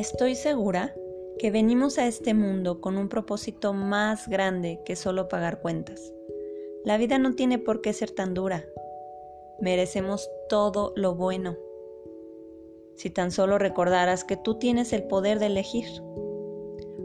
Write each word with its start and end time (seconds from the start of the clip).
Estoy 0.00 0.34
segura 0.34 0.94
que 1.38 1.50
venimos 1.50 1.98
a 1.98 2.06
este 2.06 2.32
mundo 2.32 2.80
con 2.80 2.96
un 2.96 3.10
propósito 3.10 3.74
más 3.74 4.28
grande 4.28 4.80
que 4.86 4.96
solo 4.96 5.28
pagar 5.28 5.60
cuentas. 5.60 6.10
La 6.86 6.96
vida 6.96 7.18
no 7.18 7.34
tiene 7.34 7.58
por 7.58 7.82
qué 7.82 7.92
ser 7.92 8.10
tan 8.10 8.32
dura. 8.32 8.64
Merecemos 9.60 10.30
todo 10.48 10.94
lo 10.96 11.16
bueno. 11.16 11.54
Si 12.96 13.10
tan 13.10 13.30
solo 13.30 13.58
recordaras 13.58 14.24
que 14.24 14.38
tú 14.38 14.54
tienes 14.54 14.94
el 14.94 15.02
poder 15.02 15.38
de 15.38 15.46
elegir. 15.46 15.84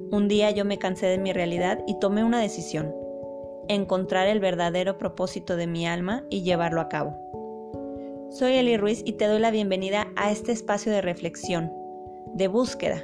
Un 0.10 0.30
día 0.30 0.52
yo 0.52 0.64
me 0.64 0.80
cansé 0.80 1.08
de 1.08 1.18
mi 1.18 1.34
realidad 1.34 1.84
y 1.88 2.00
tomé 2.00 2.24
una 2.24 2.40
decisión, 2.40 2.96
encontrar 3.68 4.30
el 4.30 4.40
verdadero 4.40 4.98
propósito 4.98 5.58
de 5.58 5.68
mi 5.68 5.86
alma 5.86 6.24
y 6.30 6.44
llevarlo 6.44 6.80
a 6.80 6.88
cabo. 6.88 7.14
Soy 8.32 8.54
Eli 8.54 8.78
Ruiz 8.78 9.02
y 9.04 9.14
te 9.14 9.26
doy 9.26 9.40
la 9.40 9.52
bienvenida 9.52 10.08
a 10.16 10.32
este 10.32 10.54
espacio 10.54 10.94
de 10.94 11.02
reflexión, 11.02 11.74
de 12.36 12.50
búsqueda. 12.50 13.04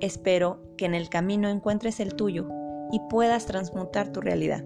Espero 0.00 0.62
que 0.78 0.86
en 0.86 0.94
el 0.94 1.08
camino 1.08 1.48
encuentres 1.50 2.00
el 2.00 2.14
tuyo 2.14 2.48
y 2.92 3.00
puedas 3.10 3.46
transmutar 3.46 4.12
tu 4.12 4.20
realidad. 4.20 4.64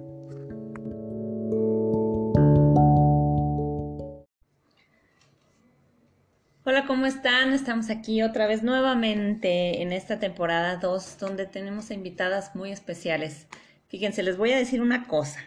Hola, 6.65 6.85
¿cómo 6.87 7.07
están? 7.07 7.55
Estamos 7.55 7.89
aquí 7.89 8.23
otra 8.23 8.47
vez 8.47 8.63
nuevamente 8.63 9.83
en 9.83 9.93
esta 9.93 10.19
temporada 10.19 10.77
2 10.77 11.19
donde 11.19 11.47
tenemos 11.47 11.91
invitadas 11.91 12.55
muy 12.55 12.71
especiales. 12.71 13.47
Fíjense, 13.89 14.23
les 14.23 14.37
voy 14.37 14.53
a 14.53 14.59
decir 14.59 14.83
una 14.83 15.09
cosa. 15.09 15.41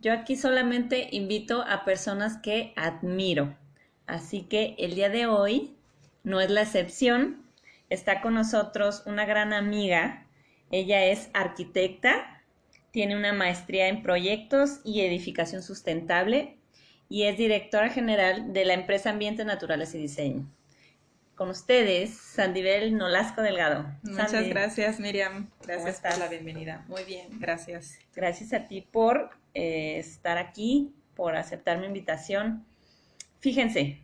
Yo 0.00 0.12
aquí 0.12 0.36
solamente 0.36 1.08
invito 1.10 1.62
a 1.62 1.84
personas 1.84 2.38
que 2.38 2.72
admiro. 2.76 3.56
Así 4.06 4.42
que 4.42 4.76
el 4.78 4.94
día 4.94 5.08
de 5.08 5.26
hoy 5.26 5.76
no 6.22 6.40
es 6.40 6.50
la 6.50 6.62
excepción. 6.62 7.43
Está 7.90 8.20
con 8.20 8.34
nosotros 8.34 9.02
una 9.06 9.24
gran 9.24 9.52
amiga. 9.52 10.26
Ella 10.70 11.04
es 11.04 11.30
arquitecta, 11.34 12.42
tiene 12.90 13.16
una 13.16 13.32
maestría 13.32 13.88
en 13.88 14.02
proyectos 14.02 14.80
y 14.84 15.02
edificación 15.02 15.62
sustentable 15.62 16.56
y 17.08 17.24
es 17.24 17.36
directora 17.36 17.90
general 17.90 18.52
de 18.52 18.64
la 18.64 18.74
empresa 18.74 19.10
Ambientes 19.10 19.46
Naturales 19.46 19.94
y 19.94 19.98
Diseño. 19.98 20.50
Con 21.34 21.50
ustedes, 21.50 22.14
Sandibel 22.14 22.96
Nolasco 22.96 23.42
Delgado. 23.42 23.86
Muchas 24.04 24.48
gracias, 24.48 25.00
Miriam. 25.00 25.50
Gracias 25.66 26.00
por 26.00 26.18
la 26.18 26.28
bienvenida. 26.28 26.84
Muy 26.86 27.02
bien, 27.04 27.40
gracias. 27.40 27.98
Gracias 28.14 28.52
a 28.52 28.68
ti 28.68 28.82
por 28.82 29.30
eh, 29.52 29.98
estar 29.98 30.38
aquí, 30.38 30.94
por 31.16 31.34
aceptar 31.34 31.78
mi 31.78 31.86
invitación. 31.86 32.64
Fíjense, 33.40 34.00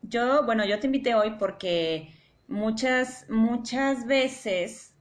yo, 0.00 0.44
bueno, 0.46 0.64
yo 0.64 0.80
te 0.80 0.86
invité 0.86 1.14
hoy 1.14 1.32
porque 1.38 2.08
muchas, 2.52 3.26
muchas 3.28 4.06
veces 4.06 4.94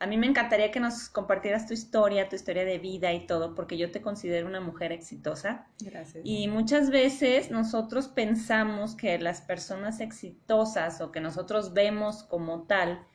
a 0.00 0.06
mí 0.06 0.16
me 0.16 0.26
encantaría 0.26 0.70
que 0.70 0.80
nos 0.80 1.08
compartieras 1.08 1.66
tu 1.66 1.72
historia, 1.72 2.28
tu 2.28 2.36
historia 2.36 2.64
de 2.64 2.78
vida 2.78 3.12
y 3.12 3.26
todo, 3.26 3.54
porque 3.54 3.78
yo 3.78 3.90
te 3.90 4.02
considero 4.02 4.46
una 4.46 4.60
mujer 4.60 4.92
exitosa. 4.92 5.66
Gracias. 5.80 6.22
Y 6.26 6.48
muchas 6.48 6.90
veces 6.90 7.50
nosotros 7.50 8.08
pensamos 8.08 8.96
que 8.96 9.18
las 9.18 9.40
personas 9.40 10.00
exitosas 10.00 11.00
o 11.00 11.12
que 11.12 11.20
nosotros 11.20 11.72
vemos 11.72 12.24
como 12.24 12.64
tal, 12.64 13.06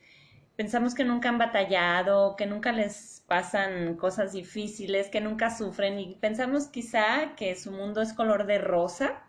pensamos 0.56 0.94
que 0.94 1.04
nunca 1.04 1.28
han 1.28 1.38
batallado, 1.38 2.34
que 2.34 2.46
nunca 2.46 2.72
les 2.72 3.22
pasan 3.28 3.96
cosas 3.96 4.32
difíciles, 4.32 5.08
que 5.10 5.20
nunca 5.20 5.56
sufren 5.56 5.98
y 5.98 6.16
pensamos 6.16 6.68
quizá 6.68 7.36
que 7.36 7.54
su 7.56 7.70
mundo 7.70 8.00
es 8.00 8.12
color 8.12 8.46
de 8.46 8.58
rosa, 8.58 9.22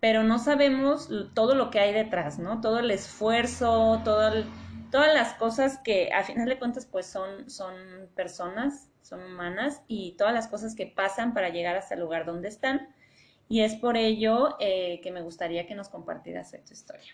pero 0.00 0.22
no 0.22 0.38
sabemos 0.38 1.10
todo 1.34 1.54
lo 1.54 1.70
que 1.70 1.78
hay 1.78 1.92
detrás, 1.92 2.38
¿no? 2.38 2.60
Todo 2.60 2.78
el 2.78 2.90
esfuerzo, 2.90 4.00
todas 4.02 4.44
las 4.92 5.34
cosas 5.34 5.78
que 5.84 6.10
a 6.12 6.24
final 6.24 6.48
de 6.48 6.58
cuentas 6.58 6.86
pues 6.86 7.06
son, 7.06 7.50
son 7.50 7.74
personas, 8.14 8.88
son 9.02 9.22
humanas 9.22 9.82
y 9.88 10.12
todas 10.16 10.32
las 10.32 10.48
cosas 10.48 10.74
que 10.74 10.86
pasan 10.86 11.34
para 11.34 11.50
llegar 11.50 11.76
hasta 11.76 11.94
el 11.94 12.00
lugar 12.00 12.24
donde 12.24 12.48
están. 12.48 12.88
Y 13.48 13.60
es 13.60 13.74
por 13.74 13.96
ello 13.96 14.56
eh, 14.58 15.00
que 15.02 15.10
me 15.10 15.20
gustaría 15.20 15.66
que 15.66 15.74
nos 15.74 15.88
compartieras 15.88 16.50
tu 16.50 16.72
historia. 16.72 17.12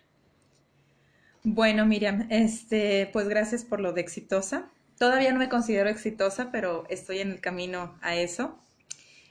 Bueno, 1.42 1.86
Miriam, 1.86 2.26
este, 2.30 3.08
pues 3.12 3.28
gracias 3.28 3.64
por 3.64 3.80
lo 3.80 3.92
de 3.92 4.00
exitosa. 4.00 4.70
Todavía 4.98 5.32
no 5.32 5.38
me 5.38 5.48
considero 5.48 5.88
exitosa, 5.88 6.50
pero 6.52 6.84
estoy 6.88 7.18
en 7.18 7.32
el 7.32 7.40
camino 7.40 7.98
a 8.00 8.16
eso. 8.16 8.58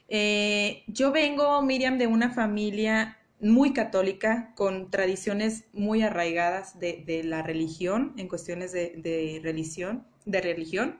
Eh, 0.08 0.82
yo 0.86 1.12
vengo, 1.12 1.60
Miriam, 1.62 1.98
de 1.98 2.06
una 2.06 2.30
familia 2.30 3.18
muy 3.40 3.72
católica, 3.72 4.52
con 4.54 4.90
tradiciones 4.90 5.64
muy 5.72 6.02
arraigadas 6.02 6.78
de, 6.78 7.22
la 7.24 7.42
religión, 7.42 8.14
en 8.16 8.28
cuestiones 8.28 8.72
de, 8.72 9.40
religión, 9.42 10.06
de 10.24 10.40
religión, 10.40 10.98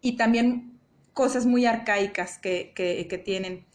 y 0.00 0.16
también 0.16 0.78
cosas 1.12 1.46
muy 1.46 1.66
arcaicas 1.66 2.38
que, 2.38 3.22
tienen. 3.24 3.66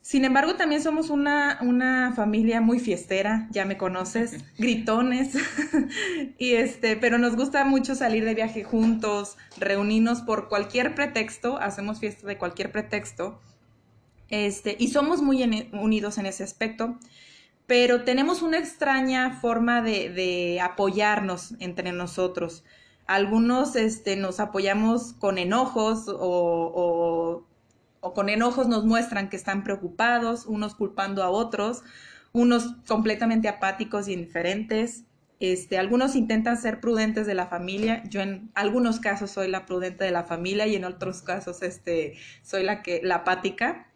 Sin 0.00 0.24
embargo, 0.24 0.56
también 0.56 0.82
somos 0.82 1.08
una, 1.08 1.58
una, 1.62 2.12
familia 2.14 2.60
muy 2.60 2.78
fiestera, 2.78 3.48
ya 3.50 3.64
me 3.64 3.78
conoces, 3.78 4.44
gritones, 4.58 5.34
y 6.38 6.54
este, 6.54 6.96
pero 6.96 7.16
nos 7.18 7.36
gusta 7.36 7.64
mucho 7.64 7.94
salir 7.94 8.24
de 8.24 8.34
viaje 8.34 8.64
juntos, 8.64 9.38
reunirnos 9.56 10.20
por 10.20 10.48
cualquier 10.48 10.94
pretexto, 10.94 11.56
hacemos 11.58 12.00
fiesta 12.00 12.26
de 12.26 12.36
cualquier 12.36 12.70
pretexto, 12.70 13.40
este, 14.28 14.76
y 14.78 14.88
somos 14.88 15.22
muy 15.22 15.42
unidos 15.72 16.18
en 16.18 16.26
ese 16.26 16.42
aspecto 16.42 16.98
pero 17.66 18.04
tenemos 18.04 18.42
una 18.42 18.58
extraña 18.58 19.38
forma 19.40 19.82
de, 19.82 20.60
apoyarnos 20.62 21.54
entre 21.60 21.92
nosotros. 21.92 22.64
Algunos 23.06 23.76
este, 23.76 24.16
nos 24.16 24.40
apoyamos 24.40 25.14
con 25.14 25.38
enojos 25.38 26.04
o, 26.08 27.46
con 28.00 28.28
enojos 28.28 28.68
nos 28.68 28.84
muestran 28.84 29.30
que 29.30 29.36
están 29.36 29.64
preocupados, 29.64 30.46
unos 30.46 30.74
culpando 30.74 31.22
a 31.22 31.30
otros, 31.30 31.82
unos 32.32 32.74
completamente 32.86 33.48
apáticos 33.48 34.08
y 34.08 34.12
indiferentes. 34.12 35.04
Este, 35.40 35.78
algunos 35.78 36.14
intentan 36.16 36.56
ser 36.56 36.80
prudentes 36.80 37.26
de 37.26 37.34
la 37.34 37.46
familia. 37.46 38.02
Yo 38.08 38.20
en 38.20 38.50
algunos 38.54 39.00
casos 39.00 39.30
soy 39.30 39.48
la 39.48 39.64
prudente 39.66 40.04
de 40.04 40.10
la 40.10 40.24
familia 40.24 40.66
y 40.66 40.76
en 40.76 40.84
otros 40.84 41.22
casos 41.22 41.62
este, 41.62 42.14
soy 42.42 42.62
la 42.62 42.82
que 42.82 43.00
la 43.02 43.16
apática 43.16 43.86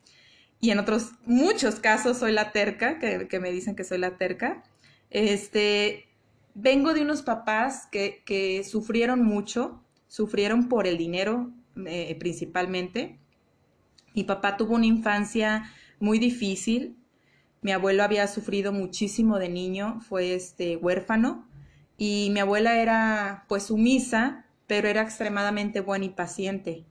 y 0.60 0.70
en 0.70 0.78
otros 0.78 1.12
muchos 1.24 1.76
casos 1.76 2.18
soy 2.18 2.32
la 2.32 2.52
terca, 2.52 2.98
que, 2.98 3.40
me 3.40 3.52
dicen 3.52 3.76
que 3.76 3.84
soy 3.84 3.98
la 3.98 4.16
terca. 4.16 4.64
Este, 5.10 6.08
vengo 6.54 6.94
de 6.94 7.02
unos 7.02 7.22
papás 7.22 7.88
que, 7.90 8.64
sufrieron 8.68 9.24
mucho, 9.24 9.82
sufrieron 10.08 10.68
por 10.68 10.86
el 10.86 10.98
dinero 10.98 11.50
eh, 11.86 12.16
principalmente. 12.18 13.18
Mi 14.14 14.24
papá 14.24 14.56
tuvo 14.56 14.74
una 14.74 14.86
infancia 14.86 15.70
muy 16.00 16.18
difícil. 16.18 16.96
Mi 17.60 17.72
abuelo 17.72 18.02
había 18.02 18.26
sufrido 18.26 18.72
muchísimo 18.72 19.38
de 19.38 19.48
niño, 19.48 20.00
fue 20.00 20.34
este 20.34 20.76
huérfano 20.76 21.48
y 21.96 22.30
mi 22.32 22.38
abuela 22.40 22.80
era 22.80 23.44
pues 23.48 23.64
sumisa, 23.64 24.46
pero 24.68 24.88
era 24.88 25.02
extremadamente 25.02 25.80
buena 25.80 26.04
y 26.04 26.10
paciente. 26.10 26.84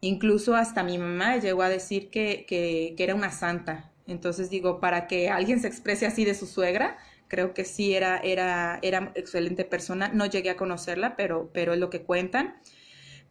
Incluso 0.00 0.54
hasta 0.54 0.82
mi 0.82 0.96
mamá 0.98 1.36
llegó 1.36 1.62
a 1.62 1.68
decir 1.68 2.10
que, 2.10 2.46
que, 2.48 2.94
era 2.98 3.14
una 3.14 3.30
santa. 3.30 3.92
Entonces 4.06 4.48
digo, 4.50 4.80
para 4.80 5.06
que 5.06 5.28
alguien 5.28 5.60
se 5.60 5.68
exprese 5.68 6.06
así 6.06 6.24
de 6.24 6.34
su 6.34 6.46
suegra, 6.46 6.96
creo 7.28 7.52
que 7.52 7.64
sí 7.64 7.94
era, 7.94 8.18
era, 8.18 8.78
era 8.82 9.12
excelente 9.14 9.64
persona. 9.64 10.08
No 10.08 10.26
llegué 10.26 10.50
a 10.50 10.56
conocerla, 10.56 11.16
pero, 11.16 11.50
pero 11.52 11.74
es 11.74 11.78
lo 11.78 11.90
que 11.90 12.02
cuentan. 12.02 12.56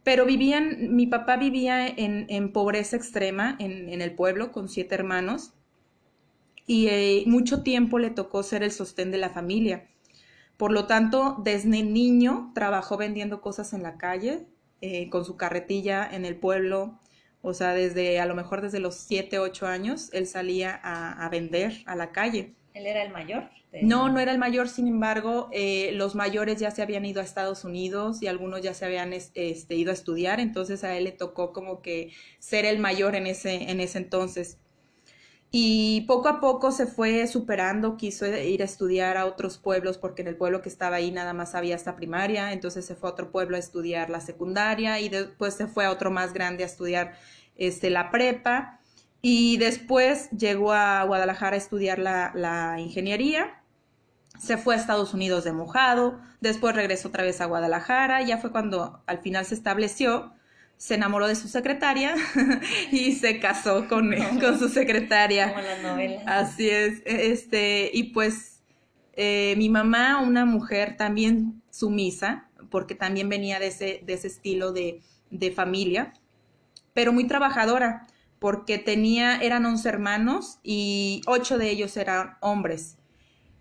Pero 0.03 0.25
vivían, 0.25 0.95
mi 0.95 1.07
papá 1.07 1.37
vivía 1.37 1.87
en, 1.87 2.25
en 2.29 2.53
pobreza 2.53 2.95
extrema 2.95 3.55
en, 3.59 3.89
en, 3.89 4.01
el 4.01 4.13
pueblo 4.13 4.51
con 4.51 4.69
siete 4.69 4.95
hermanos 4.95 5.53
y 6.65 6.87
eh, 6.87 7.23
mucho 7.25 7.63
tiempo 7.63 7.99
le 7.99 8.09
tocó 8.11 8.43
ser 8.43 8.63
el 8.63 8.71
sostén 8.71 9.11
de 9.11 9.17
la 9.17 9.31
familia. 9.31 9.87
Por 10.55 10.71
lo 10.71 10.85
tanto, 10.85 11.41
desde 11.43 11.83
niño 11.83 12.51
trabajó 12.53 12.95
vendiendo 12.95 13.41
cosas 13.41 13.73
en 13.73 13.81
la 13.81 13.97
calle, 13.97 14.45
eh, 14.81 15.09
con 15.09 15.25
su 15.25 15.37
carretilla 15.37 16.07
en 16.09 16.25
el 16.25 16.35
pueblo, 16.35 16.99
o 17.41 17.53
sea, 17.53 17.73
desde 17.73 18.19
a 18.19 18.25
lo 18.25 18.35
mejor 18.35 18.61
desde 18.61 18.79
los 18.79 18.95
7, 18.95 19.39
8 19.39 19.67
años, 19.67 20.09
él 20.13 20.27
salía 20.27 20.79
a, 20.83 21.27
vender 21.29 21.83
a 21.85 21.95
la 21.95 22.11
calle. 22.11 22.53
¿Él 22.73 22.85
era 22.85 23.03
el 23.03 23.11
mayor? 23.11 23.49
No, 23.81 24.09
no 24.09 24.19
era 24.19 24.31
el 24.31 24.39
mayor, 24.39 24.67
sin 24.67 24.87
embargo, 24.87 25.49
eh, 25.53 25.91
los 25.93 26.15
mayores 26.15 26.59
ya 26.59 26.71
se 26.71 26.81
habían 26.81 27.05
ido 27.05 27.21
a 27.21 27.23
Estados 27.23 27.63
Unidos 27.63 28.21
y 28.21 28.27
algunos 28.27 28.61
ya 28.61 28.73
se 28.73 28.85
habían 28.85 29.13
este, 29.13 29.75
ido 29.75 29.91
a 29.91 29.93
estudiar, 29.93 30.39
entonces 30.39 30.83
a 30.83 30.97
él 30.97 31.03
le 31.03 31.11
tocó 31.11 31.53
como 31.53 31.81
que 31.81 32.11
ser 32.39 32.65
el 32.65 32.79
mayor 32.79 33.15
en 33.15 33.27
ese, 33.27 33.69
en 33.69 33.79
ese 33.79 33.99
entonces. 33.99 34.57
Y 35.51 36.01
poco 36.01 36.27
a 36.27 36.39
poco 36.39 36.71
se 36.71 36.85
fue 36.85 37.25
superando, 37.25 37.97
quiso 37.97 38.27
ir 38.27 38.61
a 38.61 38.65
estudiar 38.65 39.17
a 39.17 39.25
otros 39.25 39.57
pueblos 39.57 39.97
porque 39.97 40.21
en 40.21 40.27
el 40.27 40.35
pueblo 40.35 40.61
que 40.61 40.69
estaba 40.69 40.97
ahí 40.97 41.11
nada 41.11 41.33
más 41.33 41.55
había 41.55 41.75
hasta 41.75 41.95
primaria, 41.95 42.53
entonces 42.53 42.85
se 42.85 42.95
fue 42.95 43.09
a 43.09 43.13
otro 43.13 43.31
pueblo 43.31 43.55
a 43.55 43.59
estudiar 43.59 44.11
la 44.11 44.21
secundaria 44.21 44.99
y 44.99 45.09
después 45.09 45.55
se 45.55 45.65
fue 45.65 45.85
a 45.85 45.91
otro 45.91 46.11
más 46.11 46.33
grande 46.33 46.63
a 46.63 46.67
estudiar 46.67 47.13
este, 47.55 47.89
la 47.89 48.11
prepa 48.11 48.79
y 49.23 49.57
después 49.57 50.29
llegó 50.31 50.71
a 50.71 51.03
Guadalajara 51.03 51.55
a 51.55 51.57
estudiar 51.57 51.97
la, 51.97 52.31
la 52.35 52.79
ingeniería 52.79 53.59
se 54.39 54.57
fue 54.57 54.75
a 54.75 54.77
Estados 54.77 55.13
Unidos 55.13 55.43
de 55.43 55.51
mojado, 55.51 56.19
después 56.39 56.75
regresó 56.75 57.09
otra 57.09 57.23
vez 57.23 57.41
a 57.41 57.45
Guadalajara, 57.45 58.21
ya 58.21 58.37
fue 58.37 58.51
cuando 58.51 59.01
al 59.05 59.19
final 59.19 59.45
se 59.45 59.53
estableció, 59.53 60.31
se 60.79 60.95
enamoró 60.95 61.27
de 61.27 61.35
su 61.35 61.49
secretaria 61.49 62.15
y 62.91 63.11
se 63.11 63.39
casó 63.39 63.89
con, 63.89 64.15
con 64.39 64.57
su 64.57 64.69
secretaria. 64.69 65.49
Como 65.49 65.61
las 65.61 65.83
novelas. 65.83 66.23
Así 66.25 66.69
es, 66.69 67.01
este, 67.05 67.91
y 67.93 68.03
pues 68.13 68.61
eh, 69.13 69.55
mi 69.57 69.67
mamá, 69.67 70.21
una 70.21 70.45
mujer 70.45 70.95
también 70.95 71.61
sumisa, 71.69 72.47
porque 72.71 72.95
también 72.95 73.27
venía 73.27 73.59
de 73.59 73.67
ese, 73.67 74.01
de 74.05 74.13
ese 74.13 74.27
estilo 74.27 74.71
de, 74.71 75.01
de 75.31 75.51
familia, 75.51 76.13
pero 76.93 77.11
muy 77.11 77.27
trabajadora, 77.27 78.07
porque 78.39 78.77
tenía, 78.77 79.35
eran 79.35 79.65
once 79.65 79.89
hermanos 79.89 80.59
y 80.63 81.21
ocho 81.27 81.57
de 81.57 81.71
ellos 81.71 81.97
eran 81.97 82.37
hombres. 82.39 82.95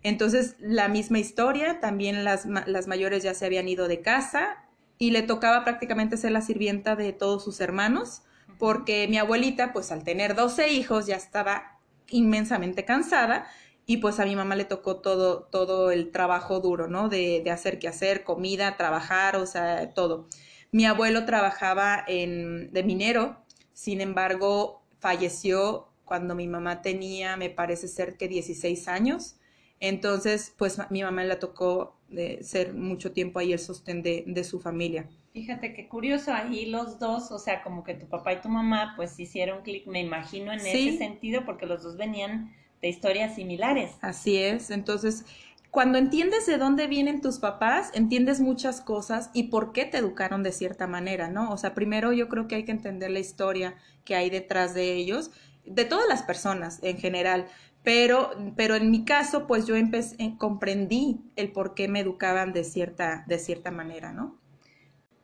Entonces, 0.04 0.54
la 0.60 0.86
misma 0.86 1.18
historia, 1.18 1.80
también 1.80 2.22
las, 2.22 2.46
las 2.46 2.86
mayores 2.86 3.24
ya 3.24 3.34
se 3.34 3.44
habían 3.44 3.66
ido 3.66 3.88
de 3.88 4.02
casa 4.02 4.67
y 4.98 5.10
le 5.12 5.22
tocaba 5.22 5.64
prácticamente 5.64 6.16
ser 6.16 6.32
la 6.32 6.42
sirvienta 6.42 6.96
de 6.96 7.12
todos 7.12 7.44
sus 7.44 7.60
hermanos, 7.60 8.22
porque 8.58 9.06
mi 9.08 9.18
abuelita, 9.18 9.72
pues 9.72 9.92
al 9.92 10.04
tener 10.04 10.34
12 10.34 10.68
hijos, 10.72 11.06
ya 11.06 11.16
estaba 11.16 11.78
inmensamente 12.08 12.84
cansada 12.84 13.46
y 13.86 13.98
pues 13.98 14.20
a 14.20 14.24
mi 14.24 14.36
mamá 14.36 14.56
le 14.56 14.64
tocó 14.64 14.96
todo, 14.96 15.44
todo 15.44 15.90
el 15.90 16.10
trabajo 16.10 16.60
duro, 16.60 16.88
¿no? 16.88 17.08
De, 17.08 17.40
de 17.44 17.50
hacer 17.50 17.78
que 17.78 17.88
hacer, 17.88 18.24
comida, 18.24 18.76
trabajar, 18.76 19.36
o 19.36 19.46
sea, 19.46 19.94
todo. 19.94 20.28
Mi 20.72 20.84
abuelo 20.84 21.24
trabajaba 21.24 22.04
en, 22.06 22.70
de 22.72 22.82
minero, 22.82 23.42
sin 23.72 24.00
embargo, 24.00 24.82
falleció 24.98 25.88
cuando 26.04 26.34
mi 26.34 26.48
mamá 26.48 26.82
tenía, 26.82 27.36
me 27.36 27.48
parece 27.48 27.88
ser 27.88 28.16
que 28.16 28.28
16 28.28 28.88
años. 28.88 29.36
Entonces, 29.80 30.54
pues 30.56 30.78
mi 30.90 31.02
mamá 31.02 31.24
le 31.24 31.36
tocó 31.36 31.96
de 32.08 32.42
ser 32.42 32.74
mucho 32.74 33.12
tiempo 33.12 33.38
ahí 33.38 33.52
el 33.52 33.58
sostén 33.58 34.02
de, 34.02 34.24
de, 34.26 34.44
su 34.44 34.60
familia. 34.60 35.08
Fíjate 35.32 35.74
qué 35.74 35.88
curioso, 35.88 36.32
ahí 36.32 36.66
los 36.66 36.98
dos, 36.98 37.30
o 37.30 37.38
sea, 37.38 37.62
como 37.62 37.84
que 37.84 37.94
tu 37.94 38.08
papá 38.08 38.32
y 38.32 38.40
tu 38.40 38.48
mamá 38.48 38.94
pues 38.96 39.18
hicieron 39.20 39.62
clic, 39.62 39.86
me 39.86 40.00
imagino, 40.00 40.52
en 40.52 40.60
sí. 40.60 40.88
ese 40.88 40.98
sentido, 40.98 41.44
porque 41.44 41.66
los 41.66 41.82
dos 41.82 41.96
venían 41.96 42.54
de 42.80 42.88
historias 42.88 43.34
similares. 43.34 43.92
Así 44.00 44.38
es, 44.38 44.70
entonces, 44.70 45.24
cuando 45.70 45.98
entiendes 45.98 46.46
de 46.46 46.56
dónde 46.56 46.86
vienen 46.86 47.20
tus 47.20 47.38
papás, 47.38 47.90
entiendes 47.92 48.40
muchas 48.40 48.80
cosas 48.80 49.30
y 49.34 49.44
por 49.44 49.72
qué 49.72 49.84
te 49.84 49.98
educaron 49.98 50.42
de 50.42 50.52
cierta 50.52 50.86
manera, 50.86 51.28
¿no? 51.28 51.52
O 51.52 51.58
sea, 51.58 51.74
primero 51.74 52.12
yo 52.12 52.28
creo 52.28 52.48
que 52.48 52.54
hay 52.54 52.64
que 52.64 52.72
entender 52.72 53.10
la 53.10 53.18
historia 53.18 53.74
que 54.04 54.16
hay 54.16 54.30
detrás 54.30 54.72
de 54.72 54.94
ellos, 54.94 55.30
de 55.66 55.84
todas 55.84 56.08
las 56.08 56.22
personas 56.22 56.78
en 56.82 56.96
general 56.96 57.46
pero, 57.88 58.32
pero 58.54 58.74
en 58.74 58.90
mi 58.90 59.06
caso, 59.06 59.46
pues 59.46 59.66
yo 59.66 59.74
empecé, 59.74 60.34
comprendí 60.36 61.22
el 61.36 61.52
por 61.52 61.72
qué 61.74 61.88
me 61.88 62.00
educaban 62.00 62.52
de 62.52 62.62
cierta, 62.62 63.24
de 63.26 63.38
cierta 63.38 63.70
manera, 63.70 64.12
¿no? 64.12 64.36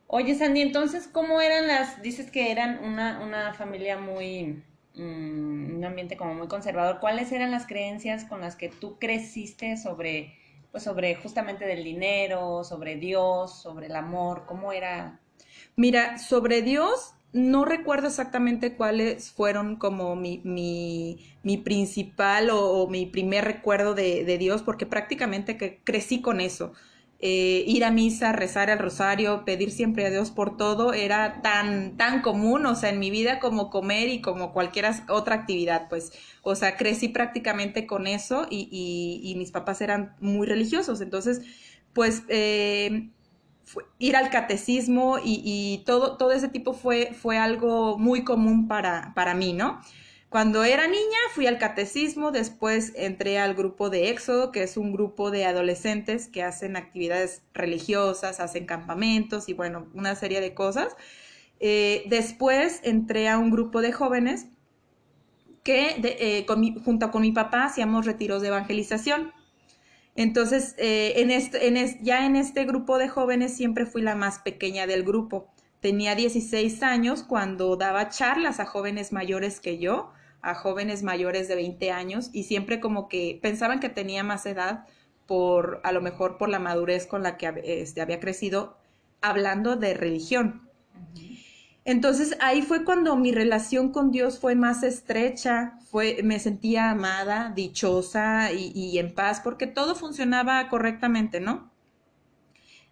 Oye, 0.07 0.33
Sandy, 0.33 0.61
entonces, 0.61 1.07
¿cómo 1.07 1.41
eran 1.41 1.67
las, 1.67 2.01
dices 2.01 2.31
que 2.31 2.51
eran 2.51 2.83
una, 2.83 3.19
una 3.19 3.53
familia 3.53 3.99
muy, 3.99 4.63
um, 4.95 5.75
un 5.75 5.85
ambiente 5.85 6.17
como 6.17 6.33
muy 6.33 6.47
conservador, 6.47 6.99
¿cuáles 6.99 7.31
eran 7.31 7.51
las 7.51 7.67
creencias 7.67 8.25
con 8.25 8.41
las 8.41 8.55
que 8.55 8.69
tú 8.69 8.97
creciste 8.97 9.77
sobre, 9.77 10.33
pues 10.71 10.83
sobre 10.83 11.13
justamente 11.13 11.67
del 11.67 11.83
dinero, 11.83 12.63
sobre 12.63 12.95
Dios, 12.95 13.61
sobre 13.61 13.85
el 13.85 13.95
amor, 13.95 14.45
cómo 14.47 14.73
era? 14.73 15.19
Mira, 15.75 16.17
sobre 16.17 16.63
Dios, 16.63 17.13
no 17.35 17.65
recuerdo 17.65 18.07
exactamente 18.07 18.75
cuáles 18.75 19.31
fueron 19.31 19.75
como 19.75 20.15
mi, 20.15 20.39
mi, 20.45 21.19
mi 21.43 21.57
principal 21.57 22.49
o, 22.49 22.87
mi 22.87 23.05
primer 23.07 23.43
recuerdo 23.43 23.93
de, 23.93 24.23
de, 24.23 24.37
Dios, 24.37 24.61
porque 24.63 24.85
prácticamente 24.85 25.57
que 25.57 25.81
crecí 25.83 26.21
con 26.21 26.39
eso. 26.39 26.71
Eh, 27.19 27.65
ir 27.67 27.83
a 27.83 27.91
misa, 27.91 28.31
rezar 28.31 28.69
el 28.69 28.79
rosario, 28.79 29.43
pedir 29.43 29.71
siempre 29.71 30.05
a 30.05 30.09
Dios 30.09 30.31
por 30.31 30.55
todo, 30.55 30.93
era 30.93 31.41
tan, 31.41 31.97
tan 31.97 32.21
común, 32.21 32.65
o 32.65 32.75
sea, 32.75 32.89
en 32.89 32.99
mi 32.99 33.11
vida 33.11 33.39
como 33.39 33.69
comer 33.69 34.07
y 34.09 34.21
como 34.21 34.53
cualquier 34.53 34.85
otra 35.09 35.35
actividad, 35.35 35.89
pues, 35.89 36.13
o 36.41 36.55
sea, 36.55 36.77
crecí 36.77 37.09
prácticamente 37.09 37.85
con 37.85 38.07
eso 38.07 38.47
y, 38.49 38.69
y, 38.71 39.29
y 39.29 39.35
mis 39.35 39.51
papás 39.51 39.81
eran 39.81 40.15
muy 40.21 40.47
religiosos, 40.47 41.01
entonces, 41.01 41.41
pues, 41.93 42.23
eh, 42.29 43.09
ir 43.99 44.15
al 44.15 44.29
catecismo 44.29 45.17
y, 45.23 45.83
todo, 45.85 46.17
todo 46.17 46.31
ese 46.31 46.49
tipo 46.49 46.73
fue, 46.73 47.13
fue 47.13 47.37
algo 47.37 47.97
muy 47.97 48.23
común 48.23 48.67
para, 48.67 49.13
para 49.15 49.33
mí, 49.33 49.53
¿no? 49.53 49.81
Cuando 50.29 50.65
era 50.65 50.87
niña 50.87 51.17
fui 51.33 51.47
al 51.47 51.57
catecismo, 51.57 52.31
después 52.31 52.91
entré 52.95 53.39
al 53.39 53.53
grupo 53.53 53.89
de 53.89 54.09
Éxodo, 54.09 54.51
que 54.51 54.63
es 54.63 54.75
un 54.75 54.91
grupo 54.91 55.31
de 55.31 55.45
adolescentes 55.45 56.27
que 56.27 56.43
hacen 56.43 56.75
actividades 56.75 57.41
religiosas, 57.53 58.41
hacen 58.41 58.65
campamentos 58.65 59.47
y 59.47 59.53
bueno, 59.53 59.87
una 59.93 60.13
serie 60.15 60.41
de 60.41 60.53
cosas. 60.53 60.93
Eh, 61.61 62.03
después 62.07 62.81
entré 62.83 63.29
a 63.29 63.37
un 63.37 63.49
grupo 63.49 63.81
de 63.81 63.93
jóvenes 63.93 64.47
que 65.63 65.95
eh, 66.03 66.45
junto 66.83 67.11
con 67.11 67.21
mi 67.21 67.31
papá 67.31 67.63
hacíamos 67.63 68.05
retiros 68.05 68.41
de 68.41 68.49
evangelización. 68.49 69.31
Entonces, 70.15 70.75
eh, 70.77 71.13
en 71.17 71.29
este, 71.29 71.67
en 71.67 72.03
ya 72.03 72.25
en 72.25 72.37
este 72.37 72.63
grupo 72.63 72.97
de 72.97 73.09
jóvenes 73.09 73.53
siempre 73.55 73.85
fui 73.85 74.01
la 74.01 74.15
más 74.15 74.39
pequeña 74.39 74.87
del 74.87 75.03
grupo. 75.03 75.47
Tenía 75.81 76.15
16 76.15 76.81
años 76.83 77.21
cuando 77.21 77.75
daba 77.75 78.09
charlas 78.09 78.59
a 78.59 78.65
jóvenes 78.65 79.11
mayores 79.11 79.59
que 79.59 79.77
yo, 79.77 80.11
a 80.41 80.55
jóvenes 80.55 81.03
mayores 81.03 81.47
de 81.47 81.55
20 81.55 81.91
años, 81.91 82.29
y 82.31 82.43
siempre 82.43 82.79
como 82.79 83.09
que 83.09 83.37
pensaban 83.41 83.79
que 83.79 83.89
tenía 83.89 84.23
más 84.23 84.45
edad 84.45 84.85
por, 85.27 85.81
a 85.83 85.91
lo 85.91 86.01
mejor 86.01 86.37
por 86.37 86.49
la 86.49 86.59
madurez 86.59 87.07
con 87.07 87.21
la 87.21 87.37
que 87.37 87.61
este, 87.65 88.01
había 88.01 88.19
crecido 88.19 88.77
hablando 89.21 89.75
de 89.75 89.93
religión. 89.95 90.69
Entonces 91.85 92.35
ahí 92.41 92.63
fue 92.63 92.83
cuando 92.83 93.15
mi 93.15 93.31
relación 93.31 93.91
con 93.91 94.11
Dios 94.11 94.39
fue 94.39 94.55
más 94.55 94.81
estrecha, 94.81 95.77
fue, 95.91 96.21
me 96.23 96.39
sentía 96.39 96.89
amada, 96.89 97.53
dichosa 97.55 98.51
y, 98.51 98.97
en 98.97 99.13
paz, 99.13 99.39
porque 99.43 99.67
todo 99.67 99.95
funcionaba 99.95 100.67
correctamente, 100.67 101.39
¿no? 101.39 101.71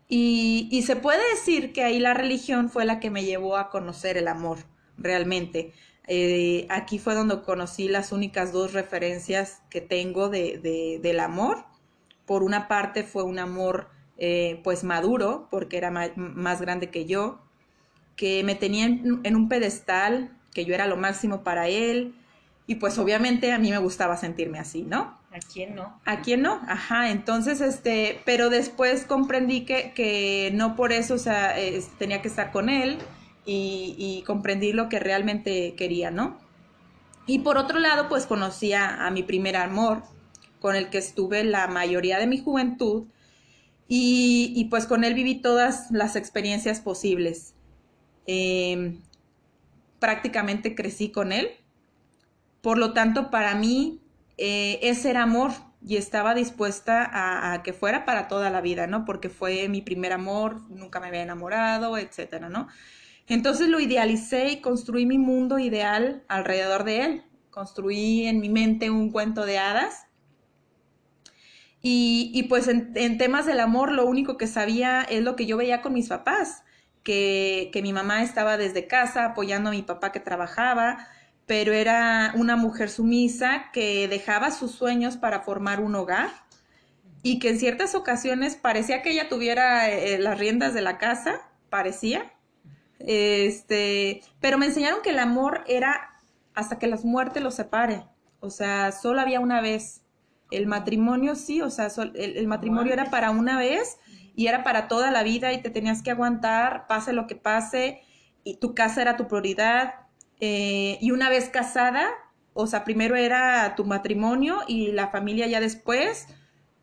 Y, 0.08 0.84
se 0.86 0.96
puede 0.96 1.28
decir 1.32 1.74
que 1.74 1.84
ahí 1.84 2.00
la 2.00 2.14
religión 2.14 2.70
fue 2.70 2.86
la 2.86 3.00
que 3.00 3.10
me 3.10 3.26
llevó 3.26 3.58
a 3.58 3.70
conocer 3.72 4.16
el 4.16 4.28
amor, 4.28 4.60
realmente. 4.98 5.74
Eh, 6.08 6.68
aquí 6.70 7.00
fue 7.00 7.16
donde 7.16 7.42
conocí 7.42 7.88
las 7.88 8.12
únicas 8.12 8.52
dos 8.52 8.74
referencias 8.74 9.64
que 9.72 9.82
tengo 9.82 10.30
de, 10.30 10.60
de, 10.60 11.00
del 11.02 11.20
amor. 11.20 11.66
Por 12.26 12.44
una 12.44 12.68
parte 12.68 13.04
fue 13.04 13.24
un 13.24 13.40
amor 13.40 13.90
eh, 14.18 14.62
pues 14.64 14.84
maduro, 14.84 15.48
porque 15.50 15.78
era 15.78 15.90
más 15.90 16.62
grande 16.62 16.92
que 16.92 17.06
yo, 17.06 17.40
que 18.16 18.44
me 18.44 18.56
tenía 18.56 18.86
en, 18.86 19.20
en, 19.24 19.36
un 19.36 19.50
pedestal, 19.50 20.32
que 20.54 20.66
yo 20.66 20.74
era 20.74 20.88
lo 20.88 20.98
máximo 20.98 21.44
para 21.44 21.68
él, 21.68 22.16
y 22.66 22.76
pues 22.76 22.98
obviamente 22.98 23.52
a 23.52 23.60
mí 23.60 23.72
me 23.72 23.78
gustaba 23.78 24.16
sentirme 24.18 24.60
así, 24.60 24.84
¿no? 24.84 25.18
¿A 25.32 25.40
quién 25.52 25.76
no? 25.76 26.00
¿A 26.06 26.22
quién 26.22 26.42
no? 26.42 26.62
Ajá, 26.68 27.10
entonces, 27.12 27.60
este, 27.60 28.22
pero 28.24 28.50
después 28.50 29.06
comprendí 29.06 29.66
que, 29.66 29.92
que 29.94 30.52
no 30.54 30.76
por 30.76 30.94
eso, 30.94 31.16
o 31.16 31.20
sea, 31.20 31.56
tenía 31.98 32.22
que 32.22 32.28
estar 32.28 32.52
con 32.52 32.70
él 32.70 33.00
y, 33.46 33.96
y, 33.98 34.24
comprendí 34.24 34.72
lo 34.72 34.88
que 34.88 35.00
realmente 35.00 35.74
quería, 35.76 36.12
¿no? 36.12 36.38
Y 37.26 37.40
por 37.40 37.58
otro 37.58 37.80
lado, 37.80 38.08
pues 38.08 38.26
conocí 38.26 38.74
a, 38.74 39.06
a 39.06 39.12
mi 39.12 39.24
primer 39.24 39.58
amor, 39.58 40.04
con 40.60 40.76
el 40.78 40.90
que 40.90 41.00
estuve 41.00 41.44
la 41.44 41.68
mayoría 41.68 42.20
de 42.20 42.28
mi 42.28 42.38
juventud, 42.38 43.06
y, 43.90 44.54
y 44.56 44.66
pues 44.66 44.86
con 44.86 45.04
él 45.04 45.14
viví 45.14 45.36
todas 45.36 45.92
las 45.92 46.16
experiencias 46.16 46.80
posibles 46.80 47.54
eh, 48.28 48.98
prácticamente 50.00 50.76
crecí 50.76 51.12
con 51.12 51.32
él. 51.32 51.52
Por 52.62 52.78
lo 52.78 52.94
tanto, 52.94 53.32
para 53.32 53.56
mí, 53.56 54.02
eh, 54.38 54.80
ese 54.82 55.10
era 55.10 55.24
amor 55.24 55.52
y 55.86 55.98
estaba 55.98 56.34
dispuesta 56.34 57.10
a, 57.54 57.64
que 57.64 57.74
fuera 57.74 58.06
para 58.06 58.28
toda 58.28 58.50
la 58.50 58.62
vida, 58.62 58.88
¿no? 58.88 59.06
Porque 59.06 59.30
fue 59.30 59.68
mi 59.70 59.82
primer 59.82 60.14
amor, 60.14 60.62
nunca 60.70 61.00
me 61.00 61.08
había 61.08 61.22
enamorado, 61.22 61.98
etcétera, 61.98 62.50
¿no? 62.50 62.68
Entonces 63.28 63.70
lo 63.70 63.80
idealicé 63.80 64.50
y 64.50 64.62
construí 64.62 65.06
mi 65.06 65.18
mundo 65.18 65.60
ideal 65.60 66.24
alrededor 66.28 66.84
de 66.84 67.02
él. 67.06 67.24
Construí 67.50 68.26
en 68.28 68.40
mi 68.40 68.50
mente 68.50 68.90
un 68.90 69.12
cuento 69.12 69.46
de 69.46 69.60
hadas. 69.60 70.08
Y, 71.82 72.32
y 72.34 72.44
pues 72.44 72.68
en 72.68 73.18
temas 73.18 73.46
del 73.46 73.60
amor, 73.60 73.92
lo 73.92 74.06
único 74.06 74.38
que 74.38 74.48
sabía 74.48 75.02
es 75.02 75.22
lo 75.22 75.36
que 75.36 75.46
yo 75.46 75.58
veía 75.58 75.82
con 75.82 75.94
mis 75.94 76.10
papás 76.10 76.64
que, 77.04 77.70
que, 77.74 77.82
mi 77.82 77.94
mamá 77.94 78.24
estaba 78.24 78.58
desde 78.58 78.88
casa 78.88 79.26
apoyando 79.26 79.70
a 79.70 79.74
mi 79.74 79.82
papá 79.82 80.12
que 80.12 80.20
trabajaba, 80.20 81.08
pero 81.46 81.74
era 81.74 82.34
una 82.36 82.56
mujer 82.56 82.90
sumisa 82.90 83.66
que 83.74 84.08
dejaba 84.08 84.52
sus 84.52 84.72
sueños 84.72 85.18
para 85.18 85.42
formar 85.42 85.82
un 85.82 85.96
hogar 85.96 86.30
y 87.24 87.40
que 87.40 87.50
en 87.50 87.60
ciertas 87.60 87.96
ocasiones 87.96 88.56
parecía 88.56 89.02
que 89.02 89.12
ella 89.12 89.30
tuviera 89.30 89.90
eh, 89.90 90.20
las 90.20 90.38
riendas 90.38 90.74
de 90.74 90.82
la 90.82 90.98
casa, 90.98 91.42
parecía. 91.70 92.34
Este, 93.00 94.22
pero 94.42 94.58
me 94.58 94.68
enseñaron 94.68 95.02
que 95.02 95.12
el 95.12 95.20
amor 95.20 95.64
era 95.68 96.22
hasta 96.54 96.78
que 96.80 96.88
la 96.88 96.98
muerte 96.98 97.40
los 97.40 97.56
separe. 97.56 98.04
O 98.42 98.50
sea, 98.50 98.92
solo 98.92 99.22
había 99.22 99.40
una 99.40 99.62
vez. 99.62 100.02
El 100.52 100.68
matrimonio 100.68 101.36
sí, 101.36 101.62
o 101.62 101.70
sea, 101.70 101.88
el, 102.14 102.48
matrimonio 102.48 102.94
era 102.94 103.10
para 103.10 103.32
una 103.32 103.58
vez 103.58 103.98
y 104.36 104.48
era 104.48 104.64
para 104.64 104.88
toda 104.88 105.12
la 105.12 105.24
vida 105.24 105.54
y 105.54 105.62
te 105.62 105.70
tenías 105.70 106.02
que 106.02 106.12
aguantar, 106.12 106.88
pase 106.88 107.14
lo 107.14 107.28
que 107.28 107.36
pase, 107.36 108.02
y 108.44 108.58
tu 108.58 108.74
casa 108.74 109.02
era 109.02 109.18
tu 109.18 109.28
prioridad. 109.28 109.96
Eh, 110.40 110.98
y 111.02 111.12
una 111.12 111.30
vez 111.30 111.50
casada, 111.50 112.10
o 112.54 112.68
sea, 112.68 112.84
primero 112.84 113.16
era 113.16 113.76
tu 113.76 113.86
matrimonio 113.86 114.62
y 114.68 114.92
la 114.92 115.10
familia 115.10 115.48
ya 115.48 115.60
después, 115.60 116.28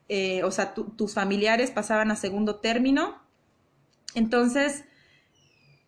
eh, 0.09 0.42
o 0.45 0.50
sea, 0.50 0.75
tus 0.75 1.14
familiares 1.14 1.71
pasaban 1.71 2.11
a 2.11 2.16
segundo 2.16 2.57
término. 2.57 3.21
Entonces, 4.14 4.85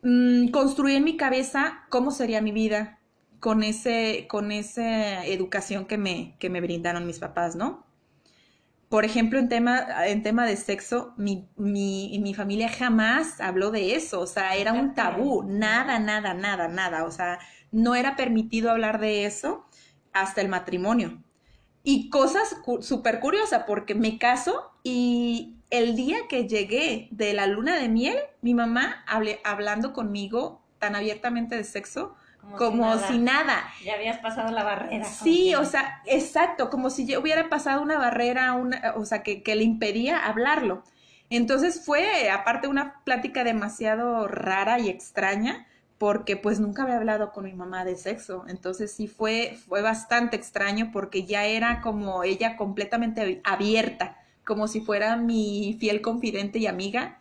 mmm, 0.02 0.48
construí 0.48 0.94
en 0.96 1.04
mi 1.04 1.16
cabeza 1.16 1.84
cómo 1.88 2.10
sería 2.10 2.40
mi 2.40 2.52
vida 2.52 3.00
con, 3.40 3.62
ese, 3.62 4.26
con 4.28 4.52
esa 4.52 5.26
educación 5.26 5.86
que 5.86 5.98
me, 5.98 6.36
que 6.38 6.50
me 6.50 6.60
brindaron 6.60 7.06
mis 7.06 7.18
papás, 7.18 7.56
¿no? 7.56 7.84
Por 8.92 9.06
ejemplo, 9.06 9.38
en 9.38 9.48
tema, 9.48 10.06
en 10.06 10.22
tema 10.22 10.44
de 10.44 10.54
sexo, 10.54 11.14
mi, 11.16 11.48
mi, 11.56 12.18
mi 12.22 12.34
familia 12.34 12.68
jamás 12.68 13.40
habló 13.40 13.70
de 13.70 13.94
eso, 13.94 14.20
o 14.20 14.26
sea, 14.26 14.54
era 14.54 14.74
un 14.74 14.92
tabú, 14.94 15.44
nada, 15.44 15.98
nada, 15.98 16.34
nada, 16.34 16.68
nada, 16.68 17.04
o 17.06 17.10
sea, 17.10 17.38
no 17.70 17.94
era 17.94 18.16
permitido 18.16 18.70
hablar 18.70 19.00
de 19.00 19.24
eso 19.24 19.64
hasta 20.12 20.42
el 20.42 20.50
matrimonio. 20.50 21.22
Y 21.82 22.10
cosas 22.10 22.54
súper 22.80 23.20
curiosas, 23.20 23.64
porque 23.66 23.94
me 23.94 24.18
caso 24.18 24.72
y 24.82 25.56
el 25.70 25.96
día 25.96 26.28
que 26.28 26.46
llegué 26.46 27.08
de 27.12 27.32
la 27.32 27.46
luna 27.46 27.78
de 27.78 27.88
miel, 27.88 28.18
mi 28.42 28.52
mamá 28.52 29.06
hablé, 29.06 29.40
hablando 29.42 29.94
conmigo 29.94 30.60
tan 30.78 30.96
abiertamente 30.96 31.56
de 31.56 31.64
sexo, 31.64 32.14
como, 32.56 32.98
si, 32.98 33.18
nada. 33.18 33.64
Ya 33.84 33.94
habías 33.94 34.18
pasado 34.18 34.50
la 34.50 34.64
barrera. 34.64 35.04
Sí, 35.04 35.54
o 35.54 35.64
sea, 35.64 36.02
exacto, 36.06 36.70
como 36.70 36.90
si 36.90 37.06
yo 37.06 37.20
hubiera 37.20 37.48
pasado 37.48 37.82
una 37.82 37.98
barrera, 37.98 38.52
una, 38.54 38.94
o 38.96 39.04
sea, 39.04 39.22
que, 39.22 39.42
que 39.42 39.54
le 39.54 39.64
impedía 39.64 40.26
hablarlo. 40.26 40.82
Entonces 41.30 41.82
fue, 41.84 42.30
aparte, 42.30 42.68
una 42.68 43.02
plática 43.04 43.42
demasiado 43.42 44.28
rara 44.28 44.78
y 44.78 44.90
extraña, 44.90 45.66
porque 46.02 46.36
pues 46.36 46.58
nunca 46.58 46.82
había 46.82 46.96
hablado 46.96 47.32
con 47.32 47.44
mi 47.44 47.52
mamá 47.54 47.84
de 47.84 47.96
sexo. 47.96 48.44
Entonces 48.48 48.92
sí 48.92 49.06
fue, 49.06 49.56
fue 49.68 49.82
bastante 49.82 50.36
extraño 50.36 50.90
porque 50.92 51.24
ya 51.24 51.44
era 51.46 51.80
como 51.80 52.24
ella 52.24 52.56
completamente 52.56 53.40
abierta, 53.44 54.18
como 54.44 54.66
si 54.66 54.80
fuera 54.80 55.16
mi 55.16 55.76
fiel 55.78 56.02
confidente 56.02 56.58
y 56.58 56.66
amiga. 56.66 57.20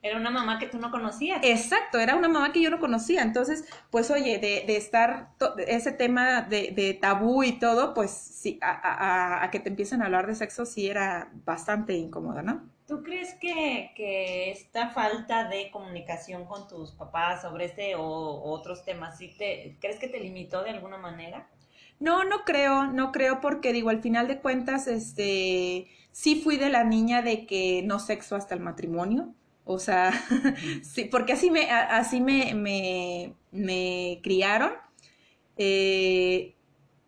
Era 0.00 0.16
una 0.16 0.30
mamá 0.30 0.58
que 0.58 0.66
tú 0.66 0.78
no 0.78 0.90
conocías. 0.90 1.40
Exacto, 1.42 1.98
era 1.98 2.14
una 2.14 2.28
mamá 2.28 2.52
que 2.52 2.62
yo 2.62 2.70
no 2.70 2.78
conocía. 2.78 3.22
Entonces, 3.22 3.64
pues 3.90 4.10
oye, 4.10 4.38
de, 4.38 4.64
de 4.66 4.76
estar 4.76 5.30
ese 5.66 5.90
tema 5.90 6.42
de, 6.42 6.70
de, 6.70 6.94
tabú 6.94 7.42
y 7.42 7.58
todo, 7.58 7.94
pues 7.94 8.10
sí, 8.10 8.58
a, 8.62 8.70
a, 8.70 9.44
a, 9.44 9.50
que 9.50 9.58
te 9.58 9.70
empiecen 9.70 10.02
a 10.02 10.06
hablar 10.06 10.26
de 10.26 10.36
sexo 10.36 10.66
sí 10.66 10.88
era 10.88 11.30
bastante 11.44 11.94
incómoda, 11.94 12.42
¿no? 12.42 12.62
¿Tú 12.86 13.02
crees 13.02 13.34
que, 13.34 13.90
que, 13.94 14.50
esta 14.50 14.88
falta 14.88 15.48
de 15.48 15.70
comunicación 15.70 16.46
con 16.46 16.68
tus 16.68 16.92
papás 16.92 17.42
sobre 17.42 17.66
este 17.66 17.96
o, 17.96 18.02
otros 18.02 18.84
temas, 18.84 19.18
¿sí 19.18 19.34
te, 19.36 19.76
¿crees 19.80 19.98
que 19.98 20.08
te 20.08 20.20
limitó 20.20 20.62
de 20.62 20.70
alguna 20.70 20.96
manera? 20.96 21.48
No, 22.00 22.24
no 22.24 22.44
creo, 22.44 22.86
no 22.86 23.12
creo 23.12 23.40
porque 23.40 23.74
digo, 23.74 23.90
al 23.90 24.00
final 24.00 24.26
de 24.26 24.38
cuentas, 24.38 24.86
este, 24.86 25.88
sí 26.12 26.40
fui 26.42 26.56
de 26.56 26.70
la 26.70 26.84
niña 26.84 27.20
de 27.20 27.44
que 27.44 27.82
no 27.84 27.98
sexo 27.98 28.36
hasta 28.36 28.54
el 28.54 28.60
matrimonio, 28.60 29.34
o 29.70 29.78
sea, 29.78 30.12
sí, 30.82 31.04
porque 31.04 31.34
así 31.34 31.50
me, 31.50 31.70
así 31.70 32.22
me, 32.22 32.54
me, 32.54 33.34
me 33.52 34.18
criaron, 34.22 34.72
eh, 35.58 36.54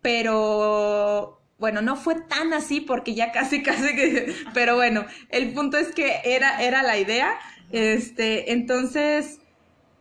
pero 0.03 1.41
bueno, 1.59 1.81
no 1.81 1.97
fue 1.97 2.17
tan 2.21 2.53
así 2.53 2.83
porque 2.83 3.15
ya 3.15 3.33
casi, 3.33 3.63
casi 3.65 3.97
que, 3.97 4.35
pero 4.53 4.77
bueno, 4.77 5.07
el 5.31 5.55
punto 5.55 5.79
es 5.79 5.95
que 5.95 6.21
era, 6.25 6.63
era 6.63 6.83
la 6.83 6.99
idea. 6.99 7.39
Este, 7.73 8.53
entonces, 8.53 9.39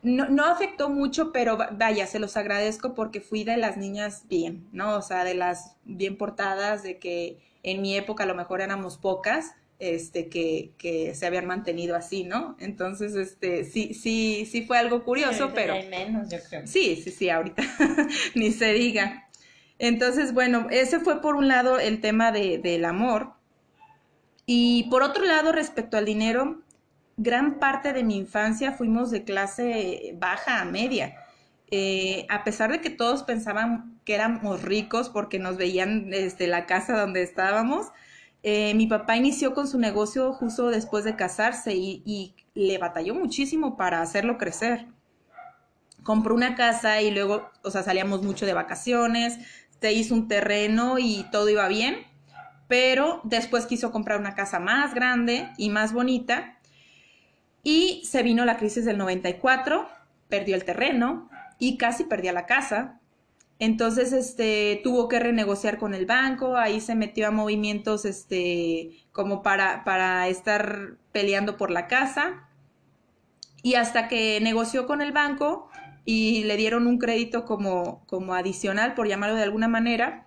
no, 0.01 0.27
no 0.27 0.43
afectó 0.43 0.89
mucho, 0.89 1.31
pero 1.31 1.57
vaya, 1.57 2.07
se 2.07 2.19
los 2.19 2.35
agradezco 2.35 2.93
porque 2.93 3.21
fui 3.21 3.45
de 3.45 3.55
las 3.55 3.77
niñas 3.77 4.25
bien, 4.27 4.67
¿no? 4.73 4.97
O 4.97 5.01
sea, 5.01 5.23
de 5.23 5.33
las 5.33 5.77
bien 5.85 6.17
portadas, 6.17 6.83
de 6.83 6.99
que 6.99 7.39
en 7.63 7.81
mi 7.81 7.95
época 7.95 8.25
a 8.25 8.27
lo 8.27 8.35
mejor 8.35 8.59
éramos 8.59 8.97
pocas, 8.97 9.55
este, 9.79 10.27
que, 10.27 10.73
que 10.77 11.15
se 11.15 11.25
habían 11.25 11.47
mantenido 11.47 11.95
así, 11.95 12.25
¿no? 12.25 12.57
Entonces, 12.59 13.15
este, 13.15 13.63
sí, 13.63 13.93
sí, 13.93 14.47
sí 14.49 14.63
fue 14.63 14.77
algo 14.77 15.03
curioso, 15.03 15.51
pero... 15.55 15.73
Hay 15.73 15.87
menos, 15.87 16.29
yo 16.29 16.37
creo. 16.49 16.67
Sí, 16.67 17.01
sí, 17.01 17.11
sí, 17.11 17.29
ahorita, 17.29 17.63
ni 18.35 18.51
se 18.51 18.73
diga. 18.73 19.29
Entonces, 19.79 20.33
bueno, 20.33 20.67
ese 20.69 20.99
fue 20.99 21.21
por 21.21 21.35
un 21.35 21.47
lado 21.47 21.79
el 21.79 22.01
tema 22.01 22.31
de, 22.33 22.57
del 22.57 22.83
amor. 22.83 23.33
Y 24.45 24.87
por 24.89 25.01
otro 25.01 25.25
lado, 25.25 25.53
respecto 25.53 25.95
al 25.95 26.05
dinero, 26.05 26.61
gran 27.15 27.59
parte 27.59 27.93
de 27.93 28.03
mi 28.03 28.17
infancia 28.17 28.73
fuimos 28.73 29.11
de 29.11 29.23
clase 29.23 30.13
baja 30.17 30.61
a 30.61 30.65
media. 30.65 31.15
Eh, 31.71 32.25
a 32.29 32.43
pesar 32.43 32.71
de 32.71 32.81
que 32.81 32.89
todos 32.89 33.23
pensaban 33.23 33.99
que 34.03 34.15
éramos 34.15 34.63
ricos 34.63 35.09
porque 35.09 35.37
nos 35.37 35.55
veían 35.55 36.09
desde 36.09 36.47
la 36.47 36.65
casa 36.65 36.99
donde 36.99 37.21
estábamos, 37.21 37.87
eh, 38.43 38.73
mi 38.73 38.87
papá 38.87 39.17
inició 39.17 39.53
con 39.53 39.67
su 39.67 39.79
negocio 39.79 40.33
justo 40.33 40.69
después 40.69 41.03
de 41.03 41.15
casarse 41.15 41.75
y, 41.75 42.01
y 42.05 42.35
le 42.53 42.77
batalló 42.77 43.15
muchísimo 43.15 43.77
para 43.77 44.01
hacerlo 44.01 44.37
crecer 44.37 44.87
compró 46.03 46.35
una 46.35 46.55
casa 46.55 47.01
y 47.01 47.11
luego, 47.11 47.49
o 47.63 47.71
sea, 47.71 47.83
salíamos 47.83 48.23
mucho 48.23 48.45
de 48.45 48.53
vacaciones, 48.53 49.37
se 49.79 49.93
hizo 49.93 50.13
un 50.13 50.27
terreno 50.27 50.99
y 50.99 51.25
todo 51.31 51.49
iba 51.49 51.67
bien, 51.67 51.97
pero 52.67 53.21
después 53.23 53.65
quiso 53.65 53.91
comprar 53.91 54.19
una 54.19 54.35
casa 54.35 54.59
más 54.59 54.93
grande 54.93 55.49
y 55.57 55.69
más 55.69 55.93
bonita 55.93 56.57
y 57.63 58.03
se 58.05 58.23
vino 58.23 58.45
la 58.45 58.57
crisis 58.57 58.85
del 58.85 58.97
94, 58.97 59.87
perdió 60.27 60.55
el 60.55 60.65
terreno 60.65 61.29
y 61.57 61.77
casi 61.77 62.03
perdía 62.03 62.33
la 62.33 62.45
casa. 62.45 62.98
Entonces, 63.59 64.13
este, 64.13 64.79
tuvo 64.83 65.09
que 65.09 65.19
renegociar 65.19 65.77
con 65.77 65.93
el 65.93 66.05
banco, 66.05 66.55
ahí 66.55 66.79
se 66.79 66.95
metió 66.95 67.27
a 67.27 67.31
movimientos, 67.31 68.05
este, 68.05 68.91
como 69.11 69.43
para, 69.43 69.83
para 69.83 70.27
estar 70.29 70.97
peleando 71.11 71.57
por 71.57 71.69
la 71.69 71.87
casa. 71.87 72.47
Y 73.61 73.75
hasta 73.75 74.07
que 74.07 74.39
negoció 74.41 74.87
con 74.87 75.01
el 75.01 75.11
banco, 75.11 75.69
y 76.05 76.45
le 76.45 76.55
dieron 76.57 76.87
un 76.87 76.97
crédito 76.97 77.45
como, 77.45 78.03
como 78.07 78.33
adicional, 78.33 78.95
por 78.95 79.07
llamarlo 79.07 79.35
de 79.35 79.43
alguna 79.43 79.67
manera, 79.67 80.25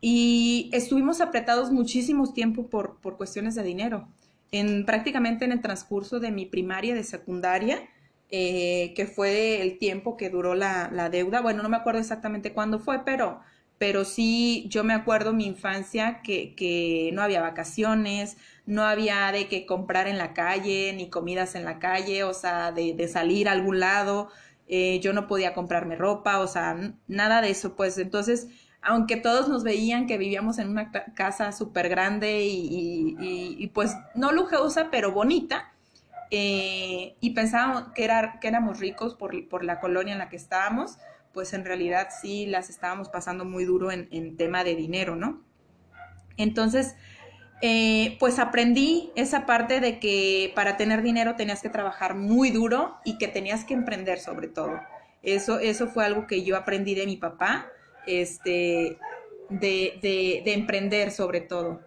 y 0.00 0.68
estuvimos 0.72 1.20
apretados 1.20 1.70
muchísimo 1.70 2.32
tiempo 2.32 2.68
por, 2.68 3.00
por 3.00 3.18
cuestiones 3.18 3.54
de 3.54 3.62
dinero. 3.62 4.08
En, 4.50 4.84
prácticamente 4.84 5.44
en 5.44 5.52
el 5.52 5.60
transcurso 5.60 6.20
de 6.20 6.32
mi 6.32 6.46
primaria, 6.46 6.94
de 6.94 7.04
secundaria, 7.04 7.88
eh, 8.32 8.92
que 8.96 9.06
fue 9.06 9.62
el 9.62 9.78
tiempo 9.78 10.16
que 10.16 10.30
duró 10.30 10.54
la, 10.54 10.90
la, 10.92 11.10
deuda. 11.10 11.40
Bueno, 11.40 11.62
no 11.62 11.68
me 11.68 11.76
acuerdo 11.76 12.00
exactamente 12.00 12.52
cuándo 12.52 12.80
fue, 12.80 13.04
pero, 13.04 13.40
pero 13.78 14.04
sí 14.04 14.66
yo 14.68 14.82
me 14.82 14.94
acuerdo 14.94 15.32
mi 15.32 15.46
infancia 15.46 16.20
que, 16.24 16.54
que 16.56 17.10
no 17.12 17.22
había 17.22 17.40
vacaciones, 17.40 18.36
no 18.66 18.82
había 18.82 19.30
de 19.32 19.48
que 19.48 19.66
comprar 19.66 20.08
en 20.08 20.18
la 20.18 20.34
calle, 20.34 20.92
ni 20.96 21.08
comidas 21.10 21.54
en 21.54 21.64
la 21.64 21.78
calle, 21.78 22.24
o 22.24 22.34
sea, 22.34 22.72
de, 22.72 22.94
de 22.94 23.06
salir 23.08 23.48
a 23.48 23.52
algún 23.52 23.78
lado. 23.80 24.30
Eh, 24.68 25.00
yo 25.00 25.12
no 25.12 25.26
podía 25.26 25.52
comprarme 25.54 25.96
ropa, 25.96 26.38
o 26.38 26.46
sea, 26.46 26.94
nada 27.06 27.42
de 27.42 27.50
eso, 27.50 27.76
pues 27.76 27.98
entonces, 27.98 28.48
aunque 28.80 29.16
todos 29.16 29.48
nos 29.48 29.64
veían 29.64 30.06
que 30.06 30.16
vivíamos 30.16 30.58
en 30.58 30.70
una 30.70 30.90
casa 31.14 31.52
súper 31.52 31.90
grande 31.90 32.44
y, 32.46 33.70
pues 33.74 33.94
no 34.14 34.32
lujosa, 34.32 34.88
pero 34.90 35.12
bonita, 35.12 35.71
eh, 36.34 37.14
y 37.20 37.34
pensábamos 37.34 37.88
que, 37.94 38.04
era, 38.04 38.40
que 38.40 38.48
éramos 38.48 38.80
ricos 38.80 39.14
por, 39.14 39.46
por, 39.50 39.64
la 39.64 39.80
colonia 39.80 40.14
en 40.14 40.18
la 40.18 40.30
que 40.30 40.36
estábamos, 40.36 40.96
pues 41.34 41.52
en 41.52 41.66
realidad 41.66 42.08
sí 42.22 42.46
las 42.46 42.70
estábamos 42.70 43.10
pasando 43.10 43.44
muy 43.44 43.66
duro 43.66 43.92
en, 43.92 44.08
en 44.12 44.38
tema 44.38 44.64
de 44.64 44.74
dinero, 44.74 45.14
¿no? 45.14 45.42
Entonces, 46.38 46.96
eh, 47.60 48.16
pues 48.18 48.38
aprendí 48.38 49.12
esa 49.14 49.44
parte 49.44 49.80
de 49.80 49.98
que 49.98 50.52
para 50.54 50.78
tener 50.78 51.02
dinero 51.02 51.36
tenías 51.36 51.60
que 51.60 51.68
trabajar 51.68 52.14
muy 52.14 52.50
duro 52.50 52.96
y 53.04 53.18
que 53.18 53.28
tenías 53.28 53.66
que 53.66 53.74
emprender 53.74 54.18
sobre 54.18 54.48
todo. 54.48 54.80
Eso, 55.22 55.58
eso 55.58 55.86
fue 55.86 56.06
algo 56.06 56.26
que 56.26 56.44
yo 56.44 56.56
aprendí 56.56 56.94
de 56.94 57.04
mi 57.04 57.18
papá, 57.18 57.70
este, 58.06 58.96
de, 59.50 59.98
de, 60.00 60.40
de 60.46 60.52
emprender 60.54 61.10
sobre 61.10 61.42
todo. 61.42 61.82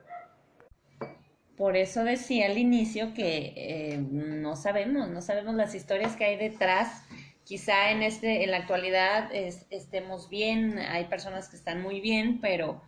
Por 1.58 1.78
eso 1.78 2.04
decía 2.04 2.48
al 2.48 2.58
inicio 2.58 3.14
que 3.14 3.54
eh, 3.56 3.98
no 4.12 4.56
sabemos, 4.56 5.10
no 5.10 5.22
sabemos 5.22 5.56
las 5.56 5.74
historias 5.74 6.16
que 6.16 6.26
hay 6.26 6.38
detrás. 6.38 7.04
Quizá 7.44 7.92
en 7.92 8.02
este, 8.02 8.44
en 8.44 8.52
la 8.52 8.58
actualidad 8.58 9.34
estemos 9.34 10.30
bien, 10.30 10.80
hay 10.80 11.06
personas 11.06 11.48
que 11.48 11.56
están 11.56 11.82
muy 11.82 12.02
bien, 12.02 12.40
pero 12.42 12.82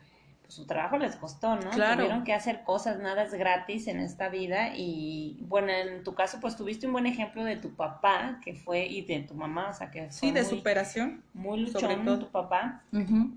pues, 0.48 0.56
su 0.56 0.66
trabajo 0.66 0.98
les 0.98 1.16
costó, 1.18 1.56
¿no? 1.58 1.70
Claro. 1.72 1.98
Tuvieron 1.98 2.24
que 2.24 2.34
hacer 2.34 2.64
cosas, 2.64 3.00
nada 3.00 3.24
es 3.24 3.34
gratis 3.34 3.88
en 3.88 4.00
esta 4.00 4.30
vida 4.30 4.76
y 4.76 5.38
bueno, 5.42 5.70
en 5.70 6.04
tu 6.04 6.16
caso 6.16 6.40
pues 6.40 6.56
tuviste 6.56 6.88
un 6.88 6.94
buen 6.94 7.06
ejemplo 7.06 7.44
de 7.44 7.58
tu 7.58 7.76
papá 7.76 8.40
que 8.44 8.56
fue 8.56 8.86
y 8.86 9.02
de 9.02 9.20
tu 9.20 9.34
mamá, 9.34 9.70
o 9.70 9.74
sea 9.74 9.92
que 9.92 10.10
sí, 10.10 10.32
de 10.32 10.46
superación, 10.46 11.22
muy 11.34 11.60
luchón 11.60 12.06
tu 12.20 12.32
papá 12.32 12.82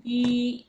y 0.03 0.65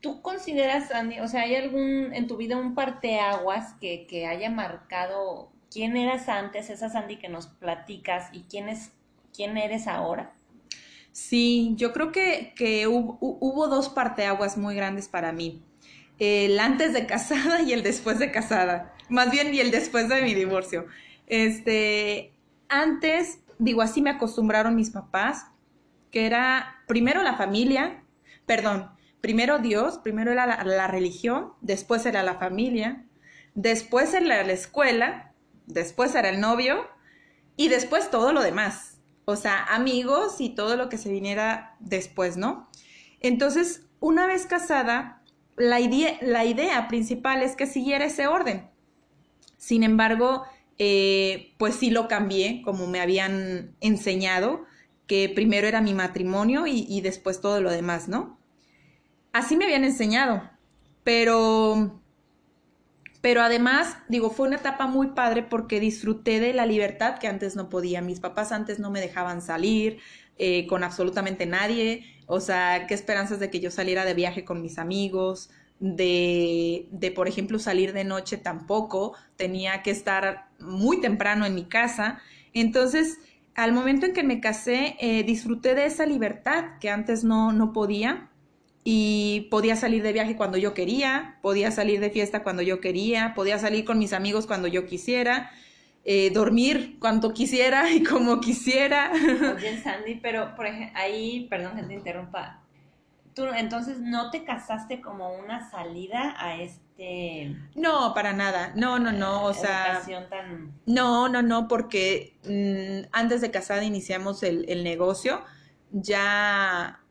¿Tú 0.00 0.22
consideras, 0.22 0.92
Andy, 0.92 1.20
o 1.20 1.28
sea, 1.28 1.42
hay 1.42 1.56
algún 1.56 2.14
en 2.14 2.26
tu 2.26 2.36
vida 2.36 2.56
un 2.56 2.74
parteaguas 2.74 3.74
que, 3.80 4.06
que 4.06 4.26
haya 4.26 4.48
marcado 4.48 5.50
quién 5.70 5.96
eras 5.96 6.28
antes, 6.28 6.70
esa 6.70 6.88
Sandy 6.88 7.16
que 7.16 7.28
nos 7.28 7.46
platicas, 7.46 8.28
y 8.32 8.42
quién, 8.42 8.68
es, 8.68 8.92
quién 9.34 9.56
eres 9.56 9.86
ahora? 9.86 10.32
Sí, 11.12 11.72
yo 11.76 11.92
creo 11.92 12.12
que, 12.12 12.52
que 12.56 12.86
hubo, 12.86 13.18
hubo, 13.20 13.66
dos 13.66 13.88
parteaguas 13.88 14.56
muy 14.56 14.74
grandes 14.74 15.08
para 15.08 15.32
mí. 15.32 15.62
El 16.18 16.58
antes 16.60 16.92
de 16.92 17.06
casada 17.06 17.62
y 17.62 17.72
el 17.72 17.82
después 17.82 18.18
de 18.18 18.30
casada. 18.30 18.94
Más 19.08 19.30
bien, 19.30 19.52
y 19.54 19.60
el 19.60 19.70
después 19.70 20.08
de 20.08 20.22
mi 20.22 20.34
divorcio. 20.34 20.86
Este, 21.26 22.32
antes, 22.68 23.40
digo, 23.58 23.82
así 23.82 24.00
me 24.00 24.10
acostumbraron 24.10 24.76
mis 24.76 24.90
papás, 24.90 25.46
que 26.10 26.26
era 26.26 26.82
primero 26.86 27.22
la 27.22 27.36
familia, 27.36 28.02
perdón, 28.46 28.90
primero 29.20 29.58
Dios, 29.58 29.98
primero 29.98 30.32
era 30.32 30.46
la, 30.46 30.86
religión, 30.86 31.52
después 31.60 32.06
era 32.06 32.22
la 32.22 32.34
familia, 32.34 33.04
después 33.54 34.14
era 34.14 34.42
la 34.44 34.52
escuela, 34.52 35.34
después 35.66 36.14
era 36.14 36.28
el 36.28 36.40
novio 36.40 36.86
y 37.56 37.68
después 37.68 38.10
todo 38.10 38.32
lo 38.32 38.42
demás. 38.42 38.98
O 39.24 39.36
sea, 39.36 39.64
amigos 39.64 40.40
y 40.40 40.50
todo 40.50 40.76
lo 40.76 40.88
que 40.88 40.96
se 40.96 41.10
viniera 41.10 41.76
después, 41.80 42.36
¿no? 42.36 42.70
Entonces, 43.20 43.82
una 44.00 44.26
vez 44.26 44.46
casada, 44.46 45.22
la 45.56 45.80
idea, 45.80 46.88
principal 46.88 47.42
es 47.42 47.56
que 47.56 47.66
siguiera 47.66 48.06
ese 48.06 48.26
orden. 48.26 48.70
Sin 49.58 49.82
embargo, 49.82 50.44
eh, 50.78 51.54
pues 51.58 51.74
sí 51.74 51.90
lo 51.90 52.06
cambié 52.06 52.62
como 52.62 52.86
me 52.86 53.00
habían 53.00 53.74
enseñado, 53.80 54.64
que 55.08 55.28
primero 55.28 55.66
era 55.66 55.80
mi 55.80 55.94
matrimonio 55.94 56.66
y 56.66 57.00
después 57.00 57.40
todo 57.40 57.60
lo 57.60 57.70
demás, 57.70 58.08
¿no? 58.08 58.37
Así 59.32 59.56
me 59.56 59.64
habían 59.64 59.84
enseñado, 59.84 60.42
pero, 61.04 62.00
pero 63.20 63.42
además, 63.42 63.96
digo, 64.08 64.30
fue 64.30 64.48
una 64.48 64.56
etapa 64.56 64.86
muy 64.86 65.08
padre 65.08 65.42
porque 65.42 65.80
disfruté 65.80 66.40
de 66.40 66.52
la 66.52 66.66
libertad 66.66 67.18
que 67.18 67.28
antes 67.28 67.56
no 67.56 67.68
podía. 67.68 68.00
Mis 68.00 68.20
papás 68.20 68.52
antes 68.52 68.78
no 68.78 68.90
me 68.90 69.00
dejaban 69.00 69.42
salir 69.42 69.98
eh, 70.38 70.66
con 70.66 70.84
absolutamente 70.84 71.46
nadie, 71.46 72.04
o 72.26 72.40
sea, 72.40 72.86
qué 72.86 72.94
esperanzas 72.94 73.40
de 73.40 73.50
que 73.50 73.60
yo 73.60 73.70
saliera 73.70 74.04
de 74.04 74.14
viaje 74.14 74.44
con 74.44 74.62
mis 74.62 74.78
amigos, 74.78 75.50
de, 75.80 76.88
de, 76.90 77.10
por 77.10 77.28
ejemplo, 77.28 77.58
salir 77.58 77.92
de 77.92 78.04
noche 78.04 78.36
tampoco, 78.36 79.14
tenía 79.36 79.82
que 79.82 79.90
estar 79.90 80.48
muy 80.58 81.00
temprano 81.00 81.46
en 81.46 81.54
mi 81.54 81.64
casa. 81.64 82.20
Entonces, 82.52 83.18
al 83.54 83.72
momento 83.72 84.06
en 84.06 84.12
que 84.12 84.22
me 84.22 84.40
casé, 84.40 84.96
eh, 85.00 85.22
disfruté 85.24 85.74
de 85.74 85.86
esa 85.86 86.06
libertad 86.06 86.78
que 86.80 86.90
antes 86.90 87.24
no, 87.24 87.52
no 87.52 87.72
podía 87.72 88.28
y 88.90 89.48
podía 89.50 89.76
salir 89.76 90.02
de 90.02 90.14
viaje 90.14 90.34
cuando 90.34 90.56
yo 90.56 90.72
quería, 90.72 91.36
podía 91.42 91.70
salir 91.70 92.00
de 92.00 92.08
fiesta 92.08 92.42
cuando 92.42 92.62
yo 92.62 92.80
quería, 92.80 93.34
podía 93.34 93.58
salir 93.58 93.84
con 93.84 93.98
mis 93.98 94.14
amigos 94.14 94.46
cuando 94.46 94.66
yo 94.66 94.86
quisiera, 94.86 95.50
eh, 96.06 96.30
dormir 96.30 96.96
cuando 96.98 97.34
quisiera 97.34 97.90
y 97.90 98.02
como 98.02 98.40
quisiera. 98.40 99.12
Oye, 99.12 99.78
Sandy, 99.84 100.14
pero 100.22 100.54
por 100.56 100.64
ejemplo, 100.64 100.98
ahí, 100.98 101.46
perdón 101.50 101.76
que 101.76 101.82
te 101.82 101.92
interrumpa, 101.92 102.62
tú 103.34 103.44
entonces 103.54 104.00
no 104.00 104.30
te 104.30 104.44
casaste 104.44 105.02
como 105.02 105.34
una 105.34 105.68
salida 105.68 106.34
a 106.38 106.56
este... 106.56 107.56
No, 107.74 108.14
para 108.14 108.32
nada, 108.32 108.72
no, 108.74 108.98
no, 108.98 109.12
no, 109.12 109.44
o 109.44 109.52
sea... 109.52 110.00
Tan... 110.30 110.72
No, 110.86 111.28
no, 111.28 111.42
no, 111.42 111.68
porque 111.68 112.38
mm, 112.44 113.10
antes 113.12 113.42
de 113.42 113.50
casada 113.50 113.84
iniciamos 113.84 114.42
el, 114.42 114.64
el 114.66 114.82
negocio, 114.82 115.44
ya 115.90 117.02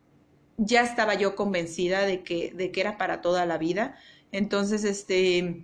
ya 0.58 0.82
estaba 0.82 1.14
yo 1.14 1.36
convencida 1.36 2.02
de 2.02 2.24
que, 2.24 2.52
de 2.52 2.72
que 2.72 2.82
era 2.82 2.98
para 2.98 3.22
toda 3.22 3.46
la 3.46 3.58
vida. 3.58 3.96
Entonces, 4.32 4.84
este, 4.84 5.64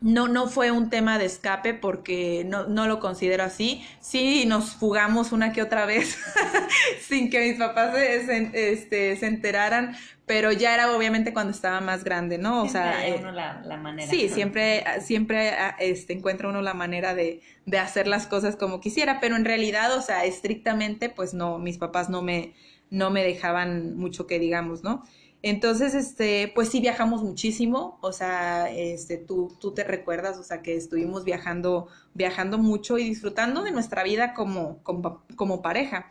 no, 0.00 0.28
no 0.28 0.46
fue 0.46 0.70
un 0.70 0.90
tema 0.90 1.18
de 1.18 1.24
escape 1.24 1.74
porque 1.74 2.44
no, 2.46 2.66
no 2.68 2.86
lo 2.86 3.00
considero 3.00 3.42
así. 3.42 3.84
Sí, 4.00 4.44
nos 4.46 4.72
fugamos 4.72 5.32
una 5.32 5.52
que 5.52 5.62
otra 5.62 5.86
vez 5.86 6.16
sin 7.08 7.30
que 7.30 7.48
mis 7.48 7.58
papás 7.58 7.94
se, 7.94 8.72
este, 8.72 9.16
se 9.16 9.26
enteraran, 9.26 9.96
pero 10.26 10.52
ya 10.52 10.74
era 10.74 10.94
obviamente 10.94 11.32
cuando 11.32 11.52
estaba 11.52 11.80
más 11.80 12.04
grande, 12.04 12.38
¿no? 12.38 12.62
O 12.62 12.68
sea, 12.68 13.08
eh, 13.08 13.16
uno 13.18 13.32
la, 13.32 13.62
la, 13.64 13.76
manera. 13.78 14.08
Sí, 14.08 14.28
siempre, 14.28 14.84
siempre 15.00 15.50
ah, 15.50 15.74
este, 15.80 16.12
encuentra 16.12 16.48
uno 16.48 16.60
la 16.60 16.74
manera 16.74 17.14
de, 17.14 17.40
de 17.66 17.78
hacer 17.78 18.06
las 18.06 18.26
cosas 18.26 18.54
como 18.54 18.80
quisiera, 18.80 19.20
pero 19.20 19.36
en 19.36 19.46
realidad, 19.46 19.96
o 19.96 20.02
sea, 20.02 20.24
estrictamente, 20.26 21.08
pues 21.08 21.34
no, 21.34 21.58
mis 21.58 21.78
papás 21.78 22.10
no 22.10 22.22
me, 22.22 22.52
no 22.90 23.10
me 23.10 23.22
dejaban 23.22 23.96
mucho 23.96 24.26
que 24.26 24.38
digamos, 24.38 24.82
¿no? 24.82 25.04
Entonces, 25.42 25.94
este, 25.94 26.50
pues 26.54 26.68
sí 26.68 26.80
viajamos 26.80 27.22
muchísimo, 27.22 27.98
o 28.02 28.12
sea, 28.12 28.70
este, 28.72 29.18
tú, 29.18 29.56
tú 29.60 29.72
te 29.72 29.84
recuerdas, 29.84 30.36
o 30.36 30.42
sea, 30.42 30.62
que 30.62 30.74
estuvimos 30.74 31.24
viajando, 31.24 31.86
viajando 32.12 32.58
mucho 32.58 32.98
y 32.98 33.04
disfrutando 33.04 33.62
de 33.62 33.70
nuestra 33.70 34.02
vida 34.02 34.34
como, 34.34 34.82
como, 34.82 35.62
pareja, 35.62 36.10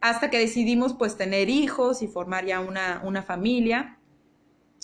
hasta 0.00 0.30
que 0.30 0.38
decidimos 0.38 0.94
pues 0.94 1.16
tener 1.16 1.50
hijos 1.50 2.02
y 2.02 2.06
formar 2.06 2.46
ya 2.46 2.60
una, 2.60 3.02
una 3.04 3.22
familia. 3.22 3.98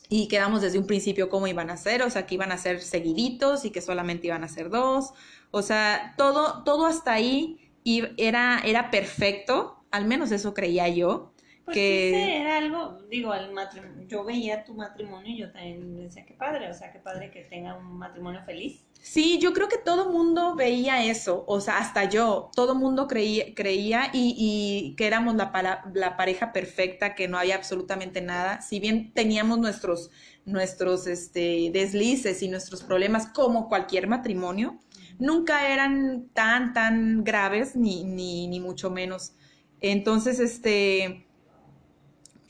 Y 0.08 0.26
quedamos 0.26 0.62
desde 0.62 0.78
un 0.78 0.86
principio 0.88 1.28
cómo 1.28 1.46
iban 1.46 1.70
a 1.70 1.76
ser, 1.76 2.02
o 2.02 2.10
sea, 2.10 2.26
que 2.26 2.34
iban 2.34 2.50
a 2.50 2.58
ser 2.58 2.80
seguiditos 2.80 3.64
y 3.64 3.70
que 3.70 3.80
solamente 3.80 4.26
iban 4.26 4.42
a 4.42 4.48
ser 4.48 4.70
dos, 4.70 5.12
o 5.52 5.62
sea, 5.62 6.14
todo, 6.16 6.64
todo 6.64 6.86
hasta 6.86 7.12
ahí 7.12 7.70
era, 8.16 8.60
era 8.64 8.90
perfecto, 8.90 9.79
al 9.90 10.04
menos 10.06 10.32
eso 10.32 10.54
creía 10.54 10.88
yo. 10.88 11.32
Pues 11.64 11.74
que 11.74 12.40
era 12.40 12.56
algo, 12.56 12.98
digo, 13.10 13.34
el 13.34 13.52
matrimonio, 13.52 14.06
yo 14.08 14.24
veía 14.24 14.64
tu 14.64 14.74
matrimonio 14.74 15.32
y 15.32 15.38
yo 15.38 15.52
también 15.52 15.96
decía 15.96 16.24
que 16.24 16.34
padre, 16.34 16.70
o 16.70 16.74
sea, 16.74 16.90
qué 16.90 16.98
padre 16.98 17.30
que 17.30 17.42
tenga 17.42 17.76
un 17.76 17.98
matrimonio 17.98 18.42
feliz. 18.44 18.84
Sí, 19.02 19.38
yo 19.38 19.52
creo 19.52 19.68
que 19.68 19.78
todo 19.78 20.10
mundo 20.10 20.54
veía 20.54 21.04
eso, 21.04 21.44
o 21.46 21.60
sea, 21.60 21.78
hasta 21.78 22.04
yo, 22.04 22.50
todo 22.54 22.74
mundo 22.74 23.06
creía, 23.06 23.54
creía 23.54 24.10
y, 24.12 24.34
y 24.36 24.94
que 24.96 25.06
éramos 25.06 25.36
la, 25.36 25.82
la, 25.94 26.16
pareja 26.16 26.52
perfecta, 26.52 27.14
que 27.14 27.28
no 27.28 27.38
había 27.38 27.56
absolutamente 27.56 28.20
nada, 28.20 28.60
si 28.60 28.78
bien 28.78 29.12
teníamos 29.14 29.58
nuestros, 29.58 30.10
nuestros 30.44 31.06
este, 31.06 31.70
deslices 31.72 32.42
y 32.42 32.48
nuestros 32.48 32.82
problemas 32.82 33.26
como 33.28 33.68
cualquier 33.68 34.06
matrimonio, 34.06 34.78
nunca 35.18 35.72
eran 35.72 36.28
tan, 36.34 36.74
tan 36.74 37.24
graves, 37.24 37.76
ni, 37.76 38.04
ni, 38.04 38.48
ni 38.48 38.60
mucho 38.60 38.90
menos. 38.90 39.32
Entonces, 39.80 40.40
este, 40.40 41.24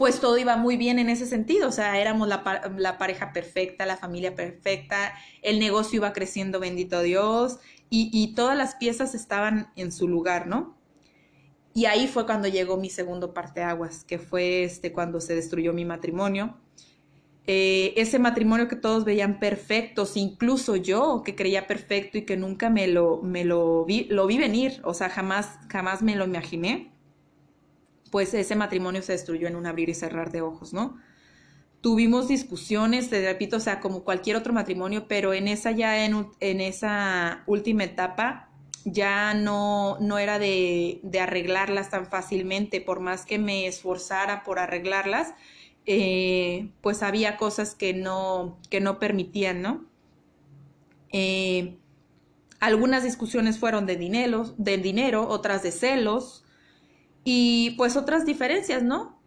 pues 0.01 0.19
todo 0.19 0.38
iba 0.38 0.57
muy 0.57 0.79
bien 0.79 0.99
en 0.99 1.11
ese 1.11 1.27
sentido, 1.27 1.69
o 1.69 1.73
sea, 1.73 2.01
éramos 2.01 2.27
la, 2.27 2.43
pareja 2.99 3.35
perfecta, 3.35 3.85
la 3.85 3.99
familia 3.99 4.35
perfecta, 4.35 5.12
el 5.43 5.59
negocio 5.59 5.99
iba 5.99 6.14
creciendo, 6.14 6.59
bendito 6.59 7.03
Dios, 7.03 7.59
y, 7.90 8.35
todas 8.35 8.57
las 8.57 8.77
piezas 8.77 9.14
estaban 9.14 9.71
en 9.77 9.93
su 9.93 10.09
lugar, 10.09 10.47
¿no? 10.47 10.79
Y 11.75 11.85
ahí 11.85 12.07
fue 12.09 12.25
cuando 12.25 12.49
llegó 12.49 12.79
mi 12.79 12.88
segundo 12.88 13.35
parteaguas, 13.35 14.05
que 14.05 14.19
fue 14.19 14.64
este, 14.64 14.93
cuando 14.93 15.21
se 15.21 15.35
destruyó 15.35 15.75
mi 15.75 15.85
matrimonio. 15.85 16.57
Eh, 17.47 17.93
ese 17.97 18.19
matrimonio 18.19 18.69
que 18.69 18.77
todos 18.77 19.05
veían 19.05 19.38
perfectos, 19.38 20.16
incluso 20.16 20.77
yo 20.77 21.23
que 21.25 21.35
creía 21.35 21.66
perfecto 21.66 22.16
y 22.16 22.23
que 22.23 22.38
nunca 22.38 22.71
me 22.71 22.87
lo, 22.87 23.21
me 23.23 23.45
lo 23.45 23.85
vi, 23.85 24.05
lo 24.05 24.27
vi 24.27 24.38
venir, 24.38 24.81
o 24.85 24.95
sea, 24.95 25.11
jamás, 25.11 25.59
jamás 25.69 26.01
me 26.01 26.16
lo 26.16 26.25
imaginé 26.25 26.90
pues 28.11 28.35
ese 28.35 28.57
matrimonio 28.57 29.03
se 29.03 29.12
destruyó 29.12 29.49
en 29.49 29.57
un 29.57 29.66
abrir 29.66 29.88
y 29.88 29.94
cerrar 29.94 30.33
de 30.33 30.42
ojos, 30.42 30.73
¿no? 30.73 30.99
Tuvimos 31.81 32.29
discusiones, 32.29 33.09
te 33.09 33.25
repito, 33.25 33.57
o 33.57 33.61
sea, 33.61 33.81
como 33.81 34.05
cualquier 34.05 34.37
otro 34.37 34.53
matrimonio, 34.53 35.07
pero 35.09 35.33
en 35.33 35.49
esa 35.49 35.70
ya, 35.70 36.05
en, 36.05 36.29
en 36.40 36.61
esa 36.61 37.42
última 37.46 37.85
etapa, 37.85 38.51
ya 38.85 39.35
no, 39.35 39.99
no 40.01 40.18
era 40.18 40.38
de, 40.38 41.01
de, 41.03 41.20
arreglarlas 41.20 41.90
tan 41.90 42.07
fácilmente, 42.07 42.81
por 42.81 43.01
más 43.01 43.25
que 43.25 43.38
me 43.38 43.66
esforzara 43.66 44.42
por 44.42 44.59
arreglarlas, 44.59 45.35
eh, 45.87 46.70
pues 46.83 47.03
había 47.03 47.37
cosas 47.37 47.75
que 47.75 47.94
no, 47.94 48.59
que 48.68 48.81
no 48.81 48.99
permitían, 48.99 49.62
¿no? 49.62 49.87
Eh, 51.12 51.79
algunas 52.61 53.03
discusiones 53.03 53.59
fueron 53.59 53.87
de 53.87 53.96
dinero, 53.96 54.55
de 54.59 54.77
dinero, 54.79 55.27
otras 55.29 55.62
de 55.62 55.73
celos, 55.73 56.44
y 57.24 57.70
pues 57.76 57.96
otras 57.96 58.24
diferencias, 58.24 58.83
¿no? 58.83 59.18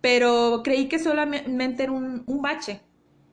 Pero 0.00 0.62
creí 0.62 0.88
que 0.88 0.98
solamente 0.98 1.82
era 1.82 1.92
un, 1.92 2.24
bache. 2.26 2.80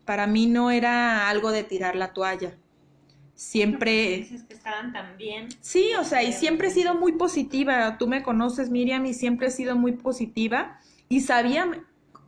Para 0.06 0.28
mí 0.28 0.48
no 0.48 0.72
era 0.72 1.30
algo 1.30 1.52
de 1.52 1.64
tirar 1.64 1.96
la 1.96 2.14
toalla. 2.14 2.56
Siempre... 3.36 4.18
Dices 4.18 4.44
que 4.44 4.54
estaban 4.54 4.94
tan 4.94 5.18
bien. 5.18 5.50
Sí, 5.62 5.92
o 6.00 6.04
sea, 6.04 6.24
y 6.24 6.32
siempre 6.32 6.70
he 6.70 6.72
sido 6.72 6.96
muy 6.96 7.14
positiva. 7.14 7.98
Tú 7.98 8.08
me 8.08 8.24
conoces, 8.24 8.70
Miriam, 8.70 9.06
y 9.06 9.14
siempre 9.14 9.48
he 9.48 9.52
sido 9.52 9.76
muy 9.76 9.94
positiva. 9.94 10.80
Y 11.10 11.22
sabía, 11.22 11.70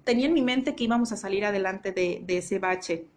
tenía 0.03 0.27
en 0.27 0.33
mi 0.33 0.41
mente 0.41 0.75
que 0.75 0.83
íbamos 0.83 1.11
a 1.11 1.17
salir 1.17 1.45
adelante 1.45 1.91
de, 1.91 2.21
de 2.25 2.37
ese 2.39 2.59
bache. 2.59 3.07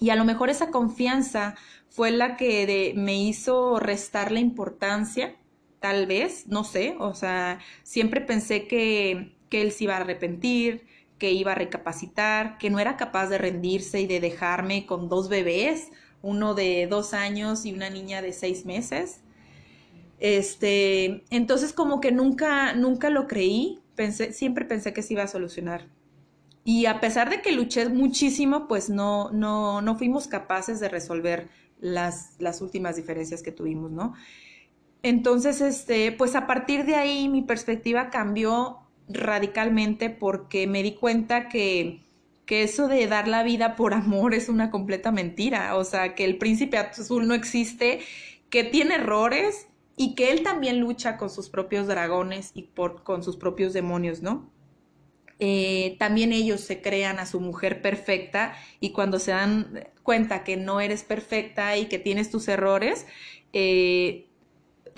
Y 0.00 0.10
a 0.10 0.16
lo 0.16 0.24
mejor 0.24 0.50
esa 0.50 0.70
confianza 0.70 1.56
fue 1.88 2.10
la 2.10 2.36
que 2.36 2.92
me 2.96 3.20
hizo 3.20 3.80
restar 3.80 4.30
la 4.30 4.40
importancia 4.40 5.34
tal 5.80 6.06
vez, 6.06 6.46
no 6.46 6.64
sé, 6.64 6.96
o 6.98 7.14
sea, 7.14 7.58
siempre 7.82 8.20
pensé 8.20 8.68
que, 8.68 9.34
que 9.48 9.62
él 9.62 9.72
se 9.72 9.84
iba 9.84 9.94
a 9.96 10.00
arrepentir, 10.00 10.86
que 11.18 11.32
iba 11.32 11.52
a 11.52 11.54
recapacitar, 11.54 12.58
que 12.58 12.70
no 12.70 12.78
era 12.78 12.96
capaz 12.96 13.28
de 13.28 13.38
rendirse 13.38 14.00
y 14.00 14.06
de 14.06 14.20
dejarme 14.20 14.86
con 14.86 15.08
dos 15.08 15.28
bebés, 15.28 15.90
uno 16.22 16.54
de 16.54 16.86
dos 16.88 17.14
años 17.14 17.64
y 17.66 17.72
una 17.72 17.90
niña 17.90 18.22
de 18.22 18.32
seis 18.32 18.66
meses. 18.66 19.20
Este, 20.18 21.24
entonces 21.30 21.72
como 21.72 22.00
que 22.00 22.12
nunca, 22.12 22.74
nunca 22.74 23.10
lo 23.10 23.26
creí, 23.26 23.80
pensé, 23.96 24.32
siempre 24.32 24.64
pensé 24.66 24.92
que 24.92 25.02
se 25.02 25.14
iba 25.14 25.22
a 25.22 25.28
solucionar. 25.28 25.88
Y 26.64 26.86
a 26.86 27.00
pesar 27.00 27.30
de 27.30 27.40
que 27.40 27.52
luché 27.52 27.88
muchísimo, 27.88 28.68
pues 28.68 28.90
no, 28.90 29.30
no, 29.30 29.80
no 29.82 29.96
fuimos 29.96 30.28
capaces 30.28 30.78
de 30.78 30.88
resolver 30.88 31.48
las, 31.80 32.34
las 32.38 32.60
últimas 32.60 32.96
diferencias 32.96 33.42
que 33.42 33.50
tuvimos, 33.52 33.90
¿no? 33.90 34.14
Entonces, 35.02 35.60
este, 35.60 36.12
pues 36.12 36.34
a 36.34 36.46
partir 36.46 36.84
de 36.84 36.94
ahí 36.96 37.28
mi 37.28 37.42
perspectiva 37.42 38.10
cambió 38.10 38.78
radicalmente 39.08 40.10
porque 40.10 40.66
me 40.66 40.82
di 40.82 40.92
cuenta 40.92 41.48
que, 41.48 42.04
que 42.46 42.62
eso 42.62 42.86
de 42.88 43.06
dar 43.06 43.28
la 43.28 43.42
vida 43.42 43.76
por 43.76 43.94
amor 43.94 44.34
es 44.34 44.48
una 44.48 44.70
completa 44.70 45.10
mentira. 45.12 45.76
O 45.76 45.84
sea, 45.84 46.14
que 46.14 46.24
el 46.24 46.38
príncipe 46.38 46.78
azul 46.78 47.26
no 47.26 47.34
existe, 47.34 48.00
que 48.50 48.64
tiene 48.64 48.96
errores 48.96 49.68
y 49.96 50.14
que 50.14 50.32
él 50.32 50.42
también 50.42 50.80
lucha 50.80 51.16
con 51.16 51.30
sus 51.30 51.48
propios 51.50 51.86
dragones 51.86 52.52
y 52.54 52.62
por, 52.62 53.02
con 53.02 53.22
sus 53.22 53.36
propios 53.36 53.72
demonios, 53.72 54.22
¿no? 54.22 54.50
Eh, 55.38 55.96
también 55.98 56.32
ellos 56.32 56.60
se 56.60 56.82
crean 56.82 57.18
a 57.18 57.24
su 57.26 57.40
mujer 57.40 57.80
perfecta 57.80 58.54
y 58.78 58.92
cuando 58.92 59.18
se 59.18 59.30
dan 59.30 59.88
cuenta 60.02 60.44
que 60.44 60.58
no 60.58 60.80
eres 60.82 61.02
perfecta 61.02 61.76
y 61.78 61.86
que 61.86 61.98
tienes 61.98 62.30
tus 62.30 62.46
errores, 62.48 63.06
eh, 63.54 64.29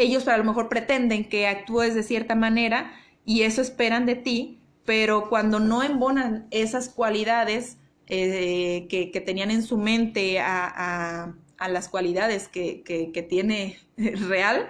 ellos 0.03 0.29
a 0.29 0.37
lo 0.37 0.45
mejor 0.45 0.69
pretenden 0.69 1.29
que 1.29 1.47
actúes 1.47 1.95
de 1.95 2.03
cierta 2.03 2.35
manera 2.35 2.93
y 3.25 3.43
eso 3.43 3.62
esperan 3.62 4.07
de 4.07 4.17
ti, 4.17 4.61
pero 4.85 5.29
cuando 5.29 5.61
no 5.61 5.83
embonan 5.83 6.47
esas 6.51 6.88
cualidades 6.88 7.79
eh, 8.09 8.87
que, 8.88 9.21
tenían 9.21 9.51
en 9.51 9.62
su 9.62 9.79
mente 9.79 10.41
a, 10.41 11.35
las 11.69 11.88
cualidades 11.88 12.49
que, 12.49 12.83
que, 12.83 13.23
tiene 13.23 13.79
real, 13.97 14.69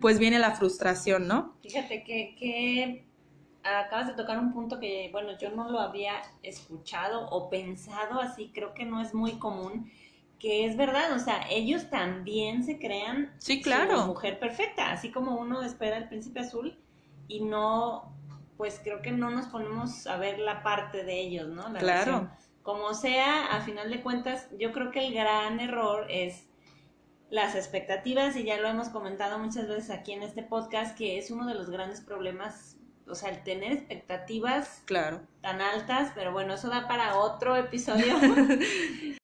pues 0.00 0.18
viene 0.18 0.38
la 0.38 0.52
frustración, 0.52 1.26
¿no? 1.26 1.54
Fíjate 1.62 2.04
que, 2.04 2.36
que 2.38 3.04
acabas 3.64 4.08
de 4.08 4.14
tocar 4.14 4.38
un 4.38 4.52
punto 4.52 4.78
que, 4.78 5.08
bueno, 5.10 5.38
yo 5.38 5.50
no 5.50 5.70
lo 5.70 5.80
había 5.80 6.12
escuchado 6.42 7.28
o 7.30 7.48
pensado 7.48 8.20
así, 8.20 8.50
creo 8.54 8.74
que 8.74 8.84
no 8.84 9.00
es 9.00 9.14
muy 9.14 9.32
común 9.32 9.90
que 10.44 10.66
es 10.66 10.76
verdad, 10.76 11.10
o 11.14 11.18
sea, 11.18 11.46
ellos 11.48 11.88
también 11.88 12.64
se 12.64 12.78
crean 12.78 13.32
sí, 13.38 13.62
claro. 13.62 14.04
mujer 14.04 14.38
perfecta, 14.38 14.90
así 14.90 15.10
como 15.10 15.36
uno 15.36 15.62
espera 15.62 15.96
el 15.96 16.06
príncipe 16.06 16.40
azul 16.40 16.78
y 17.28 17.40
no, 17.40 18.14
pues 18.58 18.78
creo 18.84 19.00
que 19.00 19.10
no 19.10 19.30
nos 19.30 19.46
ponemos 19.46 20.06
a 20.06 20.18
ver 20.18 20.38
la 20.38 20.62
parte 20.62 21.02
de 21.02 21.18
ellos, 21.18 21.48
¿no? 21.48 21.72
claro. 21.78 22.28
Como 22.62 22.92
sea, 22.92 23.56
a 23.56 23.62
final 23.62 23.90
de 23.90 24.02
cuentas, 24.02 24.48
yo 24.58 24.70
creo 24.72 24.90
que 24.90 25.06
el 25.06 25.14
gran 25.14 25.60
error 25.60 26.08
es 26.10 26.44
las 27.30 27.54
expectativas, 27.54 28.36
y 28.36 28.44
ya 28.44 28.58
lo 28.58 28.68
hemos 28.68 28.90
comentado 28.90 29.38
muchas 29.38 29.66
veces 29.66 29.88
aquí 29.88 30.12
en 30.12 30.22
este 30.22 30.42
podcast, 30.42 30.94
que 30.94 31.16
es 31.16 31.30
uno 31.30 31.46
de 31.46 31.54
los 31.54 31.70
grandes 31.70 32.02
problemas, 32.02 32.76
o 33.08 33.14
sea, 33.14 33.30
el 33.30 33.42
tener 33.44 33.72
expectativas 33.72 34.82
claro. 34.84 35.22
tan 35.40 35.62
altas, 35.62 36.12
pero 36.14 36.32
bueno, 36.32 36.52
eso 36.52 36.68
da 36.68 36.86
para 36.86 37.16
otro 37.16 37.56
episodio. 37.56 38.14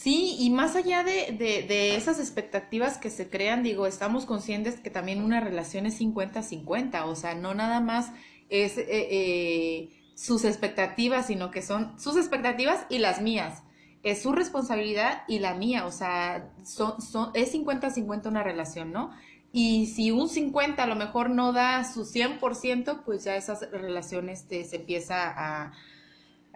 Sí, 0.00 0.34
y 0.38 0.48
más 0.48 0.76
allá 0.76 1.04
de, 1.04 1.36
de, 1.36 1.94
esas 1.94 2.18
expectativas 2.20 2.96
que 2.96 3.10
se 3.10 3.28
crean, 3.28 3.62
digo, 3.62 3.86
estamos 3.86 4.24
conscientes 4.24 4.80
que 4.80 4.88
también 4.88 5.22
una 5.22 5.40
relación 5.40 5.84
es 5.84 6.00
50-50, 6.00 7.04
o 7.04 7.14
sea, 7.14 7.34
no 7.34 7.52
nada 7.52 7.80
más 7.80 8.10
es 8.48 8.78
eh, 8.78 8.86
eh, 8.88 9.90
sus 10.14 10.46
expectativas, 10.46 11.26
sino 11.26 11.50
que 11.50 11.60
son 11.60 12.00
sus 12.00 12.16
expectativas 12.16 12.86
y 12.88 12.96
las 12.96 13.20
mías. 13.20 13.62
Es 14.02 14.22
su 14.22 14.32
responsabilidad 14.32 15.22
y 15.28 15.38
la 15.38 15.52
mía, 15.52 15.84
o 15.84 15.92
sea, 15.92 16.50
son, 16.64 17.02
son, 17.02 17.30
es 17.34 17.52
50-50 17.52 18.26
una 18.26 18.42
relación, 18.42 18.92
¿no? 18.92 19.10
Y 19.52 19.88
si 19.88 20.12
un 20.12 20.30
50 20.30 20.82
a 20.82 20.86
lo 20.86 20.96
mejor 20.96 21.28
no 21.28 21.52
da 21.52 21.84
su 21.84 22.06
100%, 22.06 23.02
pues 23.04 23.24
ya 23.24 23.36
esas 23.36 23.70
relaciones 23.70 24.40
este, 24.40 24.64
se 24.64 24.76
empieza 24.76 25.28
a, 25.28 25.72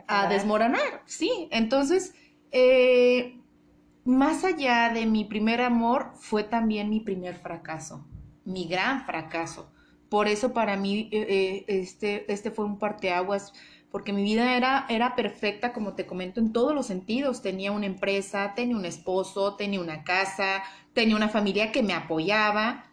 a 0.07 0.29
desmoronar, 0.29 1.03
sí. 1.05 1.47
Entonces, 1.51 2.15
eh, 2.57 3.40
más 4.05 4.45
allá 4.45 4.90
de 4.90 5.07
mi 5.07 5.25
primer 5.25 5.61
amor, 5.61 6.12
fue 6.14 6.45
también 6.45 6.88
mi 6.88 7.01
primer 7.01 7.35
fracaso, 7.35 8.07
mi 8.45 8.69
gran 8.69 9.05
fracaso. 9.05 9.73
Por 10.09 10.29
eso 10.29 10.53
para 10.53 10.77
mí 10.77 11.09
eh, 11.11 11.27
eh, 11.29 11.64
este, 11.67 12.33
este 12.33 12.53
fue 12.53 12.64
un 12.64 12.79
parteaguas, 12.79 13.53
porque 13.90 14.12
mi 14.12 14.23
vida 14.23 14.57
era, 14.57 14.87
era 14.88 15.17
perfecta, 15.17 15.73
como 15.73 15.95
te 15.95 16.07
comento, 16.07 16.38
en 16.38 16.53
todos 16.53 16.77
los 16.77 16.87
sentidos. 16.87 17.43
Tenía 17.43 17.73
una 17.73 17.87
empresa, 17.87 18.53
tenía 18.55 18.77
un 18.77 18.85
esposo, 18.85 19.57
tenía 19.57 19.81
una 19.81 20.05
casa, 20.05 20.62
tenía 20.93 21.17
una 21.17 21.29
familia 21.29 21.73
que 21.73 21.83
me 21.83 21.93
apoyaba. 21.93 22.85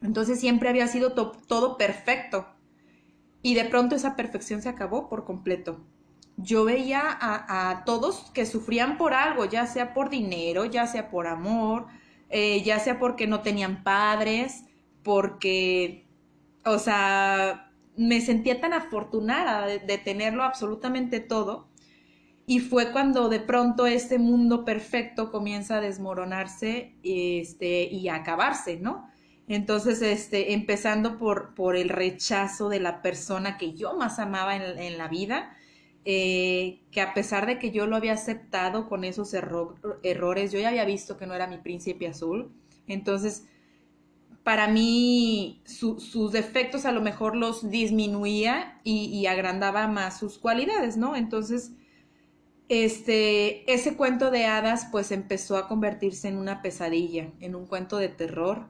Entonces 0.00 0.38
siempre 0.38 0.68
había 0.68 0.86
sido 0.86 1.12
todo 1.12 1.76
perfecto. 1.76 2.46
Y 3.42 3.54
de 3.54 3.64
pronto 3.64 3.96
esa 3.96 4.14
perfección 4.14 4.62
se 4.62 4.68
acabó 4.68 5.08
por 5.08 5.24
completo 5.24 5.84
yo 6.36 6.64
veía 6.64 7.02
a, 7.20 7.84
todos 7.84 8.30
que 8.32 8.44
sufrían 8.46 8.98
por 8.98 9.14
algo, 9.14 9.46
ya 9.46 9.66
sea 9.66 9.94
por 9.94 10.10
dinero, 10.10 10.66
ya 10.66 10.86
sea 10.86 11.10
por 11.10 11.26
amor, 11.26 11.86
eh, 12.28 12.62
ya 12.62 12.78
sea 12.78 12.98
porque 12.98 13.26
no 13.26 13.40
tenían 13.40 13.82
padres, 13.82 14.64
porque, 15.02 16.06
o 16.64 16.78
sea, 16.78 17.72
me 17.96 18.20
sentía 18.20 18.60
tan 18.60 18.74
afortunada 18.74 19.66
de, 19.66 19.98
tenerlo 19.98 20.42
absolutamente 20.42 21.20
todo. 21.20 21.68
Y 22.46 22.60
fue 22.60 22.92
cuando 22.92 23.28
de 23.28 23.40
pronto 23.40 23.86
este 23.86 24.18
mundo 24.18 24.64
perfecto 24.64 25.32
comienza 25.32 25.78
a 25.78 25.80
desmoronarse 25.80 26.96
este, 27.02 27.84
y 27.84 28.08
a 28.08 28.16
acabarse, 28.16 28.76
¿no? 28.76 29.08
Entonces, 29.48 30.02
este, 30.02 30.52
empezando 30.52 31.18
por, 31.18 31.54
por 31.54 31.76
el 31.76 31.88
rechazo 31.88 32.68
de 32.68 32.80
la 32.80 33.00
persona 33.02 33.56
que 33.56 33.72
yo 33.74 33.96
más 33.96 34.18
amaba 34.18 34.56
en, 34.56 34.78
en 34.78 34.98
la 34.98 35.08
vida, 35.08 35.55
eh, 36.08 36.82
que 36.92 37.00
a 37.00 37.14
pesar 37.14 37.46
de 37.46 37.58
que 37.58 37.72
yo 37.72 37.88
lo 37.88 37.96
había 37.96 38.12
aceptado 38.12 38.88
con 38.88 39.02
esos 39.02 39.34
errores, 39.34 40.52
yo 40.52 40.60
ya 40.60 40.68
había 40.68 40.84
visto 40.84 41.16
que 41.16 41.26
no 41.26 41.34
era 41.34 41.48
mi 41.48 41.58
príncipe 41.58 42.06
azul. 42.06 42.52
Entonces, 42.86 43.48
para 44.44 44.68
mí 44.68 45.60
sus 45.64 46.30
defectos 46.30 46.84
a 46.84 46.92
lo 46.92 47.00
mejor 47.00 47.34
los 47.34 47.70
disminuía 47.70 48.80
y, 48.84 49.26
agrandaba 49.26 49.88
más 49.88 50.20
sus 50.20 50.38
cualidades, 50.38 50.96
¿no? 50.96 51.16
Entonces, 51.16 51.72
este, 52.68 53.68
ese 53.72 53.96
cuento 53.96 54.30
de 54.30 54.46
hadas 54.46 54.86
pues 54.92 55.10
empezó 55.10 55.56
a 55.56 55.66
convertirse 55.66 56.28
en 56.28 56.38
una 56.38 56.62
pesadilla, 56.62 57.32
en 57.40 57.56
un 57.56 57.66
cuento 57.66 57.98
de 57.98 58.10
terror. 58.10 58.68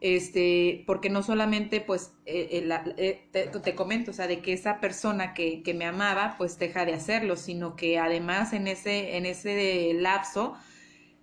Este, 0.00 0.84
porque 0.86 1.10
no 1.10 1.22
solamente, 1.22 1.80
pues, 1.80 2.12
eh, 2.24 2.62
eh, 2.96 3.20
eh, 3.32 3.50
te, 3.62 3.74
comento, 3.74 4.12
o 4.12 4.14
sea, 4.14 4.26
de 4.26 4.40
que 4.40 4.52
esa 4.52 4.80
persona 4.80 5.34
que, 5.34 5.62
que, 5.62 5.74
me 5.74 5.84
amaba, 5.84 6.36
pues, 6.38 6.58
deja 6.58 6.84
de 6.84 6.94
hacerlo, 6.94 7.36
sino 7.36 7.74
que 7.74 7.98
además 7.98 8.52
en 8.52 8.68
ese, 8.68 9.16
en 9.16 9.26
ese 9.26 9.92
lapso, 9.94 10.54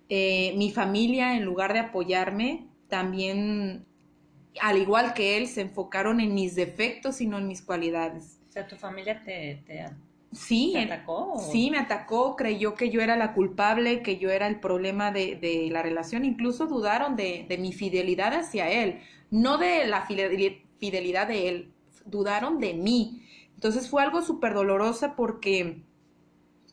mi 0.08 0.70
familia, 0.72 1.36
en 1.36 1.44
lugar 1.44 1.72
de 1.72 1.80
apoyarme, 1.80 2.68
también, 2.88 3.86
al 4.60 4.78
igual 4.78 5.14
que 5.14 5.36
él, 5.36 5.48
se 5.48 5.62
enfocaron 5.62 6.20
en 6.20 6.34
mis 6.34 6.54
defectos 6.54 7.20
y 7.20 7.26
no 7.26 7.38
en 7.38 7.48
mis 7.48 7.62
cualidades. 7.62 8.38
O 8.48 8.52
sea, 8.52 8.66
tu 8.68 8.76
familia 8.76 9.22
te, 9.24 9.62
te 9.66 9.84
Sí, 10.32 10.72
¿Te 10.74 10.80
atacó? 10.80 11.38
Sí, 11.50 11.70
me 11.70 11.78
atacó, 11.78 12.36
creyó 12.36 12.74
que 12.74 12.90
yo 12.90 13.00
era 13.00 13.16
la 13.16 13.32
culpable, 13.32 14.02
que 14.02 14.18
yo 14.18 14.30
era 14.30 14.46
el 14.46 14.60
problema 14.60 15.10
de, 15.10 15.36
de 15.36 15.68
la 15.70 15.82
relación, 15.82 16.24
incluso 16.24 16.66
dudaron 16.66 17.16
de, 17.16 17.46
de, 17.48 17.58
mi 17.58 17.72
fidelidad 17.72 18.34
hacia 18.34 18.68
él, 18.70 19.00
no 19.30 19.56
de 19.56 19.86
la 19.86 20.06
fidelidad 20.06 21.28
de 21.28 21.48
él, 21.48 21.72
dudaron 22.04 22.58
de 22.58 22.74
mí. 22.74 23.22
Entonces 23.54 23.88
fue 23.88 24.02
algo 24.02 24.20
súper 24.20 24.52
doloroso 24.54 25.14
porque, 25.16 25.82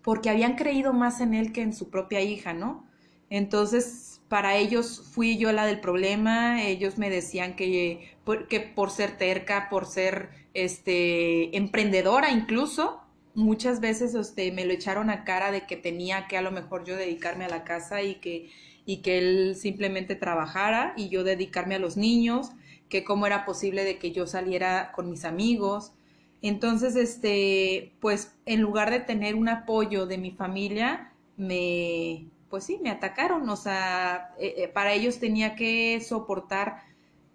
porque 0.04 0.30
habían 0.30 0.56
creído 0.56 0.92
más 0.92 1.22
en 1.22 1.34
él 1.34 1.54
que 1.54 1.62
en 1.62 1.74
su 1.74 1.90
propia 1.90 2.22
hija, 2.22 2.54
¿no? 2.54 2.86
Entonces, 3.30 4.22
para 4.28 4.58
ellos 4.58 5.10
fui 5.12 5.38
yo 5.38 5.52
la 5.52 5.66
del 5.66 5.80
problema, 5.80 6.64
ellos 6.64 6.98
me 6.98 7.10
decían 7.10 7.56
que, 7.56 8.18
que 8.50 8.60
por 8.60 8.92
ser 8.92 9.18
terca, 9.18 9.70
por 9.70 9.86
ser 9.86 10.30
este 10.54 11.56
emprendedora 11.58 12.32
incluso, 12.32 13.03
muchas 13.36 13.80
veces 13.80 14.16
este, 14.16 14.52
me 14.52 14.66
lo 14.66 14.74
echaron 14.74 15.10
a 15.10 15.24
cara 15.24 15.52
de 15.52 15.66
que 15.66 15.76
tenía 15.76 16.28
que 16.28 16.38
a 16.38 16.42
lo 16.42 16.52
mejor 16.52 16.86
yo 16.86 16.96
dedicarme 16.96 17.46
a 17.46 17.50
la 17.50 17.64
casa 17.64 18.02
y 18.02 18.16
que, 18.16 18.50
y 18.86 18.98
que 18.98 19.18
él 19.18 19.56
simplemente 19.56 20.16
trabajara 20.16 20.94
y 20.98 21.10
yo 21.10 21.24
dedicarme 21.24 21.76
a 21.76 21.80
los 21.80 21.98
niños, 21.98 22.52
que 22.90 23.04
cómo 23.04 23.26
era 23.26 23.46
posible 23.46 23.84
de 23.84 23.98
que 23.98 24.12
yo 24.12 24.28
saliera 24.28 24.92
con 24.94 25.10
mis 25.10 25.26
amigos. 25.26 25.94
Entonces, 26.42 26.96
este, 26.96 27.94
pues 28.00 28.34
en 28.46 28.62
lugar 28.62 28.92
de 28.92 29.00
tener 29.00 29.36
un 29.36 29.50
apoyo 29.50 30.06
de 30.06 30.18
mi 30.18 30.32
familia, 30.32 31.12
me, 31.38 32.28
pues 32.50 32.66
sí, 32.66 32.80
me 32.84 32.90
atacaron. 32.92 33.50
O 33.50 33.56
sea, 33.56 34.34
eh, 34.38 34.56
eh, 34.58 34.68
para 34.68 34.94
ellos 34.94 35.20
tenía 35.20 35.56
que 35.56 36.02
soportar 36.02 36.84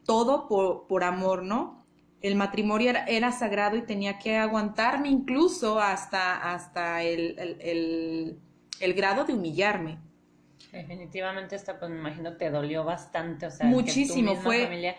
todo 0.04 0.46
por, 0.48 0.86
por 0.86 1.04
amor, 1.04 1.42
¿no? 1.42 1.77
El 2.20 2.34
matrimonio 2.34 2.92
era, 3.06 3.32
sagrado 3.32 3.76
y 3.76 3.82
tenía 3.82 4.18
que 4.18 4.36
aguantarme 4.36 5.08
incluso 5.08 5.80
hasta, 5.80 6.52
hasta 6.52 7.02
el, 7.02 8.40
grado 8.80 9.24
de 9.24 9.34
humillarme. 9.34 9.98
Definitivamente 10.72 11.56
esto, 11.56 11.78
pues 11.78 11.90
me 11.90 11.98
imagino 11.98 12.36
te 12.36 12.50
dolió 12.50 12.84
bastante, 12.84 13.46
o 13.46 13.50
sea, 13.50 13.66
muchísimo 13.66 14.36
fue. 14.36 14.64
Familia... 14.64 14.96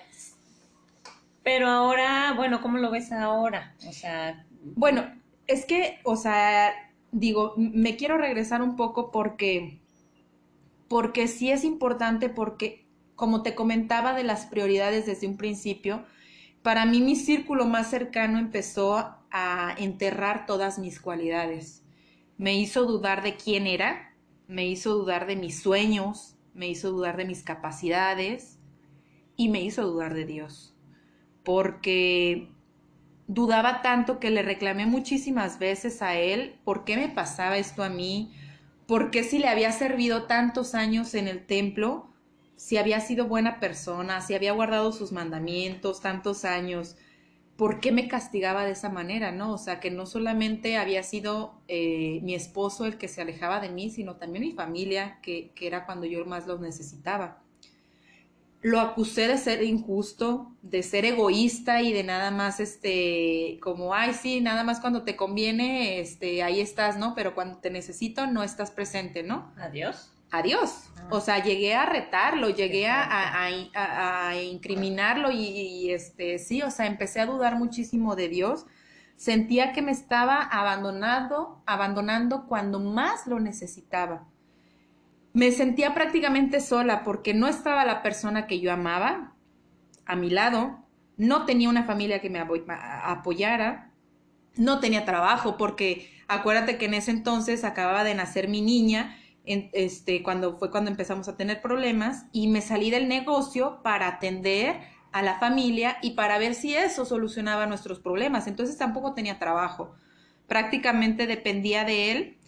Pero 1.44 1.68
ahora, 1.68 2.34
bueno, 2.36 2.62
¿cómo 2.62 2.78
lo 2.78 2.92
ves 2.92 3.12
ahora? 3.12 3.76
O 3.88 3.92
sea, 3.92 4.46
bueno, 4.62 5.06
es 5.48 5.66
que, 5.66 6.00
o 6.04 6.16
sea, 6.16 6.74
digo, 7.12 7.54
me 7.58 7.96
quiero 7.96 8.18
regresar 8.18 8.62
un 8.62 8.76
poco 8.76 9.12
porque, 9.12 9.80
porque 10.88 11.28
sí 11.28 11.52
es 11.52 11.64
importante, 11.64 12.30
porque 12.30 12.86
como 13.16 13.42
te 13.42 13.56
comentaba 13.56 14.14
de 14.14 14.24
las 14.24 14.46
prioridades 14.46 15.06
desde 15.06 15.28
un 15.28 15.38
principio, 15.38 16.06
para 16.62 16.86
mí 16.86 17.02
mi 17.02 17.15
círculo 17.15 17.65
más 17.65 17.89
cercano 17.89 18.38
empezó 18.38 19.15
a 19.32 19.76
enterrar 19.78 20.45
todas 20.45 20.80
mis 20.80 21.00
cualidades. 21.00 21.84
Me 22.38 22.56
hizo 22.58 22.86
dudar 22.86 23.24
de 23.24 23.36
quién 23.36 23.67
era, 23.67 24.13
me 24.48 24.67
hizo 24.67 24.95
dudar 24.95 25.28
de 25.28 25.36
mis 25.36 25.62
sueños, 25.62 26.36
me 26.54 26.67
hizo 26.67 26.91
dudar 26.91 27.17
de 27.17 27.26
mis 27.26 27.43
capacidades 27.43 28.60
y 29.36 29.50
me 29.50 29.62
hizo 29.62 29.88
dudar 29.88 30.13
de 30.13 30.26
Dios. 30.26 30.76
Porque 31.43 32.50
dudaba 33.28 33.82
tanto 33.82 34.19
que 34.19 34.32
le 34.32 34.41
reclamé 34.41 34.86
muchísimas 34.86 35.60
veces 35.60 36.02
a 36.02 36.15
él 36.15 36.60
por 36.63 36.84
qué 36.84 36.98
me 36.98 37.10
pasaba 37.10 37.58
esto 37.58 37.84
a 37.84 37.89
mí, 37.89 38.34
por 38.88 39.12
qué 39.12 39.24
si 39.24 39.38
le 39.38 39.48
había 39.48 39.72
servido 39.72 40.24
tantos 40.24 40.74
años 40.74 41.13
en 41.13 41.28
el 41.28 41.45
templo, 41.45 42.09
si 42.60 42.76
había 42.76 43.00
sido 43.00 43.26
buena 43.26 43.62
persona, 43.62 44.19
si 44.19 44.34
había 44.34 44.52
guardado 44.52 44.91
sus 44.91 45.13
mandamientos 45.13 46.02
tantos 46.02 46.43
años, 46.43 46.98
por 47.56 47.80
qué 47.80 47.93
me 47.93 48.10
castigaba 48.10 48.65
de 48.65 48.72
esa 48.72 48.89
manera, 48.89 49.32
¿no? 49.32 49.54
O 49.54 49.58
sea, 49.58 49.80
que 49.80 49.89
no 49.91 50.06
solamente 50.06 50.76
había 50.76 51.02
sido 51.04 51.62
eh, 51.69 52.19
mi 52.22 52.36
esposo 52.36 52.86
el 52.86 52.98
que 52.98 53.08
se 53.08 53.22
alejaba 53.22 53.62
de 53.62 53.69
mí, 53.69 53.89
sino 53.89 54.17
también 54.17 54.43
mi 54.43 54.52
familia, 54.52 55.19
que, 55.22 55.54
era 55.62 55.86
cuando 55.86 56.06
yo 56.06 56.26
más 56.26 56.48
los 56.48 56.60
necesitaba 56.60 57.41
lo 58.62 58.82
acusé 58.82 59.30
de 59.30 59.38
ser 59.38 59.63
injusto, 59.63 60.52
de 60.62 60.84
ser 60.84 61.06
egoísta 61.06 61.82
y 61.82 61.93
de 61.93 62.04
nada 62.04 62.30
más, 62.30 62.60
este, 62.60 63.58
como, 63.62 63.93
ay, 63.93 64.13
sí, 64.13 64.41
nada 64.41 64.65
más 64.65 64.82
cuando 64.82 65.04
te 65.04 65.15
conviene, 65.15 66.02
este, 66.02 66.43
ahí 66.43 66.60
estás, 66.60 66.98
¿no? 66.98 67.15
Pero 67.15 67.36
cuando 67.36 67.60
te 67.60 67.69
necesito 67.69 68.28
no 68.28 68.43
estás 68.43 68.69
presente, 68.69 69.24
¿no? 69.24 69.54
Adiós. 69.56 70.12
Adiós. 70.32 70.89
Ah. 70.98 71.08
O 71.12 71.22
sea, 71.22 71.44
llegué 71.44 71.76
a 71.76 71.86
retarlo, 71.86 72.50
llegué 72.50 72.88
a, 72.88 73.46
a, 73.46 74.42
incriminarlo 74.42 75.32
y, 75.32 75.38
y, 75.38 75.92
este, 75.92 76.39
sí, 76.39 76.62
o 76.62 76.72
sea, 76.72 76.86
empecé 76.86 77.22
a 77.22 77.26
dudar 77.26 77.58
muchísimo 77.58 78.15
de 78.15 78.30
Dios. 78.30 78.65
Sentía 79.15 79.74
que 79.74 79.82
me 79.82 79.92
estaba 79.92 80.42
abandonado, 80.42 81.62
abandonando 81.65 82.46
cuando 82.48 82.80
más 82.80 83.28
lo 83.28 83.39
necesitaba 83.39 84.28
me 85.34 85.52
sentía 85.52 85.94
prácticamente 85.94 86.60
sola 86.60 87.04
porque 87.04 87.34
no 87.34 87.48
estaba 87.48 87.86
la 87.86 88.02
persona 88.02 88.48
que 88.48 88.60
yo 88.60 88.72
amaba 88.72 89.34
a 90.06 90.15
mi 90.15 90.30
lado, 90.30 90.80
no 91.18 91.46
tenía 91.46 91.70
una 91.70 91.84
familia 91.84 92.20
que 92.20 92.30
me 92.30 92.39
apoyara, 92.39 93.92
no 94.56 94.80
tenía 94.80 95.06
trabajo 95.06 95.58
porque 95.58 96.10
acuérdate 96.28 96.78
que 96.78 96.86
en 96.86 96.96
ese 96.96 97.12
entonces 97.12 97.63
acababa 97.63 98.04
de 98.04 98.15
nacer 98.15 98.48
mi 98.48 98.62
niña, 98.62 99.18
este, 99.74 100.24
cuando 100.24 100.58
fue 100.58 100.72
cuando 100.72 100.92
empezamos 100.92 101.28
a 101.28 101.38
tener 101.38 101.62
problemas 101.62 102.26
y 102.32 102.48
me 102.48 102.62
salí 102.62 102.92
del 102.92 103.08
negocio 103.08 103.82
para 103.84 104.08
atender 104.08 104.80
a 105.12 105.22
la 105.22 105.40
familia 105.40 105.98
y 106.02 106.12
para 106.12 106.38
ver 106.38 106.54
si 106.54 106.76
eso 106.76 107.06
solucionaba 107.06 107.66
nuestros 107.66 108.00
problemas. 108.00 108.48
Entonces 108.48 108.78
tampoco 108.78 109.14
tenía 109.14 109.40
trabajo. 109.40 109.96
Prácticamente 110.48 111.28
dependía 111.28 111.84
de 111.84 112.12
él 112.12 112.40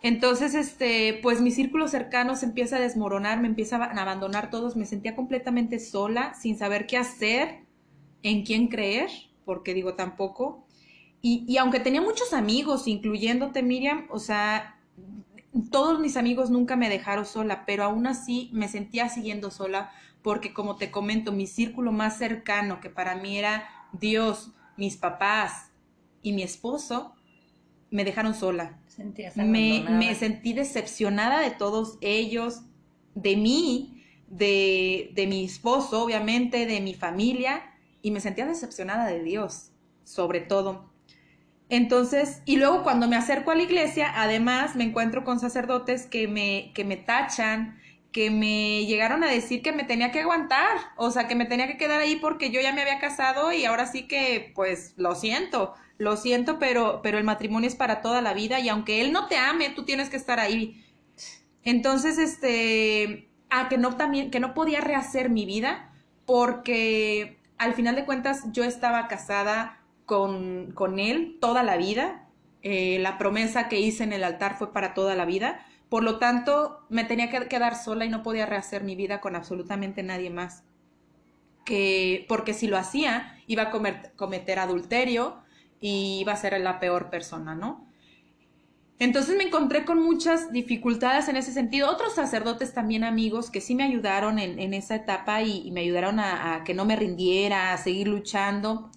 entonces, 0.00 0.54
este, 0.54 1.18
pues 1.22 1.40
mi 1.40 1.50
círculo 1.50 1.88
cercano 1.88 2.36
se 2.36 2.46
empieza 2.46 2.76
a 2.76 2.80
desmoronar, 2.80 3.40
me 3.40 3.48
empiezan 3.48 3.82
a 3.82 4.02
abandonar 4.02 4.50
todos, 4.50 4.76
me 4.76 4.86
sentía 4.86 5.16
completamente 5.16 5.80
sola, 5.80 6.34
sin 6.34 6.56
saber 6.56 6.86
qué 6.86 6.96
hacer, 6.98 7.64
en 8.22 8.44
quién 8.44 8.68
creer, 8.68 9.10
porque 9.44 9.74
digo 9.74 9.94
tampoco. 9.94 10.66
Y, 11.20 11.44
y 11.48 11.56
aunque 11.56 11.80
tenía 11.80 12.00
muchos 12.00 12.32
amigos, 12.32 12.86
incluyéndote 12.86 13.62
Miriam, 13.64 14.06
o 14.10 14.20
sea, 14.20 14.80
todos 15.70 16.00
mis 16.00 16.16
amigos 16.16 16.50
nunca 16.50 16.76
me 16.76 16.88
dejaron 16.88 17.26
sola, 17.26 17.64
pero 17.66 17.84
aún 17.84 18.06
así 18.06 18.50
me 18.52 18.68
sentía 18.68 19.08
siguiendo 19.08 19.50
sola, 19.50 19.90
porque 20.22 20.52
como 20.52 20.76
te 20.76 20.90
comento, 20.90 21.32
mi 21.32 21.46
círculo 21.46 21.92
más 21.92 22.18
cercano, 22.18 22.80
que 22.80 22.90
para 22.90 23.14
mí 23.14 23.38
era 23.38 23.68
Dios, 23.92 24.52
mis 24.76 24.96
papás 24.96 25.70
y 26.22 26.32
mi 26.32 26.42
esposo, 26.42 27.14
me 27.90 28.04
dejaron 28.04 28.34
sola 28.34 28.78
me, 29.36 29.84
me, 29.88 30.14
sentí 30.14 30.52
decepcionada 30.52 31.40
de 31.40 31.50
todos 31.50 31.98
ellos, 32.00 32.62
de 33.14 33.36
mí, 33.36 34.02
de, 34.28 35.10
de 35.14 35.26
mi 35.26 35.44
esposo, 35.44 36.02
obviamente, 36.02 36.66
de 36.66 36.80
mi 36.80 36.94
familia, 36.94 37.62
y 38.02 38.10
me 38.10 38.20
sentía 38.20 38.46
decepcionada 38.46 39.06
de 39.06 39.22
Dios, 39.22 39.70
sobre 40.04 40.40
todo. 40.40 40.90
Entonces, 41.70 42.42
y 42.46 42.56
luego 42.56 42.82
cuando 42.82 43.08
me 43.08 43.16
acerco 43.16 43.50
a 43.50 43.54
la 43.54 43.62
iglesia, 43.62 44.10
además 44.14 44.74
me 44.74 44.84
encuentro 44.84 45.24
con 45.24 45.38
sacerdotes 45.38 46.06
que 46.06 46.26
me, 46.26 46.72
que 46.74 46.84
me 46.84 46.96
tachan, 46.96 47.78
que 48.10 48.30
me 48.30 48.86
llegaron 48.86 49.22
a 49.22 49.28
decir 49.28 49.60
que 49.62 49.72
me 49.72 49.84
tenía 49.84 50.10
que 50.10 50.20
aguantar, 50.20 50.78
o 50.96 51.10
sea, 51.10 51.28
que 51.28 51.34
me 51.34 51.44
tenía 51.44 51.66
que 51.66 51.76
quedar 51.76 52.00
ahí 52.00 52.16
porque 52.16 52.50
yo 52.50 52.60
ya 52.60 52.72
me 52.72 52.80
había 52.82 52.98
casado 52.98 53.52
y 53.52 53.66
ahora 53.66 53.86
sí 53.86 54.08
que, 54.08 54.52
pues, 54.54 54.94
lo 54.96 55.14
siento, 55.14 55.74
lo 55.98 56.16
siento, 56.16 56.58
pero, 56.58 57.00
pero 57.02 57.18
el 57.18 57.24
matrimonio 57.24 57.68
es 57.68 57.76
para 57.76 58.00
toda 58.00 58.22
la 58.22 58.32
vida 58.32 58.60
y 58.60 58.68
aunque 58.70 59.02
él 59.02 59.12
no 59.12 59.26
te 59.28 59.36
ame, 59.36 59.68
tú 59.70 59.84
tienes 59.84 60.08
que 60.08 60.16
estar 60.16 60.40
ahí. 60.40 60.84
Entonces, 61.64 62.18
este, 62.18 63.28
ah, 63.50 63.68
que 63.68 63.76
no 63.78 63.96
también, 63.96 64.30
que 64.30 64.40
no 64.40 64.54
podía 64.54 64.80
rehacer 64.80 65.28
mi 65.28 65.44
vida 65.44 65.92
porque 66.24 67.38
al 67.58 67.74
final 67.74 67.94
de 67.94 68.06
cuentas 68.06 68.44
yo 68.52 68.64
estaba 68.64 69.08
casada 69.08 69.77
con, 70.08 70.72
con 70.72 70.98
él 70.98 71.38
toda 71.40 71.62
la 71.62 71.76
vida. 71.76 72.26
Eh, 72.62 72.98
la 72.98 73.16
promesa 73.16 73.68
que 73.68 73.78
hice 73.78 74.02
en 74.02 74.12
el 74.12 74.24
altar 74.24 74.58
fue 74.58 74.72
para 74.72 74.92
toda 74.92 75.14
la 75.14 75.24
vida. 75.24 75.64
Por 75.88 76.02
lo 76.02 76.18
tanto, 76.18 76.80
me 76.88 77.04
tenía 77.04 77.30
que 77.30 77.46
quedar 77.46 77.76
sola 77.76 78.04
y 78.04 78.08
no 78.08 78.24
podía 78.24 78.46
rehacer 78.46 78.82
mi 78.82 78.96
vida 78.96 79.20
con 79.20 79.36
absolutamente 79.36 80.02
nadie 80.02 80.30
más. 80.30 80.64
Que, 81.64 82.26
porque 82.28 82.54
si 82.54 82.66
lo 82.66 82.76
hacía, 82.76 83.40
iba 83.46 83.64
a 83.64 83.70
cometer 84.16 84.58
adulterio, 84.58 85.42
y 85.80 86.18
iba 86.20 86.32
a 86.32 86.36
ser 86.36 86.58
la 86.60 86.80
peor 86.80 87.10
persona, 87.10 87.54
¿no? 87.54 87.86
Entonces 88.98 89.36
me 89.36 89.44
encontré 89.44 89.84
con 89.84 90.02
muchas 90.02 90.50
dificultades 90.50 91.28
en 91.28 91.36
ese 91.36 91.52
sentido. 91.52 91.88
Otros 91.88 92.16
sacerdotes 92.16 92.74
también 92.74 93.04
amigos 93.04 93.48
que 93.48 93.60
sí 93.60 93.76
me 93.76 93.84
ayudaron 93.84 94.40
en, 94.40 94.74
esa 94.74 94.96
etapa 94.96 95.42
y, 95.42 95.70
me 95.70 95.82
ayudaron 95.82 96.18
a, 96.18 96.64
que 96.64 96.74
no 96.74 96.84
me 96.84 96.96
rindiera, 96.96 97.72
a 97.72 97.78
seguir 97.78 98.08
luchando. 98.08 98.90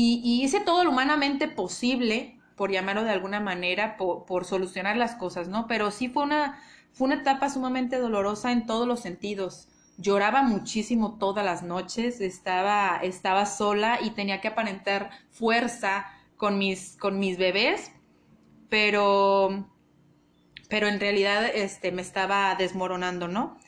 Y, 0.00 0.44
hice 0.44 0.60
todo 0.60 0.84
lo 0.84 0.90
humanamente 0.90 1.48
posible, 1.48 2.38
por 2.54 2.70
llamarlo 2.70 3.02
de 3.02 3.10
alguna 3.10 3.40
manera, 3.40 3.96
por, 3.96 4.26
por, 4.26 4.44
solucionar 4.44 4.96
las 4.96 5.16
cosas, 5.16 5.48
¿no? 5.48 5.66
Pero 5.66 5.90
sí 5.90 6.08
fue 6.08 6.22
una, 6.22 6.62
fue 6.92 7.06
una 7.06 7.16
etapa 7.16 7.50
sumamente 7.50 7.98
dolorosa 7.98 8.52
en 8.52 8.64
todos 8.64 8.86
los 8.86 9.00
sentidos. 9.00 9.66
Lloraba 9.96 10.42
muchísimo 10.42 11.18
todas 11.18 11.44
las 11.44 11.64
noches, 11.64 12.20
estaba, 12.20 13.00
estaba 13.02 13.44
sola 13.44 13.98
y 14.00 14.10
tenía 14.10 14.40
que 14.40 14.46
aparentar 14.46 15.10
fuerza 15.32 16.06
con 16.36 16.58
mis, 16.58 16.96
con 16.96 17.18
mis 17.18 17.36
bebés, 17.36 17.90
pero, 18.68 19.66
pero 20.68 20.86
en 20.86 21.00
realidad 21.00 21.44
este, 21.52 21.90
me 21.90 22.02
estaba 22.02 22.54
desmoronando, 22.54 23.26
¿no? 23.26 23.58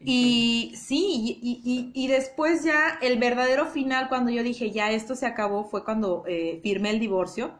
Y 0.00 0.74
sí, 0.76 1.38
y, 1.42 1.90
y, 1.94 2.06
después 2.08 2.62
ya 2.62 2.98
el 3.00 3.18
verdadero 3.18 3.66
final, 3.66 4.08
cuando 4.08 4.30
yo 4.30 4.42
dije, 4.42 4.70
ya 4.70 4.90
esto 4.90 5.14
se 5.14 5.26
acabó, 5.26 5.64
fue 5.64 5.84
cuando 5.84 6.24
eh, 6.26 6.60
firmé 6.62 6.90
el 6.90 7.00
divorcio. 7.00 7.52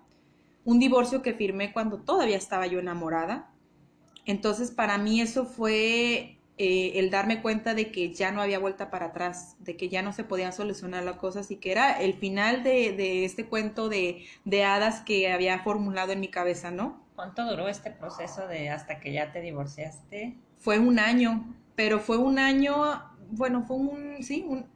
Un 0.65 0.79
divorcio 0.79 1.23
que 1.23 1.33
firmé 1.35 1.73
cuando 1.73 1.99
todavía 1.99 2.37
estaba 2.37 2.67
yo 2.67 2.79
enamorada. 2.79 3.51
Entonces, 4.27 4.71
para 4.71 4.99
mí 4.99 5.21
eso 5.21 5.45
fue 5.47 6.39
eh, 6.57 7.01
el 7.01 7.11
darme 7.11 7.43
cuenta 7.43 7.75
de 7.75 7.91
que 7.91 8.13
ya 8.13 8.31
no 8.31 8.41
había 8.41 8.61
vuelta 8.61 8.89
para 8.89 9.07
atrás, 9.07 9.57
de 9.59 9.77
que 9.77 9.89
ya 9.89 10.03
no 10.03 10.13
se 10.13 10.23
podían 10.23 10.53
solucionar 10.53 11.03
las 11.03 11.17
cosas 11.17 11.51
y 11.51 11.57
que 11.57 11.73
era 11.73 12.01
el 12.01 12.15
final 12.15 12.63
de, 12.63 13.25
este 13.25 13.47
cuento 13.47 13.89
de, 13.89 14.25
hadas 14.65 15.01
que 15.01 15.33
había 15.33 15.59
formulado 15.65 16.13
en 16.13 16.21
mi 16.21 16.29
cabeza, 16.29 16.71
¿no? 16.71 17.03
¿Cuánto 17.17 17.45
duró 17.45 17.69
este 17.69 17.91
proceso 17.91 18.47
de 18.47 18.71
hasta 18.71 19.01
que 19.01 19.13
ya 19.13 19.33
te 19.33 19.41
divorciaste? 19.41 20.37
Fue 20.59 20.79
un 20.79 21.01
año, 21.01 21.45
pero 21.75 21.99
fue 21.99 22.17
un 22.17 22.39
año, 22.39 23.03
bueno, 23.31 23.63
fue 23.63 23.77
un, 23.77 24.23
sí, 24.23 24.45
un, 24.47 24.67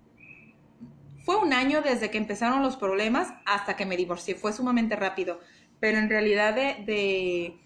fue 1.24 1.36
un 1.36 1.52
año 1.52 1.82
desde 1.82 2.10
que 2.10 2.18
empezaron 2.18 2.62
los 2.62 2.76
problemas 2.76 3.32
hasta 3.44 3.76
que 3.76 3.86
me 3.86 3.96
divorcié, 3.96 4.34
fue 4.34 4.52
sumamente 4.52 4.96
rápido, 4.96 5.40
pero 5.80 5.98
en 5.98 6.08
realidad 6.08 6.54
de... 6.54 7.58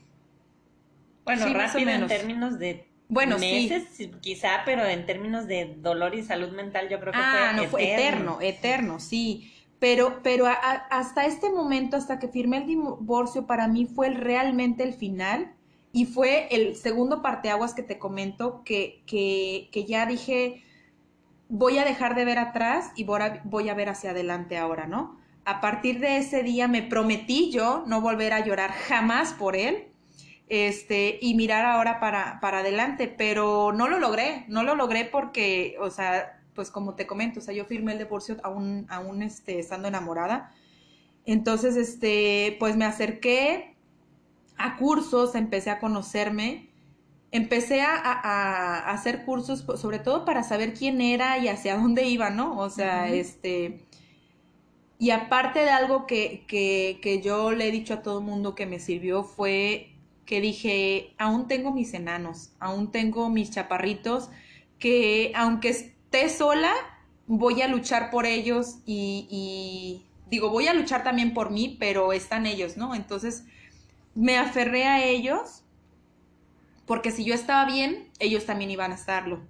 bueno, 1.25 1.47
rápido 1.53 1.91
en 1.91 2.07
términos 2.07 2.59
de 2.59 2.89
bueno, 3.09 3.39
meses, 3.39 3.85
sí. 3.93 4.11
quizá, 4.23 4.63
pero 4.65 4.87
en 4.87 5.05
términos 5.05 5.47
de 5.47 5.75
dolor 5.77 6.15
y 6.15 6.23
salud 6.23 6.49
mental 6.53 6.89
yo 6.89 6.99
creo 6.99 7.13
que 7.13 7.19
ah, 7.21 7.53
fue 7.53 7.63
no, 7.63 7.69
fue 7.69 7.93
eterno, 7.93 8.39
eterno, 8.41 9.01
sí. 9.01 9.53
Pero, 9.79 10.21
pero 10.23 10.47
hasta 10.47 11.27
este 11.27 11.51
momento, 11.51 11.97
hasta 11.97 12.19
que 12.19 12.29
firmé 12.29 12.59
el 12.59 12.67
divorcio, 12.67 13.47
para 13.47 13.69
mí 13.69 13.85
fue 13.85 14.11
realmente 14.11 14.83
el 14.83 14.95
final 14.95 15.53
y 15.93 16.07
fue 16.07 16.49
el 16.51 16.75
segundo 16.77 17.23
parteaguas 17.23 17.75
que 17.75 17.83
te 17.83 17.99
comento 17.99 18.63
que, 18.65 19.03
que, 19.07 19.69
que 19.73 19.85
ya 19.85 20.07
dije, 20.07 20.63
voy 21.49 21.77
a 21.77 21.85
dejar 21.85 22.15
de 22.15 22.25
ver 22.25 22.39
atrás 22.39 22.93
y 22.97 23.05
voy 23.05 23.69
a, 23.69 23.75
ver 23.75 23.89
hacia 23.91 24.11
adelante 24.11 24.57
ahora, 24.57 24.87
¿no? 24.87 25.21
A 25.45 25.61
partir 25.61 26.01
de 26.01 26.17
ese 26.17 26.43
día 26.43 26.67
me 26.67 26.83
prometí 26.83 27.51
yo 27.51 27.85
no 27.87 28.01
volver 28.01 28.33
a 28.33 28.45
llorar 28.45 28.73
jamás 28.73 29.35
por 29.35 29.55
él, 29.55 29.89
este, 30.49 31.19
y 31.21 31.35
mirar 31.35 31.67
ahora 31.67 32.01
para, 32.01 32.41
para 32.41 32.59
adelante, 32.61 33.07
pero 33.07 33.73
no 33.73 33.89
lo 33.89 33.99
logré, 33.99 34.47
no 34.49 34.63
lo 34.63 34.75
logré 34.75 35.05
porque, 35.05 35.77
o 35.79 35.91
sea, 35.91 36.41
pues 36.55 36.71
como 36.71 36.95
te 36.95 37.07
comento, 37.07 37.41
o 37.41 37.43
sea, 37.43 37.55
yo 37.55 37.67
firmé 37.67 37.93
el 37.93 37.99
divorcio 37.99 38.37
aún, 38.43 38.87
aún 38.89 39.23
este, 39.23 39.59
estando 39.59 39.89
enamorada. 39.89 40.53
Entonces, 41.27 41.77
este, 41.77 42.57
pues 42.59 42.77
me 42.77 42.85
acerqué 42.85 43.72
a 44.57 44.77
cursos, 44.77 45.35
empecé 45.35 45.71
a 45.71 45.79
conocerme, 45.79 46.71
empecé 47.31 47.83
a, 47.83 48.91
hacer 48.91 49.25
cursos, 49.25 49.65
sobre 49.81 49.99
todo 49.99 50.25
para 50.25 50.43
saber 50.43 50.75
quién 50.75 51.01
era 51.01 51.39
y 51.39 51.49
hacia 51.49 51.77
dónde 51.81 52.05
iba, 52.09 52.31
¿no? 52.31 52.59
O 52.59 52.71
sea, 52.71 53.09
este... 53.09 53.81
Y 54.99 55.11
aparte 55.11 55.61
de 55.61 55.71
algo 55.71 56.07
que, 56.07 56.45
que, 56.47 57.01
que 57.03 57.21
yo 57.21 57.51
le 57.51 57.67
he 57.67 57.73
dicho 57.73 57.95
a 57.95 58.03
todo 58.03 58.21
el 58.21 58.25
mundo 58.25 58.55
que 58.55 58.67
me 58.67 58.79
sirvió 58.79 59.25
fue 59.25 59.93
que 60.27 60.41
dije, 60.41 61.15
aún 61.19 61.49
tengo 61.49 61.73
mis 61.73 61.93
enanos, 61.95 62.53
aún 62.61 62.93
tengo 62.93 63.29
mis 63.29 63.51
chaparritos, 63.51 64.31
que 64.79 65.33
aunque 65.35 65.71
esté 65.71 66.29
sola, 66.29 66.73
voy 67.27 67.63
a 67.63 67.69
luchar 67.69 68.11
por 68.11 68.27
ellos 68.27 68.79
y, 68.87 70.05
digo, 70.29 70.51
voy 70.51 70.69
a 70.69 70.75
luchar 70.75 71.05
también 71.05 71.35
por 71.35 71.51
mí, 71.51 71.77
pero 71.79 72.13
están 72.13 72.47
ellos, 72.47 72.77
¿no? 72.77 72.95
Entonces 72.95 73.45
me 74.15 74.37
aferré 74.39 74.85
a 74.85 75.05
ellos 75.05 75.65
porque 76.87 77.11
si 77.11 77.25
yo 77.25 77.35
estaba 77.35 77.65
bien, 77.65 78.11
ellos 78.19 78.45
también 78.45 78.71
iban 78.71 78.93
a 78.93 78.97
estarlo. 78.97 79.41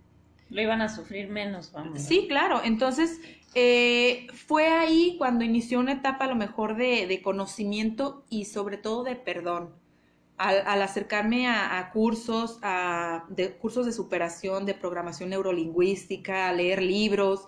Lo 0.50 0.60
iban 0.60 0.82
a 0.82 0.88
sufrir 0.88 1.28
menos, 1.28 1.72
vamos. 1.72 2.02
Sí, 2.02 2.26
claro. 2.28 2.60
Entonces, 2.62 3.20
eh, 3.54 4.26
fue 4.34 4.68
ahí 4.68 5.16
cuando 5.18 5.44
inició 5.44 5.80
una 5.80 5.92
etapa 5.92 6.26
a 6.26 6.28
lo 6.28 6.34
mejor 6.34 6.76
de, 6.76 7.06
de 7.06 7.22
conocimiento 7.22 8.24
y 8.28 8.44
sobre 8.44 8.76
todo 8.76 9.02
de 9.02 9.16
perdón 9.16 9.82
al, 10.42 10.82
acercarme 10.82 11.46
a, 11.48 11.90
cursos, 11.92 12.58
a 12.62 13.24
de, 13.28 13.52
cursos 13.52 13.86
de 13.86 13.92
superación, 13.92 14.66
de 14.66 14.74
programación 14.74 15.30
neurolingüística, 15.30 16.48
a 16.48 16.52
leer 16.52 16.82
libros, 16.82 17.46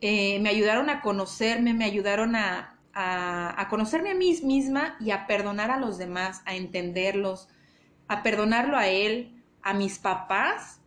eh, 0.00 0.38
me 0.40 0.50
ayudaron 0.50 0.88
a 0.90 1.00
conocerme, 1.00 1.74
me 1.74 1.84
ayudaron 1.84 2.36
a, 2.36 2.71
a, 2.94 3.66
conocerme 3.70 4.10
a 4.10 4.14
mí 4.14 4.38
misma 4.42 4.96
y 5.00 5.10
a 5.10 5.26
perdonar 5.26 5.70
a 5.70 5.78
los 5.78 5.98
demás, 5.98 6.42
a 6.44 6.54
entenderlos, 6.54 7.48
a 8.08 8.22
perdonarlo 8.22 8.76
a 8.76 8.88
él, 8.88 9.42
a 9.62 9.74
mis 9.74 9.98
papás 9.98 10.80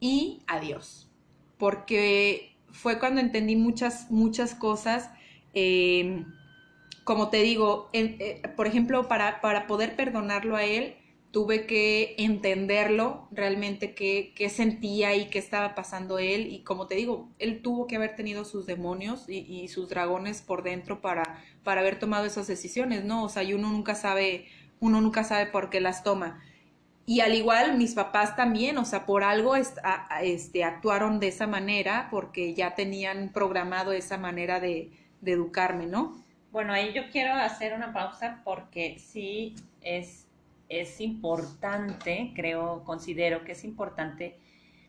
y 0.00 0.42
a 0.46 0.60
Dios. 0.60 1.10
Porque 1.58 2.56
fue 2.70 2.98
cuando 2.98 3.20
entendí 3.20 3.56
muchas, 3.56 4.10
muchas 4.10 4.54
cosas. 4.54 5.10
Eh, 5.54 6.24
como 7.04 7.30
te 7.30 7.42
digo, 7.42 7.88
eh, 7.92 8.42
por 8.56 8.66
ejemplo, 8.66 9.08
para, 9.08 9.40
para, 9.40 9.66
poder 9.66 9.96
perdonarlo 9.96 10.56
a 10.56 10.64
él, 10.64 10.97
tuve 11.30 11.66
que 11.66 12.14
entenderlo 12.18 13.28
realmente 13.30 13.94
qué, 13.94 14.32
qué, 14.34 14.48
sentía 14.48 15.14
y 15.14 15.28
qué 15.28 15.38
estaba 15.38 15.74
pasando 15.74 16.18
él. 16.18 16.46
Y 16.52 16.62
como 16.62 16.86
te 16.86 16.94
digo, 16.94 17.28
él 17.38 17.60
tuvo 17.62 17.86
que 17.86 17.96
haber 17.96 18.16
tenido 18.16 18.44
sus 18.44 18.66
demonios 18.66 19.28
y, 19.28 19.68
sus 19.68 19.88
dragones 19.88 20.42
por 20.42 20.62
dentro 20.62 21.00
para, 21.00 21.42
para 21.64 21.82
haber 21.82 21.98
tomado 21.98 22.24
esas 22.24 22.46
decisiones, 22.46 23.04
¿no? 23.04 23.24
O 23.24 23.28
sea, 23.28 23.42
y 23.42 23.52
uno 23.52 23.70
nunca 23.70 23.94
sabe, 23.94 24.46
uno 24.80 25.00
nunca 25.00 25.24
sabe 25.24 25.46
por 25.46 25.70
qué 25.70 25.80
las 25.80 26.02
toma. 26.02 26.42
Y 27.04 27.20
al 27.20 27.34
igual 27.34 27.78
mis 27.78 27.94
papás 27.94 28.36
también, 28.36 28.76
o 28.76 28.84
sea, 28.84 29.06
por 29.06 29.24
algo 29.24 29.56
este, 29.56 30.64
actuaron 30.64 31.20
de 31.20 31.28
esa 31.28 31.46
manera 31.46 32.08
porque 32.10 32.52
ya 32.54 32.74
tenían 32.74 33.32
programado 33.32 33.92
esa 33.92 34.18
manera 34.18 34.60
de, 34.60 34.90
de 35.22 35.32
educarme, 35.32 35.86
¿no? 35.86 36.22
Bueno, 36.50 36.72
ahí 36.72 36.92
yo 36.94 37.10
quiero 37.10 37.34
hacer 37.34 37.74
una 37.74 37.92
pausa 37.92 38.42
porque 38.44 38.98
sí 38.98 39.54
es, 39.80 40.27
es 40.68 41.00
importante, 41.00 42.32
creo, 42.34 42.84
considero 42.84 43.44
que 43.44 43.52
es 43.52 43.64
importante. 43.64 44.38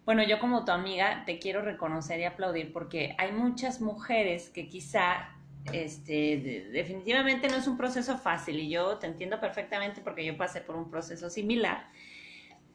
Bueno, 0.05 0.23
yo 0.23 0.39
como 0.39 0.65
tu 0.65 0.71
amiga 0.71 1.23
te 1.25 1.39
quiero 1.39 1.61
reconocer 1.61 2.19
y 2.19 2.23
aplaudir 2.23 2.73
porque 2.73 3.15
hay 3.17 3.31
muchas 3.31 3.79
mujeres 3.79 4.49
que 4.49 4.67
quizá 4.67 5.29
este, 5.73 6.69
definitivamente 6.71 7.47
no 7.47 7.57
es 7.57 7.67
un 7.67 7.77
proceso 7.77 8.17
fácil 8.17 8.59
y 8.59 8.69
yo 8.69 8.97
te 8.97 9.07
entiendo 9.07 9.39
perfectamente 9.39 10.01
porque 10.01 10.25
yo 10.25 10.35
pasé 10.37 10.61
por 10.61 10.75
un 10.75 10.89
proceso 10.89 11.29
similar. 11.29 11.87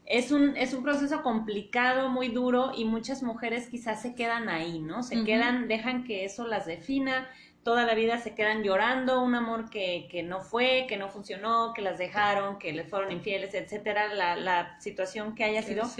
Es 0.07 0.33
un, 0.33 0.57
es 0.57 0.75
un 0.75 0.83
proceso 0.83 1.23
complicado, 1.23 2.11
muy 2.11 2.29
duro 2.29 2.73
y 2.77 2.85
muchas 2.85 3.23
mujeres 3.23 3.69
quizás 3.69 4.03
se 4.03 4.15
quedan 4.15 4.51
ahí, 4.51 4.79
¿no? 4.79 5.03
Se 5.03 5.25
quedan, 5.25 5.67
dejan 5.67 6.05
que 6.05 6.27
eso 6.27 6.47
las 6.47 6.67
defina, 6.67 7.27
toda 7.65 7.85
la 7.87 7.95
vida 7.95 8.19
se 8.19 8.35
quedan 8.35 8.63
llorando 8.63 9.23
un 9.23 9.35
amor 9.35 9.71
que, 9.71 10.07
que, 10.11 10.23
no 10.23 10.41
fue, 10.43 10.87
que 10.89 10.97
no 10.97 11.09
funcionó, 11.09 11.73
que 11.75 11.83
las 11.83 11.99
dejaron, 11.99 12.59
que 12.59 12.73
les 12.73 12.89
fueron 12.89 13.11
infieles, 13.11 13.55
etcétera, 13.55 14.13
la, 14.15 14.37
la 14.37 14.79
situación 14.81 15.35
que 15.35 15.45
haya 15.45 15.63
sido, 15.63 15.91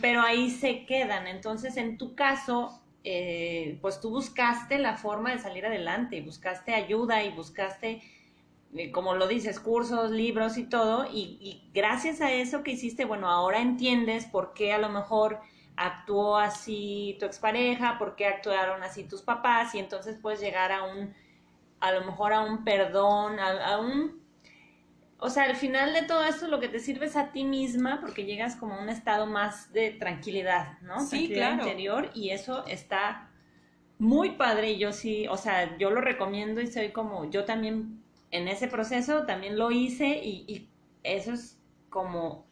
pero 0.00 0.22
ahí 0.22 0.50
se 0.50 0.86
quedan. 0.86 1.26
Entonces, 1.26 1.76
en 1.76 1.98
tu 1.98 2.14
caso, 2.14 2.80
eh, 3.04 3.78
pues 3.82 4.00
tú 4.00 4.10
buscaste 4.10 4.78
la 4.78 4.96
forma 4.96 5.30
de 5.32 5.38
salir 5.38 5.66
adelante, 5.66 6.16
y 6.16 6.22
buscaste 6.22 6.74
ayuda 6.74 7.22
y 7.22 7.30
buscaste, 7.30 8.02
eh, 8.74 8.90
como 8.90 9.14
lo 9.14 9.28
dices, 9.28 9.60
cursos, 9.60 10.10
libros 10.10 10.56
y 10.56 10.64
todo, 10.64 11.06
y, 11.12 11.38
y 11.40 11.70
gracias 11.74 12.22
a 12.22 12.32
eso 12.32 12.62
que 12.62 12.72
hiciste, 12.72 13.04
bueno, 13.04 13.28
ahora 13.28 13.60
entiendes 13.60 14.24
por 14.24 14.54
qué 14.54 14.72
a 14.72 14.78
lo 14.78 14.88
mejor 14.88 15.40
actuó 15.80 16.36
así 16.36 17.16
tu 17.18 17.24
expareja, 17.24 17.96
por 17.96 18.14
qué 18.14 18.26
actuaron 18.26 18.82
así 18.82 19.04
tus 19.04 19.22
papás 19.22 19.74
y 19.74 19.78
entonces 19.78 20.18
puedes 20.20 20.38
llegar 20.38 20.72
a 20.72 20.82
un, 20.82 21.14
a 21.80 21.90
lo 21.92 22.04
mejor 22.04 22.34
a 22.34 22.42
un 22.42 22.64
perdón, 22.64 23.38
a, 23.40 23.78
un... 23.78 24.20
O 25.16 25.30
sea, 25.30 25.44
al 25.44 25.56
final 25.56 25.94
de 25.94 26.02
todo 26.02 26.22
esto 26.24 26.48
lo 26.48 26.60
que 26.60 26.68
te 26.68 26.80
sirve 26.80 27.06
es 27.06 27.16
a 27.16 27.32
ti 27.32 27.44
misma 27.44 27.98
porque 28.02 28.26
llegas 28.26 28.56
como 28.56 28.74
a 28.74 28.82
un 28.82 28.90
estado 28.90 29.24
más 29.24 29.72
de 29.72 29.92
tranquilidad, 29.92 30.78
¿no? 30.82 31.00
Sí, 31.00 31.30
claro. 31.32 31.62
interior 31.62 32.10
y 32.12 32.28
eso 32.28 32.66
está 32.66 33.30
muy 33.98 34.32
padre 34.32 34.72
y 34.72 34.78
yo 34.78 34.92
sí, 34.92 35.28
o 35.28 35.38
sea, 35.38 35.78
yo 35.78 35.88
lo 35.88 36.02
recomiendo 36.02 36.60
y 36.60 36.66
soy 36.66 36.90
como, 36.90 37.30
yo 37.30 37.46
también 37.46 38.02
en 38.30 38.48
ese 38.48 38.68
proceso 38.68 39.24
también 39.24 39.58
lo 39.58 39.70
hice 39.70 40.20
y, 40.22 40.44
y 40.46 40.68
eso 41.04 41.32
es 41.32 41.58
como 41.88 42.46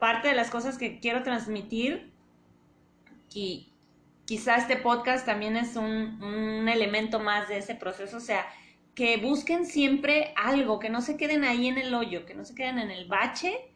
parte 0.00 0.26
de 0.26 0.34
las 0.34 0.50
cosas 0.50 0.76
que 0.76 0.98
quiero 0.98 1.22
transmitir 1.22 2.17
y 3.34 3.72
quizá 4.24 4.56
este 4.56 4.76
podcast 4.76 5.24
también 5.24 5.56
es 5.56 5.76
un, 5.76 6.68
elemento 6.68 7.18
más 7.18 7.48
de 7.48 7.58
ese 7.58 7.74
proceso, 7.74 8.18
o 8.18 8.20
sea, 8.20 8.46
que 8.94 9.16
busquen 9.16 9.64
siempre 9.64 10.34
algo, 10.36 10.78
que 10.78 10.90
no 10.90 11.00
se 11.00 11.16
queden 11.16 11.44
ahí 11.44 11.66
en 11.68 11.78
el 11.78 11.94
hoyo, 11.94 12.26
que 12.26 12.34
no 12.34 12.44
se 12.44 12.54
queden 12.54 12.78
en 12.78 12.90
el 12.90 13.06
bache. 13.06 13.72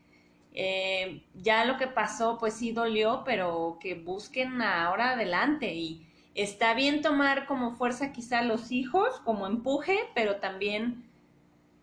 Eh, 0.55 1.25
ya 1.35 1.65
lo 1.65 1.79
que 1.79 1.87
pasó, 1.87 2.37
pues 2.39 2.53
sí 2.55 2.73
dolió, 2.73 3.23
pero 3.25 3.79
que 3.81 3.95
busquen 3.95 4.61
ahora 4.61 5.13
adelante 5.13 5.73
y 5.73 6.07
está 6.35 6.75
bien 6.75 7.01
tomar 7.01 7.47
como 7.47 7.73
fuerza 7.73 8.13
quizá 8.13 8.43
los 8.43 8.73
hijos, 8.73 9.21
como 9.25 9.47
empuje, 9.47 9.99
pero 10.15 10.37
también 10.37 11.09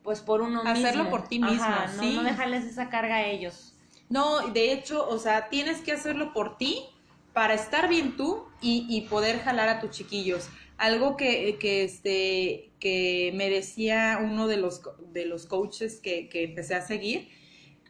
pues 0.04 0.22
por 0.22 0.42
uno 0.42 0.64
mismo. 0.64 0.88
Hacerlo 0.88 1.10
por 1.10 1.28
ti 1.28 1.40
mismo, 1.40 1.66
no, 1.98 2.12
no 2.12 2.24
dejarles 2.24 2.66
esa 2.66 2.90
carga 2.90 3.16
a 3.16 3.26
ellos. 3.26 3.74
No, 4.10 4.48
de 4.50 4.74
hecho, 4.74 5.08
o 5.08 5.18
sea, 5.18 5.50
tienes 5.50 5.82
que 5.82 5.92
hacerlo 5.92 6.34
por 6.34 6.58
ti 6.58 6.86
para 7.34 7.54
estar 7.54 7.90
bien 7.90 8.16
tú 8.18 8.46
y, 8.62 9.02
poder 9.10 9.40
jalar 9.40 9.70
a 9.70 9.80
tus 9.80 9.92
chiquillos. 9.92 10.50
Algo 10.78 11.18
que, 11.18 11.58
que, 11.60 11.84
este, 11.84 12.72
que 12.80 13.32
me 13.36 13.50
decía 13.50 14.20
uno 14.22 14.48
de 14.48 14.58
los, 14.58 14.82
de 15.12 15.26
los 15.26 15.46
coaches 15.46 16.00
que, 16.00 16.30
que 16.30 16.44
empecé 16.44 16.76
a 16.76 16.82
seguir 16.82 17.30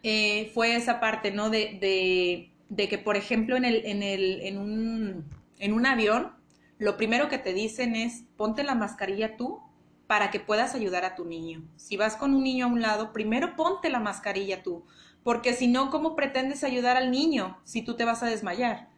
eh, 0.02 0.50
fue 0.54 0.76
esa 0.76 1.00
parte, 1.00 1.30
¿no? 1.30 1.50
De, 1.50 1.78
de, 1.80 2.52
de, 2.68 2.88
que, 2.88 2.98
por 2.98 3.16
ejemplo, 3.16 3.56
en, 3.56 3.64
el, 3.64 3.84
en, 3.86 4.02
el, 4.02 4.40
en, 4.42 4.58
un, 4.58 5.24
en 5.58 5.72
un 5.72 5.86
avión, 5.86 6.32
lo 6.78 6.96
primero 6.96 7.28
que 7.28 7.38
te 7.38 7.52
dicen 7.52 7.94
es 7.94 8.24
ponte 8.36 8.64
la 8.64 8.74
mascarilla 8.74 9.36
tú 9.36 9.60
para 10.06 10.30
que 10.30 10.40
puedas 10.40 10.74
ayudar 10.74 11.04
a 11.04 11.14
tu 11.14 11.24
niño. 11.24 11.62
Si 11.76 11.96
vas 11.96 12.16
con 12.16 12.34
un 12.34 12.42
niño 12.42 12.66
a 12.66 12.68
un 12.68 12.80
lado, 12.82 13.12
primero 13.12 13.54
ponte 13.56 13.90
la 13.90 14.00
mascarilla 14.00 14.62
tú, 14.62 14.84
porque 15.22 15.52
si 15.52 15.68
no, 15.68 15.90
¿cómo 15.90 16.16
pretendes 16.16 16.64
ayudar 16.64 16.96
al 16.96 17.10
niño 17.10 17.58
si 17.64 17.82
tú 17.82 17.94
te 17.94 18.04
vas 18.04 18.22
a 18.22 18.26
desmayar? 18.26 18.89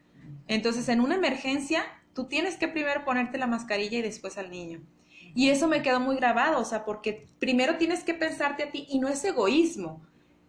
Entonces, 0.48 0.88
en 0.88 1.00
una 1.00 1.14
emergencia, 1.14 1.84
tú 2.14 2.24
tienes 2.24 2.56
que 2.56 2.68
primero 2.68 3.04
ponerte 3.04 3.38
la 3.38 3.46
mascarilla 3.46 3.98
y 3.98 4.02
después 4.02 4.38
al 4.38 4.50
niño. 4.50 4.82
Y 5.34 5.48
eso 5.48 5.66
me 5.68 5.82
quedó 5.82 6.00
muy 6.00 6.16
grabado, 6.16 6.60
o 6.60 6.64
sea, 6.64 6.84
porque 6.84 7.28
primero 7.38 7.76
tienes 7.76 8.04
que 8.04 8.14
pensarte 8.14 8.64
a 8.64 8.70
ti 8.70 8.86
y 8.88 8.98
no 8.98 9.08
es 9.08 9.24
egoísmo. 9.24 10.02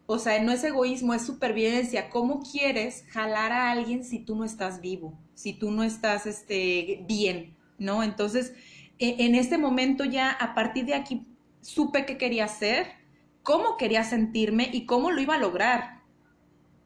O 0.06 0.20
sea, 0.20 0.42
no 0.42 0.52
es 0.52 0.64
egoísmo, 0.64 1.14
es 1.14 1.26
supervivencia. 1.26 2.10
¿Cómo 2.10 2.42
quieres 2.42 3.06
jalar 3.10 3.54
a 3.54 3.72
alguien 3.72 4.04
si 4.04 4.20
tú 4.20 4.36
no 4.36 4.44
estás 4.44 4.82
vivo, 4.82 5.18
si 5.34 5.54
tú 5.54 5.72
no 5.72 5.84
estás 5.84 6.26
este, 6.26 7.06
bien? 7.08 7.56
¿No? 7.78 8.04
Entonces, 8.04 8.54
e, 9.00 9.26
en 9.26 9.36
este 9.36 9.58
momento 9.58 10.04
ya 10.04 10.32
a 10.32 10.54
partir 10.54 10.86
de 10.86 10.96
aquí 10.96 11.26
supe 11.62 12.06
qué 12.06 12.18
quería 12.18 12.46
hacer, 12.46 12.88
cómo 13.42 13.78
quería 13.78 14.04
sentirme 14.04 14.70
y 14.72 14.86
cómo 14.86 15.12
lo 15.12 15.22
iba 15.22 15.36
a 15.36 15.40
lograr. 15.40 16.02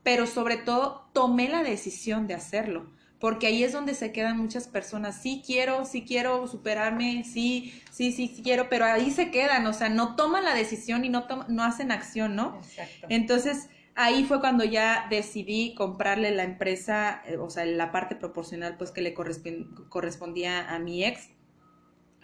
Pero 0.03 0.27
sobre 0.27 0.57
todo 0.57 1.09
tomé 1.13 1.49
la 1.49 1.63
decisión 1.63 2.27
de 2.27 2.35
hacerlo, 2.35 2.91
porque 3.19 3.47
ahí 3.47 3.63
es 3.63 3.71
donde 3.71 3.93
se 3.93 4.11
quedan 4.11 4.37
muchas 4.37 4.67
personas. 4.67 5.21
Sí 5.21 5.41
quiero, 5.45 5.85
sí 5.85 6.03
quiero 6.03 6.47
superarme, 6.47 7.23
sí, 7.23 7.81
sí, 7.91 8.11
sí, 8.11 8.27
sí 8.27 8.41
quiero, 8.43 8.69
pero 8.69 8.85
ahí 8.85 9.11
se 9.11 9.31
quedan, 9.31 9.65
o 9.65 9.73
sea, 9.73 9.89
no 9.89 10.15
toman 10.15 10.43
la 10.43 10.53
decisión 10.53 11.03
y 11.03 11.09
no, 11.09 11.27
no 11.47 11.63
hacen 11.63 11.91
acción, 11.91 12.35
¿no? 12.35 12.57
Exacto. 12.57 13.07
Entonces, 13.09 13.69
ahí 13.95 14.23
fue 14.23 14.39
cuando 14.39 14.63
ya 14.63 15.07
decidí 15.09 15.73
comprarle 15.73 16.31
la 16.31 16.43
empresa, 16.43 17.23
eh, 17.25 17.37
o 17.37 17.49
sea, 17.49 17.65
la 17.65 17.91
parte 17.91 18.15
proporcional 18.15 18.77
pues 18.77 18.91
que 18.91 19.01
le 19.01 19.13
correspondía 19.13 20.69
a 20.69 20.79
mi 20.79 21.03
ex. 21.03 21.29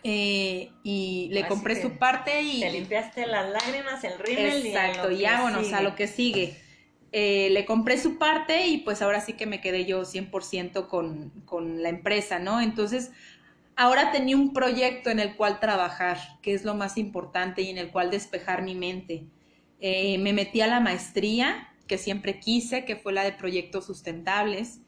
Eh, 0.06 0.70
y 0.84 1.30
le 1.32 1.48
compré 1.48 1.82
su 1.82 1.98
parte 1.98 2.42
y... 2.42 2.60
Te 2.60 2.72
limpiaste 2.72 3.26
las 3.26 3.50
lágrimas, 3.50 4.04
el 4.04 4.20
rímel 4.20 4.66
Exacto, 4.66 5.10
y 5.10 5.20
ya, 5.20 5.42
bueno, 5.42 5.60
o 5.62 5.64
sea, 5.64 5.82
lo 5.82 5.96
que 5.96 6.08
sigue. 6.08 6.58
Eh, 7.16 7.52
le 7.52 7.64
compré 7.66 8.00
su 8.00 8.18
parte 8.18 8.66
y 8.66 8.80
pues 8.80 9.04
ahora 9.04 9.22
sí 9.22 9.34
que 9.34 9.46
me 9.46 9.62
quedé 9.62 9.86
yo 9.86 10.02
100% 10.04 10.88
con, 10.88 11.30
con 11.46 11.84
la 11.84 11.90
empresa, 11.90 12.40
¿no? 12.40 12.60
Entonces, 12.60 13.12
ahora 13.76 14.12
tenía 14.12 14.36
un 14.36 14.52
proyecto 14.52 15.12
en 15.12 15.20
el 15.20 15.36
cual 15.36 15.60
trabajar, 15.60 16.18
que 16.42 16.56
es 16.56 16.66
lo 16.66 16.74
más 16.74 16.98
importante 16.98 17.62
y 17.62 17.70
en 17.70 17.78
el 17.78 17.92
cual 17.92 18.10
despejar 18.10 18.64
mi 18.64 18.74
mente. 18.74 19.28
Eh, 19.80 20.18
me 20.18 20.34
metí 20.34 20.62
a 20.62 20.68
la 20.68 20.80
maestría 20.80 21.70
que 21.88 22.00
siempre 22.00 22.40
quise, 22.40 22.84
que 22.84 22.96
fue 22.96 23.14
la 23.14 23.24
de 23.24 23.34
proyectos 23.34 23.86
sustentables. 23.86 24.80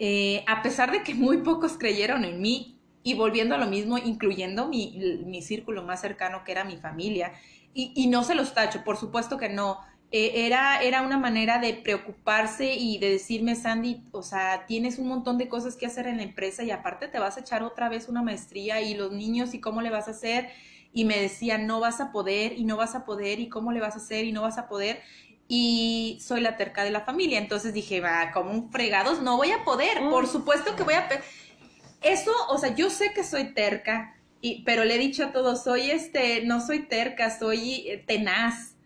Eh, 0.00 0.42
a 0.48 0.62
pesar 0.62 0.90
de 0.90 1.04
que 1.04 1.14
muy 1.14 1.38
pocos 1.38 1.78
creyeron 1.78 2.24
en 2.24 2.40
mí 2.40 2.80
y 3.04 3.14
volviendo 3.14 3.54
a 3.54 3.58
lo 3.58 3.66
mismo, 3.66 3.98
incluyendo 3.98 4.66
mi, 4.66 5.22
mi 5.24 5.42
círculo 5.42 5.84
más 5.84 6.00
cercano 6.00 6.42
que 6.42 6.50
era 6.50 6.64
mi 6.64 6.76
familia. 6.76 7.34
Y, 7.72 7.92
y, 7.94 8.08
no 8.08 8.24
se 8.24 8.34
los 8.34 8.52
tacho, 8.52 8.82
por 8.82 8.96
supuesto 8.96 9.38
que 9.38 9.48
no. 9.48 9.78
Eh, 10.10 10.46
era, 10.46 10.82
era 10.82 11.02
una 11.02 11.18
manera 11.18 11.58
de 11.58 11.74
preocuparse 11.74 12.74
y 12.74 12.98
de 12.98 13.10
decirme, 13.10 13.54
Sandy, 13.54 14.02
o 14.12 14.22
sea, 14.22 14.64
tienes 14.66 14.98
un 14.98 15.08
montón 15.08 15.36
de 15.36 15.48
cosas 15.48 15.76
que 15.76 15.84
hacer 15.84 16.06
en 16.06 16.16
la 16.16 16.22
empresa 16.22 16.62
y 16.62 16.70
aparte 16.70 17.08
te 17.08 17.18
vas 17.18 17.36
a 17.36 17.40
echar 17.40 17.62
otra 17.62 17.90
vez 17.90 18.08
una 18.08 18.22
maestría 18.22 18.80
y 18.80 18.94
los 18.94 19.12
niños 19.12 19.52
y 19.52 19.60
cómo 19.60 19.82
le 19.82 19.90
vas 19.90 20.08
a 20.08 20.12
hacer 20.12 20.48
y 20.92 21.04
me 21.04 21.20
decían, 21.20 21.66
no 21.66 21.80
vas 21.80 22.00
a 22.00 22.10
poder 22.10 22.54
y 22.54 22.64
no 22.64 22.76
vas 22.76 22.94
a 22.94 23.04
poder 23.04 23.38
y 23.40 23.48
cómo 23.48 23.72
le 23.72 23.80
vas 23.80 23.94
a 23.94 23.98
hacer 23.98 24.24
y 24.24 24.32
no 24.32 24.42
vas 24.42 24.56
a 24.58 24.68
poder. 24.68 25.02
Y 25.46 26.18
soy 26.20 26.40
la 26.40 26.56
terca 26.56 26.84
de 26.84 26.90
la 26.90 27.02
familia. 27.02 27.38
Entonces 27.38 27.74
dije, 27.74 28.00
va, 28.00 28.32
como 28.32 28.50
un 28.50 28.70
fregados, 28.70 29.22
no 29.22 29.36
voy 29.36 29.50
a 29.50 29.64
poder. 29.64 29.98
Por 30.10 30.26
supuesto 30.26 30.74
que 30.76 30.82
voy 30.82 30.94
a... 30.94 31.08
Eso, 32.00 32.32
o 32.48 32.58
sea, 32.58 32.74
yo 32.74 32.90
sé 32.90 33.12
que 33.12 33.24
soy 33.24 33.54
terca, 33.54 34.16
y, 34.40 34.62
pero 34.62 34.84
le 34.84 34.94
he 34.94 34.98
dicho 34.98 35.24
a 35.24 35.32
todos, 35.32 35.64
soy 35.64 35.90
este, 35.90 36.44
no 36.44 36.64
soy 36.64 36.80
terca, 36.86 37.36
soy 37.36 37.88
eh, 37.88 38.04
tenaz. 38.06 38.76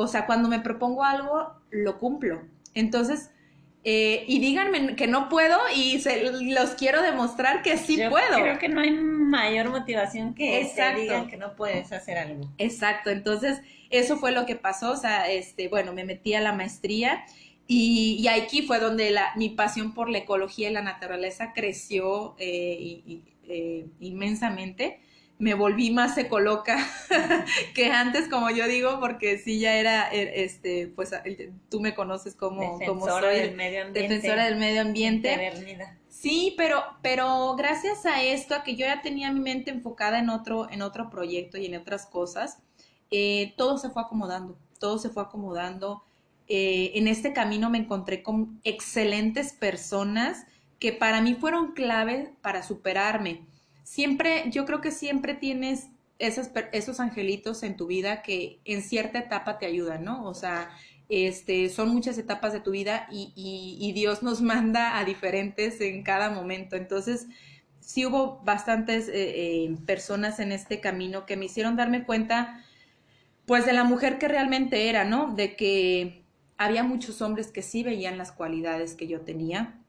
O 0.00 0.06
sea, 0.06 0.26
cuando 0.26 0.48
me 0.48 0.60
propongo 0.60 1.04
algo, 1.04 1.52
lo 1.70 1.98
cumplo. 1.98 2.42
Entonces, 2.74 3.30
eh, 3.82 4.24
y 4.26 4.40
díganme 4.40 4.94
que 4.94 5.06
no 5.06 5.30
puedo 5.30 5.58
y 5.74 6.00
se, 6.00 6.30
los 6.52 6.70
quiero 6.70 7.00
demostrar 7.00 7.62
que 7.62 7.78
sí 7.78 7.96
Yo 7.96 8.10
puedo. 8.10 8.40
Creo 8.40 8.58
que 8.58 8.68
no 8.68 8.80
hay 8.80 8.90
mayor 8.90 9.70
motivación 9.70 10.34
que 10.34 10.70
te 10.74 10.94
digan 10.94 11.28
que 11.28 11.38
no 11.38 11.56
puedes 11.56 11.90
hacer 11.92 12.18
algo. 12.18 12.46
Exacto, 12.58 13.10
entonces 13.10 13.60
eso 13.88 14.18
fue 14.18 14.32
lo 14.32 14.44
que 14.44 14.54
pasó, 14.54 14.92
o 14.92 14.96
sea, 14.96 15.30
este, 15.30 15.68
bueno, 15.68 15.94
me 15.94 16.04
metí 16.04 16.34
a 16.34 16.40
la 16.40 16.52
maestría 16.52 17.24
y, 17.66 18.18
y 18.20 18.28
aquí 18.28 18.62
fue 18.62 18.80
donde 18.80 19.10
la, 19.10 19.32
mi 19.36 19.48
pasión 19.48 19.94
por 19.94 20.10
la 20.10 20.18
ecología 20.18 20.68
y 20.68 20.72
la 20.72 20.82
naturaleza 20.82 21.52
creció 21.54 22.36
eh, 22.38 23.22
eh, 23.48 23.86
inmensamente 23.98 25.00
me 25.40 25.54
volví 25.54 25.90
más 25.90 26.18
ecoloca 26.18 26.86
que 27.74 27.90
antes, 27.90 28.28
como 28.28 28.50
yo 28.50 28.68
digo, 28.68 29.00
porque 29.00 29.38
sí 29.38 29.58
ya 29.58 29.74
era, 29.74 30.08
er, 30.10 30.30
este, 30.34 30.86
pues 30.94 31.12
tú 31.70 31.80
me 31.80 31.94
conoces 31.94 32.36
como, 32.36 32.78
defensora 32.78 33.30
del 33.30 33.56
medio 33.56 33.86
ambiente. 33.86 34.14
Defensora 34.14 34.44
del 34.44 34.56
medio 34.56 34.82
ambiente. 34.82 35.88
Sí, 36.10 36.54
pero, 36.58 36.82
pero 37.00 37.56
gracias 37.56 38.04
a 38.04 38.22
esto, 38.22 38.54
a 38.54 38.62
que 38.62 38.76
yo 38.76 38.84
ya 38.84 39.00
tenía 39.00 39.32
mi 39.32 39.40
mente 39.40 39.70
enfocada 39.70 40.18
en 40.18 40.28
otro, 40.28 40.70
en 40.70 40.82
otro 40.82 41.08
proyecto 41.08 41.56
y 41.56 41.64
en 41.66 41.76
otras 41.76 42.04
cosas, 42.04 42.58
eh, 43.10 43.54
todo 43.56 43.78
se 43.78 43.88
fue 43.88 44.02
acomodando, 44.02 44.58
todo 44.78 44.98
se 44.98 45.08
fue 45.08 45.22
acomodando. 45.22 46.04
Eh, 46.48 46.92
en 46.96 47.08
este 47.08 47.32
camino 47.32 47.70
me 47.70 47.78
encontré 47.78 48.22
con 48.22 48.60
excelentes 48.62 49.54
personas 49.54 50.44
que 50.78 50.92
para 50.92 51.22
mí 51.22 51.34
fueron 51.34 51.72
clave 51.72 52.34
para 52.42 52.62
superarme 52.62 53.46
siempre, 53.82 54.44
yo 54.50 54.64
creo 54.64 54.80
que 54.80 54.90
siempre 54.90 55.34
tienes 55.34 55.88
esos, 56.18 56.50
esos 56.72 57.00
angelitos 57.00 57.62
en 57.62 57.76
tu 57.76 57.86
vida 57.86 58.22
que 58.22 58.60
en 58.64 58.82
cierta 58.82 59.18
etapa 59.18 59.58
te 59.58 59.66
ayudan, 59.66 60.04
¿no? 60.04 60.26
O 60.26 60.34
sea, 60.34 60.70
este, 61.08 61.68
son 61.70 61.88
muchas 61.88 62.18
etapas 62.18 62.52
de 62.52 62.60
tu 62.60 62.70
vida 62.70 63.08
y, 63.10 63.32
y, 63.34 63.92
Dios 63.92 64.22
nos 64.22 64.40
manda 64.42 64.98
a 64.98 65.04
diferentes 65.04 65.80
en 65.80 66.02
cada 66.02 66.30
momento. 66.30 66.76
Entonces, 66.76 67.26
sí 67.80 68.06
hubo 68.06 68.40
bastantes 68.44 69.08
eh, 69.08 69.12
eh, 69.14 69.76
personas 69.86 70.38
en 70.38 70.52
este 70.52 70.80
camino 70.80 71.26
que 71.26 71.36
me 71.36 71.46
hicieron 71.46 71.76
darme 71.76 72.04
cuenta, 72.04 72.64
pues, 73.46 73.66
de 73.66 73.72
la 73.72 73.84
mujer 73.84 74.18
que 74.18 74.28
realmente 74.28 74.88
era, 74.88 75.04
¿no? 75.04 75.34
De 75.34 75.56
que 75.56 76.22
había 76.58 76.84
muchos 76.84 77.22
hombres 77.22 77.48
que 77.48 77.62
sí 77.62 77.82
veían 77.82 78.18
las 78.18 78.30
cualidades 78.30 78.94
que 78.94 79.08
yo 79.08 79.22
tenía, 79.22 79.79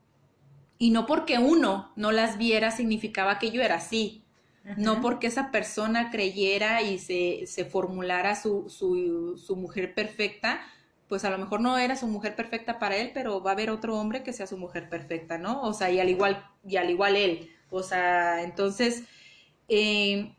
y 0.81 0.89
no 0.89 1.05
porque 1.05 1.37
uno 1.37 1.91
no 1.95 2.11
las 2.11 2.39
viera 2.39 2.71
significaba 2.71 3.37
que 3.37 3.51
yo 3.51 3.61
era 3.61 3.75
así. 3.75 4.23
No 4.77 4.99
porque 4.99 5.27
esa 5.27 5.51
persona 5.51 6.09
creyera 6.09 6.81
y 6.81 6.97
se, 6.97 7.45
se 7.45 7.65
formulara 7.65 8.35
su, 8.35 8.67
su, 8.67 9.37
su, 9.37 9.55
mujer 9.55 9.93
perfecta, 9.93 10.61
pues 11.07 11.23
a 11.23 11.29
lo 11.29 11.37
mejor 11.37 11.61
no 11.61 11.77
era 11.77 11.95
su 11.95 12.07
mujer 12.07 12.35
perfecta 12.35 12.79
para 12.79 12.97
él, 12.97 13.11
pero 13.13 13.43
va 13.43 13.51
a 13.51 13.53
haber 13.53 13.69
otro 13.69 13.95
hombre 13.95 14.23
que 14.23 14.33
sea 14.33 14.47
su 14.47 14.57
mujer 14.57 14.89
perfecta, 14.89 15.37
¿no? 15.37 15.61
O 15.61 15.73
sea, 15.73 15.91
y 15.91 15.99
al 15.99 16.09
igual, 16.09 16.43
y 16.67 16.77
al 16.77 16.89
igual 16.89 17.15
él. 17.15 17.51
O 17.69 17.83
sea, 17.83 18.41
entonces, 18.41 19.03
eh, 19.67 20.33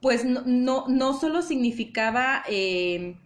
pues 0.00 0.24
no, 0.24 0.44
no, 0.46 0.86
no, 0.88 1.12
solo 1.12 1.42
significaba 1.42 2.42
eh, 2.48 3.16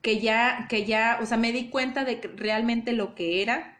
que 0.00 0.18
ya, 0.18 0.66
que 0.70 0.86
ya, 0.86 1.18
o 1.22 1.26
sea, 1.26 1.36
me 1.36 1.52
di 1.52 1.68
cuenta 1.68 2.06
de 2.06 2.20
que 2.20 2.28
realmente 2.28 2.92
lo 2.92 3.14
que 3.14 3.42
era, 3.42 3.75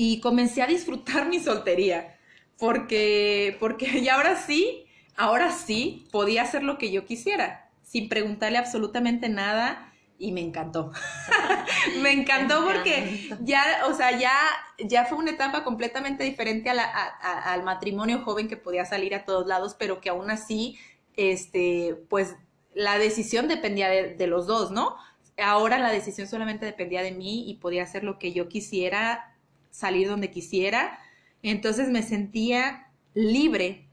y 0.00 0.20
comencé 0.20 0.62
a 0.62 0.68
disfrutar 0.68 1.28
mi 1.28 1.40
soltería, 1.40 2.16
porque, 2.56 3.56
porque 3.58 4.00
ya 4.04 4.14
ahora 4.14 4.36
sí, 4.36 4.86
ahora 5.16 5.50
sí 5.50 6.06
podía 6.12 6.42
hacer 6.42 6.62
lo 6.62 6.78
que 6.78 6.92
yo 6.92 7.04
quisiera, 7.04 7.68
sin 7.82 8.08
preguntarle 8.08 8.58
absolutamente 8.58 9.28
nada 9.28 9.92
y 10.16 10.30
me 10.30 10.40
encantó. 10.40 10.92
me 12.00 12.12
encantó 12.12 12.64
porque 12.64 13.28
ya, 13.40 13.86
o 13.88 13.92
sea, 13.92 14.16
ya, 14.16 14.36
ya 14.78 15.04
fue 15.04 15.18
una 15.18 15.32
etapa 15.32 15.64
completamente 15.64 16.22
diferente 16.22 16.70
al 16.70 17.64
matrimonio 17.64 18.22
joven 18.22 18.46
que 18.46 18.56
podía 18.56 18.84
salir 18.84 19.16
a 19.16 19.24
todos 19.24 19.48
lados, 19.48 19.74
pero 19.76 20.00
que 20.00 20.10
aún 20.10 20.30
así, 20.30 20.78
este, 21.16 21.96
pues 22.08 22.36
la 22.72 23.00
decisión 23.00 23.48
dependía 23.48 23.88
de, 23.88 24.14
de 24.14 24.26
los 24.28 24.46
dos, 24.46 24.70
¿no? 24.70 24.94
Ahora 25.38 25.80
la 25.80 25.90
decisión 25.90 26.28
solamente 26.28 26.66
dependía 26.66 27.02
de 27.02 27.10
mí 27.10 27.50
y 27.50 27.54
podía 27.54 27.82
hacer 27.82 28.04
lo 28.04 28.20
que 28.20 28.32
yo 28.32 28.48
quisiera 28.48 29.34
salir 29.70 30.08
donde 30.08 30.30
quisiera. 30.30 30.98
Entonces 31.42 31.88
me 31.88 32.02
sentía 32.02 32.88
libre 33.14 33.88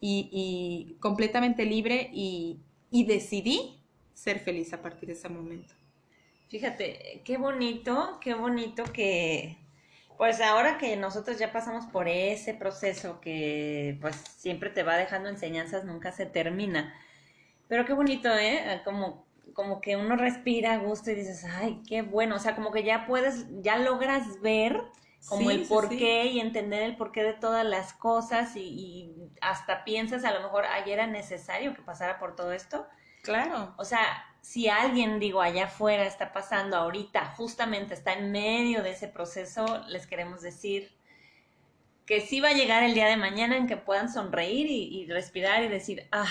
y, 0.00 0.96
completamente 1.00 1.64
libre 1.64 2.10
y, 2.12 2.60
decidí 2.90 3.80
ser 4.12 4.38
feliz 4.40 4.72
a 4.72 4.82
partir 4.82 5.08
de 5.08 5.14
ese 5.14 5.28
momento. 5.28 5.74
Fíjate, 6.48 7.22
qué 7.24 7.36
bonito, 7.36 8.18
qué 8.20 8.34
bonito 8.34 8.84
que, 8.84 9.58
pues 10.16 10.40
ahora 10.40 10.78
que 10.78 10.96
nosotros 10.96 11.38
ya 11.38 11.52
pasamos 11.52 11.86
por 11.86 12.06
ese 12.06 12.54
proceso 12.54 13.20
que 13.20 13.98
pues 14.00 14.14
siempre 14.36 14.70
te 14.70 14.84
va 14.84 14.96
dejando 14.96 15.28
enseñanzas, 15.28 15.84
nunca 15.84 16.12
se 16.12 16.26
termina. 16.26 16.94
Pero 17.66 17.84
qué 17.84 17.94
bonito, 17.94 18.28
¿eh? 18.28 18.82
Como, 18.84 19.26
como 19.54 19.80
que 19.80 19.96
uno 19.96 20.16
respira 20.16 20.74
a 20.74 20.78
gusto 20.78 21.10
y 21.10 21.14
dices, 21.14 21.44
ay, 21.44 21.80
qué 21.88 22.02
bueno. 22.02 22.36
O 22.36 22.38
sea, 22.38 22.54
como 22.54 22.70
que 22.70 22.84
ya 22.84 23.06
puedes, 23.06 23.46
ya 23.62 23.78
logras 23.78 24.40
ver 24.40 24.80
como 25.28 25.50
el 25.50 25.66
porqué 25.66 26.26
y 26.26 26.40
entender 26.40 26.82
el 26.82 26.96
porqué 26.96 27.22
de 27.22 27.32
todas 27.32 27.64
las 27.64 27.92
cosas 27.92 28.56
y, 28.56 29.12
hasta 29.40 29.84
piensas 29.84 30.24
a 30.24 30.32
lo 30.32 30.40
mejor 30.40 30.64
ayer 30.66 30.94
era 30.94 31.06
necesario 31.06 31.74
que 31.74 31.82
pasara 31.82 32.18
por 32.18 32.36
todo 32.36 32.52
esto. 32.52 32.86
Claro. 33.22 33.74
O 33.78 33.84
sea, 33.84 34.24
si 34.42 34.68
alguien, 34.68 35.18
digo, 35.18 35.40
allá 35.40 35.64
afuera 35.64 36.04
está 36.04 36.32
pasando 36.32 36.76
ahorita, 36.76 37.34
justamente 37.36 37.94
está 37.94 38.12
en 38.12 38.30
medio 38.30 38.82
de 38.82 38.90
ese 38.90 39.08
proceso, 39.08 39.82
les 39.88 40.06
queremos 40.06 40.42
decir 40.42 40.94
que 42.06 42.20
sí 42.20 42.40
va 42.40 42.50
a 42.50 42.52
llegar 42.52 42.82
el 42.82 42.92
día 42.94 43.06
de 43.06 43.16
mañana 43.16 43.56
en 43.56 43.66
que 43.66 43.78
puedan 43.78 44.12
sonreír 44.12 44.66
y, 44.70 45.06
respirar 45.06 45.64
y 45.64 45.68
decir, 45.68 46.06
ah, 46.12 46.28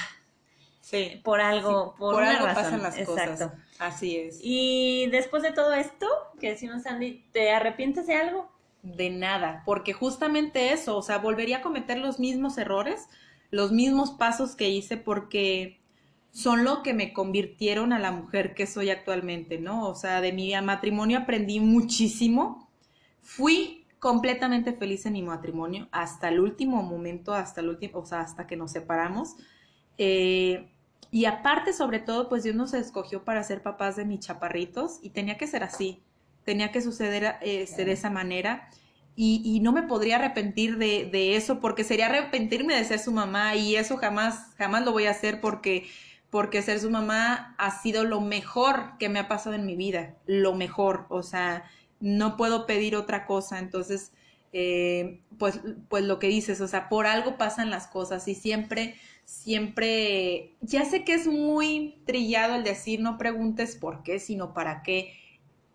sí, 0.81 1.19
por 1.23 1.41
algo, 1.41 1.95
por, 1.95 2.23
algo 2.23 2.45
pasan 2.45 2.83
las 2.83 2.95
cosas. 2.99 3.51
Así 3.79 4.17
es. 4.17 4.39
Y 4.41 5.07
después 5.11 5.41
de 5.41 5.51
todo 5.51 5.73
esto, 5.73 6.07
que 6.39 6.51
decimos 6.51 6.85
Andy, 6.85 7.27
¿te 7.31 7.51
arrepientes 7.51 8.05
de 8.05 8.15
algo? 8.15 8.53
De 8.83 9.09
nada, 9.09 9.63
porque 9.65 9.93
justamente 9.93 10.73
eso, 10.73 10.97
o 10.97 11.01
sea, 11.01 11.17
volvería 11.17 11.57
a 11.57 11.61
cometer 11.61 11.97
los 11.97 12.19
mismos 12.19 12.57
errores. 12.57 13.07
los 13.51 13.71
mismos 13.71 14.11
pasos 14.11 14.55
que 14.55 14.69
hice 14.69 14.97
porque 14.97 15.79
son 16.31 16.63
lo 16.63 16.81
que 16.83 16.93
me 16.95 17.13
convirtieron 17.13 17.93
a 17.93 17.99
la 17.99 18.11
mujer 18.11 18.55
que 18.55 18.65
soy 18.67 18.89
actualmente, 18.89 19.59
¿no? 19.59 19.87
O 19.87 19.95
sea, 19.95 20.21
de 20.21 20.33
mi 20.33 20.53
matrimonio 20.61 21.19
aprendí 21.19 21.59
muchísimo. 21.59 22.67
Fui 23.21 23.85
completamente 23.99 24.73
feliz 24.73 25.05
en 25.05 25.13
mi 25.13 25.21
matrimonio 25.23 25.87
hasta 25.91 26.29
el 26.29 26.39
último 26.39 26.81
momento, 26.83 27.33
hasta 27.33 27.61
el 27.61 27.69
último, 27.69 27.99
o 27.99 28.05
sea, 28.05 28.21
hasta 28.21 28.47
que 28.47 28.55
nos 28.57 28.71
separamos. 28.71 29.35
Eh, 29.99 30.69
y 31.11 31.25
aparte, 31.25 31.73
sobre 31.73 31.99
todo, 31.99 32.27
pues 32.29 32.43
Dios 32.43 32.55
nos 32.55 32.73
escogió 32.73 33.23
para 33.23 33.43
ser 33.43 33.61
papás 33.61 33.95
de 33.95 34.05
mis 34.05 34.19
chaparritos 34.21 34.99
y 35.03 35.11
tenía 35.11 35.37
que 35.37 35.47
ser 35.47 35.63
así, 35.63 36.01
tenía 36.43 36.71
que 36.71 36.81
suceder 36.81 37.35
este, 37.41 37.85
de 37.85 37.91
esa 37.93 38.09
manera. 38.09 38.69
Y, 39.15 39.59
no 39.61 39.71
me 39.71 39.83
podría 39.83 40.15
arrepentir 40.15 40.77
de, 40.77 41.05
de, 41.05 41.35
eso 41.35 41.59
porque 41.59 41.83
sería 41.83 42.07
arrepentirme 42.07 42.75
de 42.75 42.83
ser 42.83 42.97
su 42.97 43.11
mamá 43.11 43.55
y 43.55 43.75
eso 43.75 43.95
jamás, 43.97 44.55
jamás 44.57 44.83
lo 44.83 44.91
voy 44.91 45.05
a 45.05 45.11
hacer 45.11 45.39
porque 45.39 45.85
porque 46.33 46.63
ser 46.63 46.79
su 46.79 46.89
mamá 46.89 47.53
ha 47.59 47.69
sido 47.79 48.05
lo 48.05 48.19
mejor 48.19 48.97
que 48.97 49.07
me 49.07 49.19
ha 49.19 49.27
pasado 49.27 49.55
en 49.55 49.67
mi 49.67 49.75
vida, 49.75 50.15
lo 50.25 50.55
mejor, 50.55 51.05
o 51.09 51.21
sea, 51.21 51.69
no 51.99 52.37
puedo 52.37 52.65
pedir 52.65 52.95
otra 52.95 53.27
cosa, 53.27 53.59
entonces, 53.59 54.13
eh, 54.51 55.21
pues, 55.37 55.59
pues 55.89 56.03
lo 56.03 56.17
que 56.17 56.29
dices, 56.29 56.59
o 56.59 56.67
sea, 56.67 56.89
por 56.89 57.05
algo 57.05 57.37
pasan 57.37 57.69
las 57.69 57.85
cosas 57.85 58.27
y 58.27 58.33
siempre, 58.33 58.95
siempre, 59.25 60.55
ya 60.61 60.85
sé 60.85 61.03
que 61.03 61.13
es 61.13 61.27
muy 61.27 62.01
trillado 62.07 62.55
el 62.55 62.63
decir 62.63 62.99
no 62.99 63.19
preguntes 63.19 63.75
por 63.75 64.01
qué, 64.01 64.17
sino 64.17 64.55
para 64.55 64.81
qué, 64.81 65.13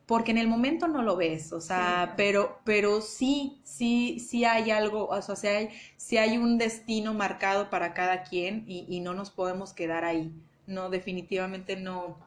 porque 0.09 0.33
en 0.33 0.39
el 0.39 0.49
momento 0.49 0.89
no 0.89 1.03
lo 1.03 1.15
ves, 1.15 1.53
o 1.53 1.61
sea, 1.61 2.15
pero, 2.17 2.59
pero 2.65 3.01
sí, 3.01 3.61
sí, 3.63 4.19
sí 4.19 4.45
hay 4.45 4.73
algo, 4.73 5.07
o 5.07 5.23
sea, 5.23 5.37
sí 5.37 5.47
hay, 5.47 5.69
sí 5.97 6.17
hay 6.17 6.39
un 6.39 6.59
destino 6.59 7.15
marcado 7.15 7.71
para 7.71 7.95
cada 7.95 8.25
quien 8.25 8.65
y, 8.67 8.87
y 8.89 8.99
no 8.99 9.15
nos 9.15 9.31
podemos 9.31 9.73
quedar 9.73 10.05
ahí 10.05 10.33
no, 10.69 10.91
definitivamente 10.91 11.77
no, 11.77 12.19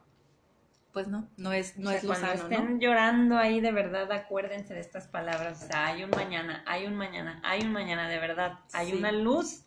pues 0.92 1.06
no, 1.06 1.28
no 1.36 1.52
es, 1.52 1.78
no 1.78 1.90
es 1.90 2.02
lo 2.02 2.08
cuando 2.08 2.32
estén 2.32 2.80
llorando 2.80 3.38
ahí 3.38 3.60
de 3.60 3.70
verdad, 3.70 4.10
acuérdense 4.12 4.74
de 4.74 4.80
estas 4.80 5.06
palabras, 5.06 5.62
o 5.62 5.66
sea, 5.68 5.86
hay 5.86 6.02
un 6.02 6.10
mañana, 6.10 6.62
hay 6.66 6.86
un 6.86 6.94
mañana, 6.94 7.40
hay 7.44 7.62
un 7.62 7.72
mañana, 7.72 8.08
de 8.08 8.18
verdad, 8.18 8.58
hay 8.72 8.92
una 8.92 9.12
luz 9.12 9.62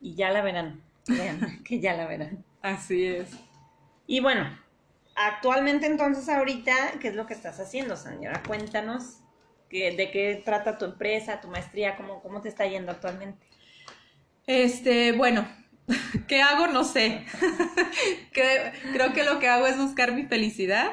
y 0.00 0.14
ya 0.14 0.30
la 0.30 0.40
verán, 0.40 0.80
vean, 1.06 1.62
que 1.64 1.78
ya 1.78 1.94
la 1.94 2.06
verán. 2.06 2.42
Así 2.62 3.04
es. 3.04 3.30
Y 4.06 4.20
bueno, 4.20 4.48
actualmente 5.16 5.86
entonces 5.86 6.28
ahorita, 6.28 6.74
¿qué 7.00 7.08
es 7.08 7.14
lo 7.14 7.26
que 7.26 7.34
estás 7.34 7.58
haciendo, 7.60 7.96
señora? 7.96 8.42
Cuéntanos 8.46 9.20
de 9.70 10.10
qué 10.12 10.42
trata 10.44 10.78
tu 10.78 10.84
empresa, 10.84 11.40
tu 11.40 11.48
maestría, 11.48 11.96
cómo, 11.96 12.22
cómo 12.22 12.40
te 12.40 12.48
está 12.48 12.66
yendo 12.66 12.92
actualmente. 12.92 13.46
Este, 14.46 15.12
bueno, 15.12 15.46
¿Qué 16.28 16.42
hago? 16.42 16.66
No 16.66 16.84
sé. 16.84 17.24
Creo 18.32 19.12
que 19.12 19.24
lo 19.24 19.38
que 19.38 19.48
hago 19.48 19.66
es 19.66 19.78
buscar 19.78 20.12
mi 20.14 20.24
felicidad, 20.24 20.92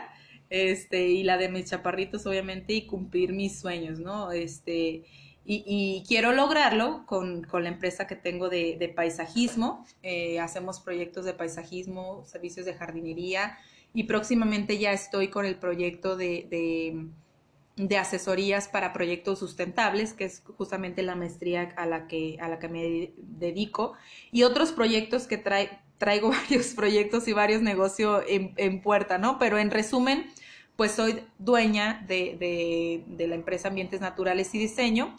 este, 0.49 1.07
y 1.07 1.23
la 1.23 1.37
de 1.37 1.49
mis 1.49 1.69
chaparritos, 1.69 2.25
obviamente, 2.25 2.73
y 2.73 2.85
cumplir 2.85 3.33
mis 3.33 3.59
sueños, 3.59 3.99
¿no? 3.99 4.31
Este, 4.31 5.03
y, 5.45 6.03
quiero 6.07 6.31
lograrlo 6.31 7.05
con, 7.05 7.47
la 7.51 7.67
empresa 7.67 8.07
que 8.07 8.15
tengo 8.15 8.49
de, 8.49 8.93
paisajismo. 8.95 9.85
Eh, 10.03 10.39
hacemos 10.39 10.79
proyectos 10.79 11.25
de 11.25 11.33
paisajismo, 11.33 12.23
servicios 12.25 12.65
de 12.65 12.73
jardinería, 12.73 13.57
y 13.93 14.03
próximamente 14.03 14.77
ya 14.77 14.91
estoy 14.91 15.29
con 15.29 15.45
el 15.45 15.55
proyecto 15.55 16.15
de 16.15 17.09
de 17.75 17.97
asesorías 17.97 18.67
para 18.67 18.93
proyectos 18.93 19.39
sustentables, 19.39 20.13
que 20.13 20.25
es 20.25 20.43
justamente 20.57 21.01
la 21.01 21.15
maestría 21.15 21.73
a 21.75 21.85
la 21.85 22.07
que, 22.07 22.37
a 22.39 22.47
la 22.47 22.59
que 22.59 22.69
me 22.69 23.11
dedico, 23.17 23.93
y 24.31 24.43
otros 24.43 24.71
proyectos 24.71 25.25
que 25.27 25.37
traigo 25.37 26.29
varios 26.29 26.73
proyectos 26.75 27.27
y 27.27 27.33
varios 27.33 27.61
negocios 27.61 28.23
en, 28.27 28.81
puerta, 28.81 29.17
¿no? 29.17 29.39
Pero 29.39 29.57
en 29.57 29.71
resumen, 29.71 30.25
pues 30.75 30.91
soy 30.91 31.23
dueña 31.39 32.05
de, 32.07 33.03
de 33.07 33.27
la 33.27 33.35
empresa 33.35 33.69
Ambientes 33.69 34.01
Naturales 34.01 34.53
y 34.53 34.59
Diseño 34.59 35.15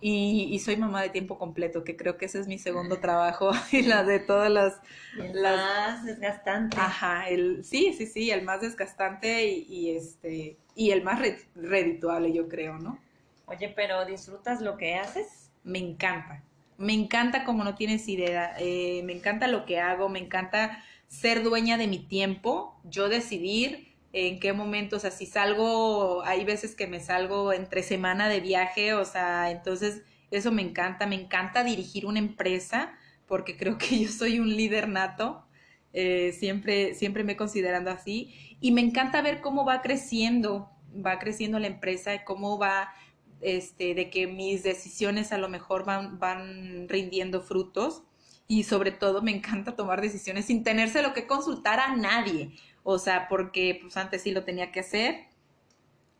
y, 0.00 0.58
soy 0.60 0.76
mamá 0.76 1.02
de 1.02 1.10
tiempo 1.10 1.38
completo, 1.38 1.84
que 1.84 1.96
creo 1.96 2.16
que 2.16 2.26
ese 2.26 2.40
es 2.40 2.46
mi 2.46 2.58
segundo 2.58 2.98
trabajo 2.98 3.50
y 3.72 3.82
la 3.82 4.04
de 4.04 4.18
todas 4.18 4.50
las... 4.50 4.80
El 5.18 5.42
más 5.42 6.04
desgastante. 6.04 6.76
Ajá, 6.78 7.28
el, 7.28 7.64
sí, 7.64 7.92
sí, 7.92 8.06
sí, 8.06 8.30
el 8.30 8.42
más 8.42 8.60
desgastante 8.60 9.46
y, 9.46 9.96
este 9.96 10.56
y 10.74 10.92
el 10.92 11.02
más 11.02 11.20
redituable, 11.54 12.32
yo 12.32 12.48
creo, 12.48 12.78
¿no? 12.78 12.98
Oye, 13.46 13.68
pero 13.74 14.04
¿disfrutas 14.04 14.60
lo 14.60 14.76
que 14.76 14.94
haces? 14.94 15.50
Me 15.64 15.78
encanta, 15.78 16.42
me 16.78 16.94
encanta 16.94 17.44
como 17.44 17.64
no 17.64 17.74
tienes 17.74 18.08
idea, 18.08 18.54
eh, 18.58 19.02
me 19.04 19.12
encanta 19.12 19.48
lo 19.48 19.66
que 19.66 19.80
hago, 19.80 20.08
me 20.08 20.20
encanta 20.20 20.82
ser 21.08 21.42
dueña 21.42 21.76
de 21.76 21.88
mi 21.88 21.98
tiempo, 21.98 22.80
yo 22.84 23.08
decidir 23.08 23.89
en 24.12 24.40
qué 24.40 24.52
momento, 24.52 24.96
o 24.96 24.98
sea, 24.98 25.10
si 25.10 25.26
salgo, 25.26 26.22
hay 26.24 26.44
veces 26.44 26.74
que 26.74 26.86
me 26.86 27.00
salgo 27.00 27.52
entre 27.52 27.82
semana 27.82 28.28
de 28.28 28.40
viaje, 28.40 28.94
o 28.94 29.04
sea, 29.04 29.50
entonces 29.50 30.02
eso 30.30 30.50
me 30.52 30.62
encanta, 30.62 31.06
me 31.06 31.14
encanta 31.16 31.64
dirigir 31.64 32.06
una 32.06 32.18
empresa 32.18 32.92
porque 33.26 33.56
creo 33.56 33.78
que 33.78 34.00
yo 34.04 34.08
soy 34.08 34.40
un 34.40 34.48
líder 34.48 34.88
nato, 34.88 35.44
eh, 35.92 36.34
siempre, 36.38 36.94
siempre 36.94 37.24
me 37.24 37.36
considerando 37.36 37.90
así, 37.90 38.56
y 38.60 38.72
me 38.72 38.80
encanta 38.80 39.22
ver 39.22 39.40
cómo 39.40 39.64
va 39.64 39.82
creciendo, 39.82 40.70
va 40.94 41.18
creciendo 41.18 41.58
la 41.58 41.68
empresa, 41.68 42.24
cómo 42.24 42.58
va, 42.58 42.92
este, 43.40 43.94
de 43.94 44.10
que 44.10 44.26
mis 44.26 44.62
decisiones 44.62 45.32
a 45.32 45.38
lo 45.38 45.48
mejor 45.48 45.84
van, 45.84 46.18
van 46.18 46.88
rindiendo 46.88 47.40
frutos 47.40 48.02
y 48.46 48.64
sobre 48.64 48.90
todo 48.90 49.22
me 49.22 49.30
encanta 49.30 49.76
tomar 49.76 50.00
decisiones 50.00 50.46
sin 50.46 50.64
tenerse 50.64 51.02
lo 51.02 51.14
que 51.14 51.28
consultar 51.28 51.78
a 51.78 51.94
nadie. 51.96 52.50
O 52.82 52.98
sea, 52.98 53.28
porque 53.28 53.78
pues 53.82 53.96
antes 53.96 54.22
sí 54.22 54.32
lo 54.32 54.44
tenía 54.44 54.72
que 54.72 54.80
hacer. 54.80 55.30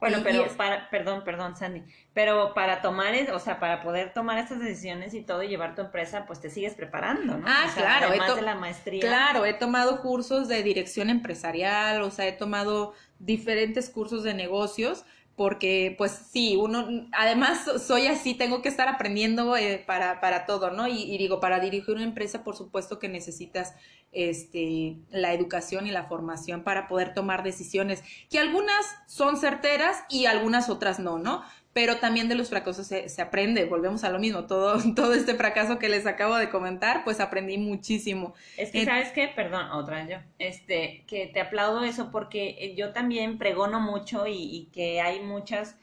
Bueno, 0.00 0.20
pero 0.22 0.46
para, 0.56 0.88
perdón, 0.88 1.24
perdón, 1.24 1.56
Sandy, 1.56 1.82
pero 2.14 2.54
para 2.54 2.80
tomar, 2.80 3.12
o 3.34 3.38
sea, 3.38 3.60
para 3.60 3.82
poder 3.82 4.14
tomar 4.14 4.38
estas 4.38 4.58
decisiones 4.58 5.12
y 5.12 5.20
todo 5.20 5.42
y 5.42 5.48
llevar 5.48 5.74
tu 5.74 5.82
empresa, 5.82 6.24
pues 6.26 6.40
te 6.40 6.48
sigues 6.48 6.72
preparando, 6.72 7.36
¿no? 7.36 7.44
Ah, 7.46 7.70
claro. 7.76 8.06
Además 8.08 8.34
de 8.34 8.42
la 8.42 8.54
maestría. 8.54 9.00
Claro, 9.00 9.44
he 9.44 9.52
tomado 9.52 10.00
cursos 10.00 10.48
de 10.48 10.62
dirección 10.62 11.10
empresarial, 11.10 12.00
o 12.00 12.10
sea, 12.10 12.26
he 12.26 12.32
tomado 12.32 12.94
diferentes 13.18 13.90
cursos 13.90 14.22
de 14.22 14.32
negocios, 14.32 15.04
porque 15.40 15.94
pues 15.96 16.12
sí, 16.30 16.56
uno, 16.56 16.86
además 17.12 17.64
soy 17.86 18.08
así, 18.08 18.34
tengo 18.34 18.60
que 18.60 18.68
estar 18.68 18.88
aprendiendo 18.88 19.56
eh, 19.56 19.82
para, 19.86 20.20
para 20.20 20.44
todo, 20.44 20.70
¿no? 20.70 20.86
Y, 20.86 21.16
digo, 21.16 21.40
para 21.40 21.60
dirigir 21.60 21.94
una 21.94 22.04
empresa, 22.04 22.44
por 22.44 22.56
supuesto 22.56 22.98
que 22.98 23.08
necesitas 23.08 23.72
este, 24.12 24.98
la 25.08 25.32
educación 25.32 25.86
y 25.86 25.92
la 25.92 26.04
formación 26.04 26.62
para 26.62 26.88
poder 26.88 27.14
tomar 27.14 27.42
decisiones, 27.42 28.04
que 28.28 28.38
algunas 28.38 28.84
son 29.06 29.38
certeras 29.38 30.04
y 30.10 30.26
algunas 30.26 30.68
otras 30.68 30.98
no, 31.00 31.18
¿no? 31.18 31.42
Pero 31.72 31.98
también 31.98 32.28
de 32.28 32.34
los 32.34 32.48
fracasos 32.48 32.86
se, 32.86 33.08
se, 33.08 33.22
aprende, 33.22 33.64
volvemos 33.64 34.02
a 34.02 34.10
lo 34.10 34.18
mismo, 34.18 34.46
todo, 34.46 34.76
todo 34.94 35.14
este 35.14 35.34
fracaso 35.34 35.78
que 35.78 35.88
les 35.88 36.06
acabo 36.06 36.36
de 36.36 36.50
comentar, 36.50 37.04
pues 37.04 37.20
aprendí 37.20 37.58
muchísimo. 37.58 38.34
Es 38.56 38.70
que, 38.70 38.84
¿sabes 38.84 39.12
qué? 39.12 39.28
Perdón, 39.28 39.70
otra 39.70 39.98
vez 39.98 40.08
yo, 40.08 40.16
este, 40.38 41.04
que 41.06 41.28
te 41.28 41.40
aplaudo 41.40 41.84
eso 41.84 42.10
porque 42.10 42.56
eh, 42.58 42.74
yo 42.74 42.92
también 42.92 43.38
pregono 43.38 43.80
mucho 43.80 44.26
y, 44.26 44.34
y 44.34 44.68
que 44.72 45.00
hay 45.00 45.20
muchas, 45.20 45.76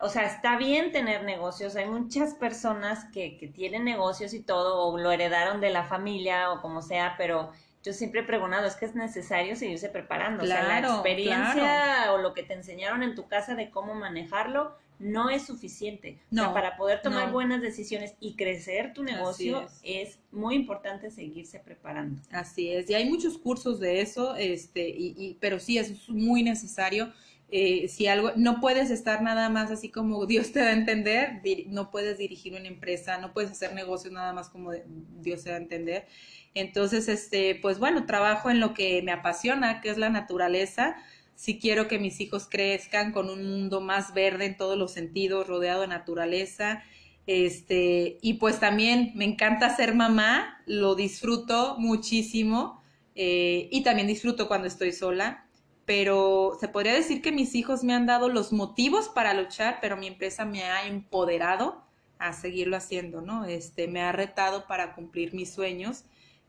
o 0.00 0.08
sea, 0.08 0.24
está 0.24 0.56
bien 0.56 0.92
tener 0.92 1.24
negocios, 1.24 1.76
hay 1.76 1.86
muchas 1.86 2.34
personas 2.34 3.04
que, 3.12 3.36
que 3.36 3.48
tienen 3.48 3.84
negocios 3.84 4.32
y 4.32 4.40
todo, 4.40 4.86
o 4.86 4.98
lo 4.98 5.12
heredaron 5.12 5.60
de 5.60 5.70
la 5.70 5.84
familia 5.84 6.52
o 6.52 6.62
como 6.62 6.80
sea, 6.80 7.16
pero 7.18 7.52
yo 7.82 7.92
siempre 7.92 8.20
he 8.20 8.24
pregonado, 8.24 8.66
es 8.66 8.76
que 8.76 8.86
es 8.86 8.94
necesario 8.94 9.56
seguirse 9.56 9.90
preparando. 9.90 10.44
o 10.44 10.46
sea, 10.46 10.62
la 10.62 10.78
experiencia 10.78 12.12
o 12.12 12.18
lo 12.18 12.32
que 12.32 12.42
te 12.42 12.54
enseñaron 12.54 13.02
en 13.02 13.14
tu 13.14 13.28
casa 13.28 13.54
de 13.54 13.70
cómo 13.70 13.94
manejarlo 13.94 14.74
no 14.98 15.30
es 15.30 15.46
suficiente. 15.46 16.18
No, 16.30 16.52
para 16.52 16.76
poder 16.76 17.02
tomar 17.02 17.32
buenas 17.32 17.60
decisiones 17.60 18.14
y 18.20 18.34
crecer 18.34 18.92
tu 18.92 19.02
negocio 19.02 19.66
es. 19.82 20.18
muy 20.30 20.54
importante 20.54 21.10
seguirse 21.10 21.58
preparando. 21.60 22.20
Así 22.30 22.70
es, 22.70 22.90
y 22.90 22.94
hay 22.94 23.08
muchos 23.08 23.38
cursos 23.38 23.80
de 23.80 24.00
eso, 24.00 24.36
este, 24.36 24.88
y, 24.88 25.36
pero 25.40 25.58
sí 25.58 25.78
es 25.78 26.08
muy 26.08 26.42
necesario. 26.42 27.12
Eh, 27.50 27.88
si 27.88 28.06
algo, 28.06 28.32
no 28.36 28.60
puedes 28.60 28.90
estar 28.90 29.22
nada 29.22 29.48
más 29.48 29.70
así 29.70 29.88
como 29.88 30.26
Dios 30.26 30.52
te 30.52 30.60
da 30.60 30.66
a 30.66 30.72
entender, 30.72 31.40
no 31.68 31.90
puedes 31.90 32.18
dirigir 32.18 32.54
una 32.54 32.68
empresa, 32.68 33.16
no 33.16 33.32
puedes 33.32 33.50
hacer 33.50 33.72
negocios 33.74 34.12
nada 34.12 34.34
más 34.34 34.50
como 34.50 34.72
Dios 35.20 35.44
te 35.44 35.50
da 35.50 35.56
a 35.56 35.60
entender. 35.60 36.06
Entonces, 36.54 37.08
este, 37.08 37.54
pues 37.54 37.78
bueno, 37.78 38.04
trabajo 38.04 38.50
en 38.50 38.60
lo 38.60 38.74
que 38.74 39.00
me 39.02 39.12
apasiona, 39.12 39.80
que 39.80 39.88
es 39.88 39.96
la 39.96 40.10
naturaleza 40.10 40.96
si 41.38 41.60
quiero 41.60 41.86
que 41.86 42.00
mis 42.00 42.20
hijos 42.20 42.48
crezcan 42.50 43.12
con 43.12 43.30
un 43.30 43.48
mundo 43.48 43.80
más 43.80 44.12
verde 44.12 44.44
en 44.44 44.56
todos 44.56 44.76
los 44.76 44.90
sentidos, 44.90 45.46
rodeado 45.46 45.82
de 45.82 45.86
naturaleza. 45.86 46.82
Este, 47.28 48.18
y 48.20 48.34
pues 48.34 48.58
también 48.58 49.12
me 49.14 49.24
encanta 49.24 49.76
ser 49.76 49.94
mamá, 49.94 50.60
lo 50.66 50.96
disfruto 50.96 51.76
muchísimo 51.78 52.82
eh, 53.14 53.68
y 53.70 53.84
también 53.84 54.08
disfruto 54.08 54.48
cuando 54.48 54.66
estoy 54.66 54.90
sola, 54.90 55.46
pero 55.84 56.56
se 56.58 56.66
podría 56.66 56.92
decir 56.92 57.22
que 57.22 57.30
mis 57.30 57.54
hijos 57.54 57.84
me 57.84 57.94
han 57.94 58.06
dado 58.06 58.28
los 58.28 58.52
motivos 58.52 59.08
para 59.08 59.32
luchar, 59.32 59.78
pero 59.80 59.96
mi 59.96 60.08
empresa 60.08 60.44
me 60.44 60.64
ha 60.64 60.88
empoderado 60.88 61.84
a 62.18 62.32
seguirlo 62.32 62.76
haciendo, 62.76 63.20
¿no? 63.20 63.44
Este, 63.44 63.86
me 63.86 64.02
ha 64.02 64.10
retado 64.10 64.66
para 64.66 64.96
cumplir 64.96 65.34
mis 65.34 65.52
sueños 65.54 66.02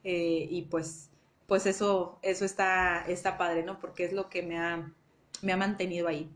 eh, 0.03 0.47
y 0.49 0.63
pues, 0.63 1.08
pues 1.49 1.65
eso, 1.65 2.19
eso 2.21 2.45
está, 2.45 3.03
está 3.07 3.37
padre, 3.37 3.63
¿no? 3.63 3.79
Porque 3.79 4.05
es 4.05 4.13
lo 4.13 4.29
que 4.29 4.43
me 4.43 4.57
ha, 4.57 4.93
me 5.41 5.51
ha 5.51 5.57
mantenido 5.57 6.07
ahí. 6.07 6.29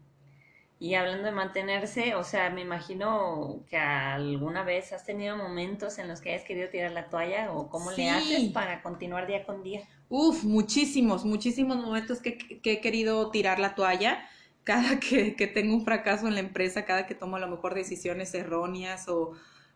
Y 0.79 0.95
hablando 0.95 1.23
de 1.23 1.31
mantenerse, 1.31 2.15
o 2.15 2.25
sea, 2.25 2.49
me 2.49 2.61
imagino 2.61 3.63
que 3.69 3.77
alguna 3.77 4.63
vez 4.63 4.91
has 4.91 5.05
tenido 5.05 5.37
momentos 5.37 5.97
en 5.99 6.09
los 6.09 6.19
que 6.19 6.33
hayas 6.33 6.43
querido 6.43 6.67
tirar 6.69 6.91
la 6.91 7.09
toalla 7.09 7.53
o 7.53 7.69
cómo 7.69 7.91
le 7.91 8.09
haces 8.09 8.51
para 8.51 8.81
continuar 8.81 9.27
día 9.27 9.45
con 9.45 9.63
día. 9.63 9.87
Uf, 10.09 10.43
muchísimos, 10.43 11.23
muchísimos 11.23 11.77
momentos 11.77 12.19
que, 12.19 12.37
que 12.37 12.73
he 12.73 12.81
querido 12.81 13.31
tirar 13.31 13.59
la 13.59 13.75
toalla. 13.75 14.27
Cada 14.65 14.99
que, 14.99 15.35
que, 15.35 15.47
tengo 15.47 15.75
un 15.75 15.85
fracaso 15.85 16.27
en 16.27 16.33
la 16.33 16.39
empresa, 16.39 16.85
cada 16.85 17.05
que 17.05 17.15
tomo 17.15 17.37
a 17.37 17.39
lo 17.39 17.47
mejor 17.47 17.75
decisiones 17.75 18.33
erróneas 18.33 19.07
o, 19.07 19.33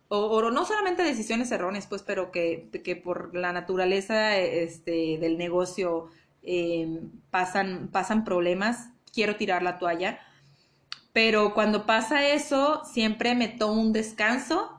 o, 0.10 0.50
no 0.52 0.66
solamente 0.66 1.04
decisiones 1.04 1.52
erróneas, 1.52 1.88
pues, 1.88 2.02
pero 2.04 2.32
que, 2.32 2.70
que 2.84 2.96
por 2.96 3.36
la 3.36 3.52
naturaleza 3.52 4.38
este, 4.38 5.18
del 5.20 5.38
negocio 5.38 6.10
eh, 6.44 7.02
pasan, 7.30 7.90
pasan 7.92 8.24
problemas, 8.24 8.90
quiero 9.14 9.36
tirar 9.36 9.64
la 9.64 9.80
toalla. 9.80 10.20
Pero 11.12 11.54
cuando 11.54 11.86
pasa 11.86 12.28
eso, 12.28 12.84
siempre 12.86 13.36
me 13.36 13.48
tomo 13.48 13.82
un 13.82 13.92
descanso, 13.92 14.72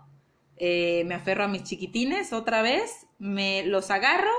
eh, 0.56 1.04
me 1.06 1.14
aferro 1.14 1.44
a 1.44 1.48
mis 1.48 1.64
chiquitines 1.64 2.32
otra 2.32 2.62
vez, 2.62 3.06
me 3.18 3.64
los 3.64 3.90
agarro 3.90 4.30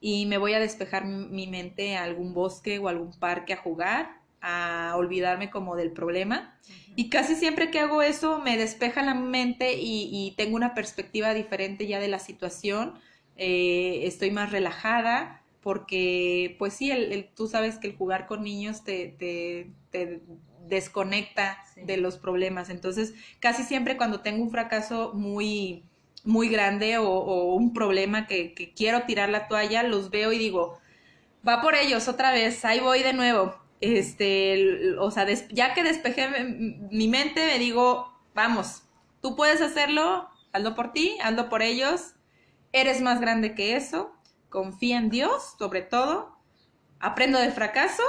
y 0.00 0.26
me 0.26 0.38
voy 0.38 0.54
a 0.54 0.60
despejar 0.60 1.04
mi 1.04 1.46
mente 1.46 1.96
a 1.96 2.04
algún 2.04 2.32
bosque 2.32 2.78
o 2.78 2.88
algún 2.88 3.12
parque 3.18 3.52
a 3.52 3.56
jugar, 3.56 4.16
a 4.40 4.94
olvidarme 4.96 5.50
como 5.50 5.76
del 5.76 5.92
problema. 5.92 6.58
Y 6.94 7.08
casi 7.08 7.36
siempre 7.36 7.70
que 7.70 7.80
hago 7.80 8.02
eso 8.02 8.38
me 8.38 8.58
despeja 8.58 9.02
la 9.02 9.14
mente 9.14 9.74
y, 9.78 10.34
tengo 10.36 10.56
una 10.56 10.74
perspectiva 10.74 11.34
diferente 11.34 11.86
ya 11.86 11.98
de 12.00 12.08
la 12.08 12.18
situación. 12.18 12.94
Eh, 13.36 14.02
estoy 14.04 14.30
más 14.30 14.52
relajada 14.52 15.42
porque, 15.62 16.56
pues 16.58 16.74
sí, 16.74 16.90
el, 16.90 17.28
tú 17.34 17.46
sabes 17.48 17.78
que 17.78 17.86
el 17.88 17.96
jugar 17.96 18.26
con 18.26 18.42
niños 18.42 18.84
te, 18.84 19.14
te, 19.18 20.20
desconecta 20.68 21.58
de 21.76 21.96
los 21.96 22.18
problemas. 22.18 22.68
Entonces, 22.70 23.14
casi 23.40 23.62
siempre 23.62 23.96
cuando 23.96 24.20
tengo 24.20 24.42
un 24.42 24.50
fracaso 24.50 25.12
muy, 25.14 25.82
muy 26.24 26.48
grande 26.48 26.98
o, 26.98 27.54
un 27.54 27.72
problema 27.72 28.26
que, 28.26 28.54
que 28.54 28.72
quiero 28.72 29.02
tirar 29.04 29.28
la 29.28 29.48
toalla, 29.48 29.82
los 29.82 30.10
veo 30.10 30.32
y 30.32 30.38
digo, 30.38 30.78
va 31.46 31.62
por 31.62 31.74
ellos 31.74 32.08
otra 32.08 32.32
vez, 32.32 32.64
ahí 32.64 32.80
voy 32.80 33.02
de 33.02 33.12
nuevo 33.12 33.62
este, 33.82 34.96
o 34.98 35.10
sea, 35.10 35.26
ya 35.50 35.74
que 35.74 35.82
despejé 35.82 36.28
mi 36.90 37.08
mente, 37.08 37.44
me 37.44 37.58
digo, 37.58 38.12
vamos, 38.34 38.84
tú 39.20 39.36
puedes 39.36 39.60
hacerlo, 39.60 40.28
hazlo 40.52 40.74
por 40.74 40.92
ti, 40.92 41.18
hazlo 41.22 41.48
por 41.48 41.62
ellos, 41.62 42.14
eres 42.72 43.00
más 43.00 43.20
grande 43.20 43.54
que 43.54 43.76
eso, 43.76 44.12
confía 44.48 44.98
en 44.98 45.10
Dios, 45.10 45.56
sobre 45.58 45.82
todo, 45.82 46.38
aprendo 47.00 47.38
del 47.38 47.52
fracaso 47.52 48.02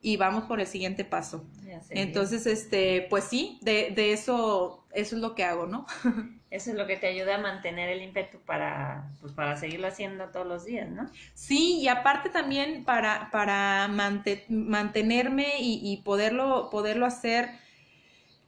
y 0.00 0.16
vamos 0.16 0.44
por 0.44 0.60
el 0.60 0.66
siguiente 0.66 1.04
paso. 1.04 1.44
Entonces, 1.90 2.46
este, 2.46 3.06
pues 3.10 3.24
sí, 3.24 3.58
de, 3.62 3.90
de 3.94 4.12
eso, 4.12 4.86
eso 4.92 5.16
es 5.16 5.22
lo 5.22 5.34
que 5.34 5.44
hago, 5.44 5.66
¿no? 5.66 5.86
eso 6.52 6.70
es 6.70 6.76
lo 6.76 6.86
que 6.86 6.98
te 6.98 7.06
ayuda 7.06 7.36
a 7.36 7.38
mantener 7.38 7.88
el 7.88 8.02
ímpetu 8.02 8.38
para, 8.40 9.10
pues, 9.20 9.32
para 9.32 9.56
seguirlo 9.56 9.86
haciendo 9.86 10.28
todos 10.28 10.46
los 10.46 10.66
días, 10.66 10.88
¿no? 10.88 11.08
Sí, 11.34 11.80
y 11.80 11.88
aparte 11.88 12.28
también 12.28 12.84
para, 12.84 13.30
para 13.32 13.88
mantenerme 13.88 15.54
y, 15.58 16.02
poderlo, 16.04 16.68
poderlo 16.70 17.06
hacer, 17.06 17.48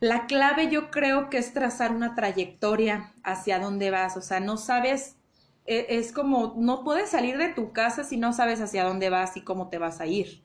la 0.00 0.26
clave 0.26 0.68
yo 0.68 0.90
creo 0.90 1.30
que 1.30 1.38
es 1.38 1.54
trazar 1.54 1.92
una 1.92 2.14
trayectoria 2.14 3.12
hacia 3.22 3.58
dónde 3.58 3.90
vas, 3.90 4.18
o 4.18 4.20
sea, 4.20 4.38
no 4.38 4.58
sabes, 4.58 5.16
e, 5.64 5.86
es 5.88 6.12
como, 6.12 6.54
no 6.58 6.84
puedes 6.84 7.08
salir 7.08 7.38
de 7.38 7.54
tu 7.54 7.72
casa 7.72 8.04
si 8.04 8.18
no 8.18 8.34
sabes 8.34 8.60
hacia 8.60 8.84
dónde 8.84 9.08
vas 9.08 9.34
y 9.38 9.40
cómo 9.40 9.70
te 9.70 9.78
vas 9.78 10.02
a 10.02 10.06
ir. 10.06 10.42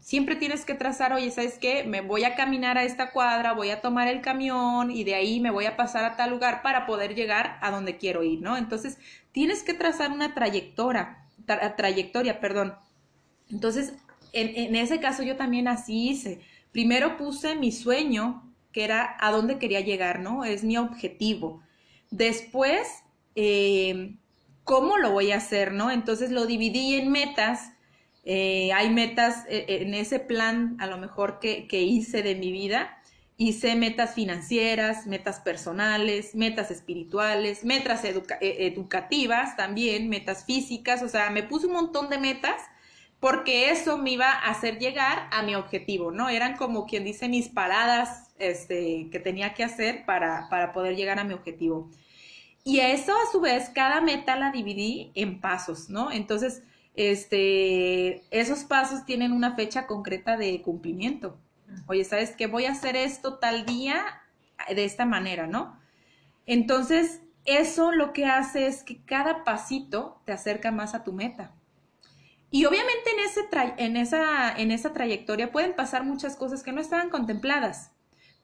Siempre 0.00 0.36
tienes 0.36 0.64
que 0.64 0.74
trazar, 0.74 1.12
oye, 1.12 1.30
¿sabes 1.30 1.58
qué? 1.58 1.84
Me 1.84 2.00
voy 2.00 2.24
a 2.24 2.34
caminar 2.34 2.76
a 2.76 2.84
esta 2.84 3.10
cuadra, 3.10 3.52
voy 3.52 3.70
a 3.70 3.80
tomar 3.80 4.08
el 4.08 4.20
camión 4.20 4.90
y 4.90 5.04
de 5.04 5.14
ahí 5.14 5.40
me 5.40 5.50
voy 5.50 5.64
a 5.64 5.76
pasar 5.76 6.04
a 6.04 6.16
tal 6.16 6.30
lugar 6.30 6.60
para 6.62 6.84
poder 6.84 7.14
llegar 7.14 7.58
a 7.62 7.70
donde 7.70 7.96
quiero 7.96 8.22
ir, 8.22 8.42
¿no? 8.42 8.56
Entonces, 8.56 8.98
tienes 9.32 9.62
que 9.62 9.72
trazar 9.72 10.10
una 10.10 10.34
trayectoria, 10.34 11.24
trayectoria, 11.76 12.40
perdón. 12.40 12.74
Entonces, 13.50 13.94
en, 14.32 14.76
ese 14.76 15.00
caso 15.00 15.22
yo 15.22 15.36
también 15.36 15.68
así 15.68 16.10
hice. 16.10 16.40
Primero 16.72 17.16
puse 17.16 17.54
mi 17.54 17.72
sueño, 17.72 18.52
que 18.72 18.84
era 18.84 19.16
a 19.20 19.30
dónde 19.30 19.58
quería 19.58 19.80
llegar, 19.80 20.20
¿no? 20.20 20.44
Es 20.44 20.64
mi 20.64 20.76
objetivo. 20.76 21.62
Después, 22.10 22.88
eh, 23.36 24.16
¿cómo 24.64 24.98
lo 24.98 25.12
voy 25.12 25.32
a 25.32 25.36
hacer, 25.36 25.72
¿no? 25.72 25.90
Entonces 25.90 26.30
lo 26.30 26.46
dividí 26.46 26.96
en 26.96 27.10
metas 27.10 27.73
eh, 28.24 28.72
hay 28.72 28.90
metas 28.90 29.44
eh, 29.48 29.66
eh, 29.68 29.82
en 29.82 29.94
ese 29.94 30.18
plan, 30.18 30.76
a 30.80 30.86
lo 30.86 30.96
mejor 30.96 31.38
que, 31.40 31.66
hice 31.70 32.22
de 32.22 32.34
mi 32.34 32.52
vida. 32.52 32.98
Hice 33.36 33.74
metas 33.74 34.14
financieras, 34.14 35.06
metas 35.06 35.40
personales, 35.40 36.34
metas 36.36 36.70
espirituales, 36.70 37.64
metas 37.64 38.02
educativas 38.04 39.56
también, 39.56 40.08
metas 40.08 40.44
físicas, 40.44 41.02
o 41.02 41.08
sea, 41.08 41.30
me 41.30 41.42
puse 41.42 41.66
un 41.66 41.72
montón 41.72 42.08
de 42.10 42.18
metas 42.18 42.62
porque 43.18 43.70
eso 43.70 43.98
me 43.98 44.12
iba 44.12 44.30
a 44.30 44.50
hacer 44.50 44.78
llegar 44.78 45.28
a 45.32 45.42
mi 45.42 45.56
objetivo, 45.56 46.12
¿no? 46.12 46.28
Eran 46.28 46.56
como 46.56 46.86
quien 46.86 47.02
dice 47.04 47.28
mis 47.28 47.48
paradas 47.48 48.30
este, 48.38 49.08
que 49.10 49.18
tenía 49.18 49.52
que 49.54 49.64
hacer 49.64 50.04
para, 50.04 50.48
para 50.48 50.72
poder 50.72 50.94
llegar 50.94 51.18
a 51.18 51.24
mi 51.24 51.34
objetivo. 51.34 51.90
Y 52.62 52.80
eso 52.80 53.12
a 53.12 53.32
su 53.32 53.40
vez, 53.40 53.68
cada 53.70 54.00
meta 54.00 54.36
la 54.36 54.52
dividí 54.52 55.10
en 55.16 55.40
pasos, 55.40 55.90
¿no? 55.90 56.12
Entonces, 56.12 56.62
este, 56.94 58.22
esos 58.30 58.64
pasos 58.64 59.04
tienen 59.04 59.32
una 59.32 59.54
fecha 59.56 59.86
concreta 59.86 60.36
de 60.36 60.62
cumplimiento. 60.62 61.38
Oye, 61.86 62.04
¿sabes 62.04 62.34
qué? 62.36 62.46
Voy 62.46 62.66
a 62.66 62.72
hacer 62.72 62.96
esto 62.96 63.38
tal 63.38 63.66
día 63.66 64.22
de 64.68 64.84
esta 64.84 65.04
manera, 65.04 65.46
¿no? 65.46 65.78
Entonces, 66.46 67.20
eso 67.44 67.92
lo 67.92 68.12
que 68.12 68.26
hace 68.26 68.66
es 68.66 68.84
que 68.84 69.02
cada 69.04 69.44
pasito 69.44 70.20
te 70.24 70.32
acerca 70.32 70.70
más 70.70 70.94
a 70.94 71.04
tu 71.04 71.12
meta. 71.12 71.52
Y 72.50 72.66
obviamente 72.66 73.10
en, 73.10 73.18
ese 73.18 73.40
en, 73.84 73.96
esa, 73.96 74.56
en 74.56 74.70
esa 74.70 74.92
trayectoria 74.92 75.50
pueden 75.50 75.74
pasar 75.74 76.04
muchas 76.04 76.36
cosas 76.36 76.62
que 76.62 76.72
no 76.72 76.80
estaban 76.80 77.10
contempladas, 77.10 77.90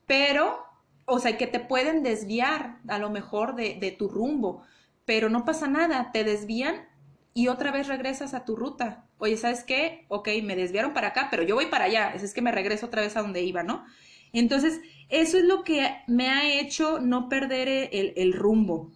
pero, 0.06 0.64
o 1.04 1.20
sea, 1.20 1.38
que 1.38 1.46
te 1.46 1.60
pueden 1.60 2.02
desviar 2.02 2.78
a 2.88 2.98
lo 2.98 3.10
mejor 3.10 3.54
de, 3.54 3.76
de 3.78 3.92
tu 3.92 4.08
rumbo, 4.08 4.64
pero 5.04 5.28
no 5.28 5.44
pasa 5.44 5.68
nada, 5.68 6.10
te 6.12 6.24
desvían 6.24 6.89
y 7.34 7.48
otra 7.48 7.70
vez 7.70 7.88
regresas 7.88 8.34
a 8.34 8.44
tu 8.44 8.56
ruta. 8.56 9.06
Oye, 9.18 9.36
¿sabes 9.36 9.64
qué? 9.64 10.04
Ok, 10.08 10.28
me 10.42 10.56
desviaron 10.56 10.92
para 10.92 11.08
acá, 11.08 11.28
pero 11.30 11.42
yo 11.42 11.54
voy 11.54 11.66
para 11.66 11.84
allá. 11.84 12.12
Es 12.14 12.34
que 12.34 12.42
me 12.42 12.52
regreso 12.52 12.86
otra 12.86 13.02
vez 13.02 13.16
a 13.16 13.22
donde 13.22 13.42
iba, 13.42 13.62
¿no? 13.62 13.84
Entonces, 14.32 14.80
eso 15.08 15.38
es 15.38 15.44
lo 15.44 15.64
que 15.64 15.96
me 16.06 16.28
ha 16.28 16.60
hecho 16.60 17.00
no 17.00 17.28
perder 17.28 17.68
el, 17.92 18.12
el 18.16 18.32
rumbo. 18.32 18.92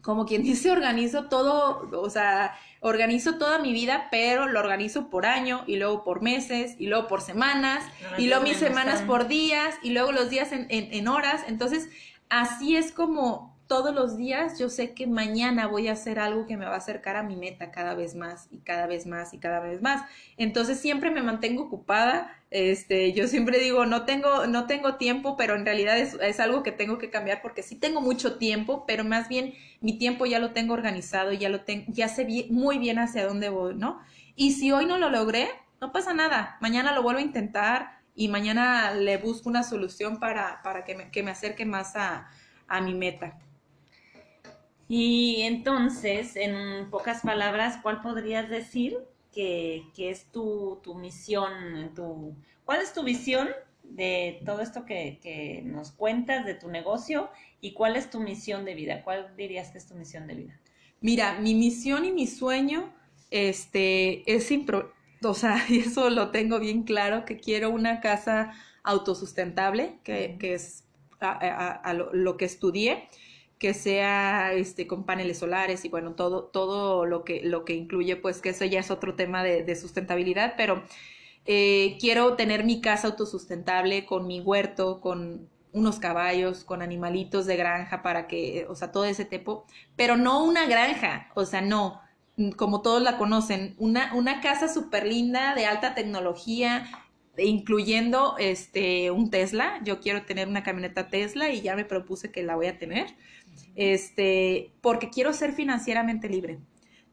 Como 0.00 0.26
quien 0.26 0.42
dice, 0.44 0.70
organizo 0.70 1.28
todo, 1.28 1.88
o 2.00 2.10
sea, 2.10 2.54
organizo 2.80 3.38
toda 3.38 3.58
mi 3.58 3.72
vida, 3.72 4.08
pero 4.10 4.48
lo 4.48 4.58
organizo 4.60 5.08
por 5.08 5.26
año 5.26 5.62
y 5.66 5.76
luego 5.76 6.02
por 6.04 6.22
meses 6.22 6.74
y 6.78 6.86
luego 6.86 7.06
por 7.06 7.20
semanas 7.20 7.84
y 8.18 8.26
luego 8.26 8.42
mis 8.42 8.56
semanas 8.56 9.02
por 9.02 9.28
días 9.28 9.76
y 9.82 9.90
luego 9.90 10.10
los 10.10 10.30
días 10.30 10.52
en, 10.52 10.66
en, 10.68 10.92
en 10.92 11.08
horas. 11.08 11.44
Entonces, 11.46 11.88
así 12.28 12.76
es 12.76 12.90
como 12.92 13.51
todos 13.72 13.94
los 13.94 14.18
días 14.18 14.58
yo 14.58 14.68
sé 14.68 14.92
que 14.92 15.06
mañana 15.06 15.66
voy 15.66 15.88
a 15.88 15.92
hacer 15.92 16.18
algo 16.18 16.46
que 16.46 16.58
me 16.58 16.66
va 16.66 16.74
a 16.74 16.76
acercar 16.76 17.16
a 17.16 17.22
mi 17.22 17.36
meta 17.36 17.70
cada 17.70 17.94
vez 17.94 18.14
más 18.14 18.46
y 18.50 18.58
cada 18.58 18.86
vez 18.86 19.06
más 19.06 19.32
y 19.32 19.38
cada 19.38 19.60
vez 19.60 19.80
más. 19.80 20.02
Entonces 20.36 20.78
siempre 20.78 21.10
me 21.10 21.22
mantengo 21.22 21.62
ocupada. 21.62 22.36
Este, 22.50 23.14
yo 23.14 23.28
siempre 23.28 23.58
digo, 23.58 23.86
no 23.86 24.04
tengo, 24.04 24.46
no 24.46 24.66
tengo 24.66 24.96
tiempo, 24.96 25.38
pero 25.38 25.54
en 25.54 25.64
realidad 25.64 25.96
es, 25.96 26.38
algo 26.38 26.62
que 26.62 26.70
tengo 26.70 26.98
que 26.98 27.08
cambiar 27.08 27.40
porque 27.40 27.62
sí 27.62 27.74
tengo 27.74 28.02
mucho 28.02 28.36
tiempo, 28.36 28.84
pero 28.86 29.04
más 29.04 29.30
bien 29.30 29.54
mi 29.80 29.96
tiempo 29.96 30.26
ya 30.26 30.38
lo 30.38 30.52
tengo 30.52 30.74
organizado, 30.74 31.32
ya 31.32 31.48
lo 31.48 31.62
tengo, 31.62 31.86
ya 31.88 32.08
sé 32.08 32.26
muy 32.50 32.76
bien 32.76 32.98
hacia 32.98 33.26
dónde 33.26 33.48
voy, 33.48 33.74
¿no? 33.74 34.02
Y 34.36 34.52
si 34.52 34.70
hoy 34.70 34.84
no 34.84 34.98
lo 34.98 35.08
logré, 35.08 35.48
no 35.80 35.92
pasa 35.92 36.12
nada. 36.12 36.58
Mañana 36.60 36.92
lo 36.92 37.02
vuelvo 37.02 37.20
a 37.20 37.22
intentar 37.22 38.02
y 38.14 38.28
mañana 38.28 38.92
le 38.92 39.16
busco 39.16 39.48
una 39.48 39.62
solución 39.62 40.20
para, 40.20 40.60
para 40.62 40.84
que, 40.84 40.94
me, 40.94 41.10
que 41.10 41.22
me 41.22 41.30
acerque 41.30 41.64
más 41.64 41.96
a, 41.96 42.28
a 42.68 42.82
mi 42.82 42.92
meta. 42.92 43.38
Y 44.94 45.40
entonces, 45.40 46.36
en 46.36 46.90
pocas 46.90 47.22
palabras, 47.22 47.78
¿cuál 47.82 48.02
podrías 48.02 48.50
decir 48.50 48.98
que, 49.32 49.90
es 49.96 50.26
tu, 50.26 50.82
misión? 51.00 51.94
Tu, 51.94 52.36
¿Cuál 52.66 52.82
es 52.82 52.92
tu 52.92 53.02
visión 53.02 53.48
de 53.84 54.42
todo 54.44 54.60
esto 54.60 54.84
que, 54.84 55.62
nos 55.64 55.92
cuentas 55.92 56.44
de 56.44 56.52
tu 56.52 56.68
negocio 56.68 57.30
y 57.62 57.72
cuál 57.72 57.96
es 57.96 58.10
tu 58.10 58.20
misión 58.20 58.66
de 58.66 58.74
vida? 58.74 59.02
¿Cuál 59.02 59.34
dirías 59.34 59.70
que 59.70 59.78
es 59.78 59.86
tu 59.86 59.94
misión 59.94 60.26
de 60.26 60.34
vida? 60.34 60.60
Mira, 61.00 61.38
mi 61.40 61.54
misión 61.54 62.04
y 62.04 62.12
mi 62.12 62.26
sueño 62.26 62.92
este, 63.30 64.30
es 64.30 64.50
impro 64.50 64.92
o 65.24 65.32
sea, 65.32 65.56
eso 65.70 66.10
lo 66.10 66.30
tengo 66.30 66.60
bien 66.60 66.82
claro, 66.82 67.24
que 67.24 67.38
quiero 67.38 67.70
una 67.70 68.00
casa 68.00 68.52
autosustentable, 68.82 70.00
que, 70.04 70.36
que 70.38 70.52
es 70.52 70.84
a, 71.20 71.94
lo, 71.94 72.36
que 72.36 72.44
estudié, 72.44 73.08
que 73.62 73.74
sea 73.74 74.52
este, 74.54 74.88
con 74.88 75.04
paneles 75.06 75.38
solares 75.38 75.84
y 75.84 75.88
bueno, 75.88 76.14
todo, 76.14 76.46
todo 76.46 77.06
lo, 77.06 77.22
que, 77.22 77.42
lo 77.44 77.64
que 77.64 77.74
incluye, 77.74 78.16
pues 78.16 78.40
que 78.40 78.48
eso 78.48 78.64
ya 78.64 78.80
es 78.80 78.90
otro 78.90 79.14
tema 79.14 79.44
de, 79.44 79.76
sustentabilidad, 79.76 80.54
pero 80.56 80.82
eh, 81.46 81.96
quiero 82.00 82.34
tener 82.34 82.64
mi 82.64 82.80
casa 82.80 83.06
autosustentable 83.06 84.04
con 84.04 84.26
mi 84.26 84.40
huerto, 84.40 85.00
con 85.00 85.48
unos 85.70 86.00
caballos, 86.00 86.64
con 86.64 86.82
animalitos 86.82 87.46
de 87.46 87.56
granja 87.56 88.02
para 88.02 88.26
que, 88.26 88.66
o 88.68 88.74
sea, 88.74 88.90
todo 88.90 89.04
ese 89.04 89.24
tipo, 89.24 89.64
pero 89.94 90.16
no 90.16 90.42
una 90.42 90.66
granja, 90.66 91.30
o 91.36 91.44
sea, 91.44 91.60
no, 91.60 92.00
como 92.56 92.82
todos 92.82 93.00
la 93.00 93.16
conocen, 93.16 93.76
una, 93.78 94.12
una 94.16 94.40
casa 94.40 94.66
súper 94.66 95.06
linda 95.06 95.54
de 95.54 95.66
alta 95.66 95.94
tecnología, 95.94 96.90
incluyendo 97.38 98.36
este 98.38 99.10
un 99.10 99.30
Tesla. 99.30 99.80
Yo 99.84 100.00
quiero 100.00 100.22
tener 100.24 100.48
una 100.48 100.62
camioneta 100.62 101.08
Tesla 101.08 101.50
y 101.50 101.62
ya 101.62 101.76
me 101.76 101.84
propuse 101.84 102.30
que 102.30 102.42
la 102.42 102.56
voy 102.56 102.66
a 102.66 102.78
tener. 102.78 103.14
Este, 103.74 104.72
porque 104.80 105.10
quiero 105.10 105.32
ser 105.32 105.52
financieramente 105.52 106.28
libre. 106.28 106.58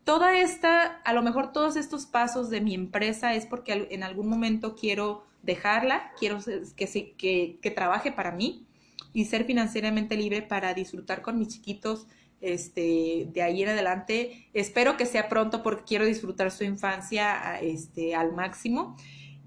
Toda 0.04 0.38
esta, 0.40 1.02
a 1.04 1.14
lo 1.14 1.22
mejor 1.22 1.52
todos 1.52 1.76
estos 1.76 2.06
pasos 2.06 2.50
de 2.50 2.62
mi 2.62 2.74
empresa 2.74 3.34
es 3.36 3.46
porque 3.46 3.88
en 3.92 4.04
algún 4.04 4.28
momento 4.28 4.76
quiero 4.76 5.26
dejarla, 5.44 6.12
quiero 6.20 6.40
que, 6.76 7.14
que, 7.18 7.60
que 7.62 7.72
trabaje 7.72 8.12
para 8.12 8.32
mí 8.32 8.66
y 9.14 9.26
ser 9.26 9.46
financieramente 9.46 10.18
libre 10.18 10.42
para 10.42 10.74
disfrutar 10.74 11.22
con 11.22 11.38
mis 11.38 11.50
chiquitos 11.50 12.08
este, 12.42 13.28
de 13.32 13.42
ahí 13.42 13.64
en 13.64 13.70
adelante. 13.70 14.50
Espero 14.54 14.98
que 14.98 15.06
sea 15.06 15.30
pronto 15.30 15.64
porque 15.64 15.84
quiero 15.84 16.06
disfrutar 16.06 16.52
su 16.52 16.64
infancia 16.64 17.60
este, 17.62 18.16
al 18.16 18.34
máximo, 18.34 18.96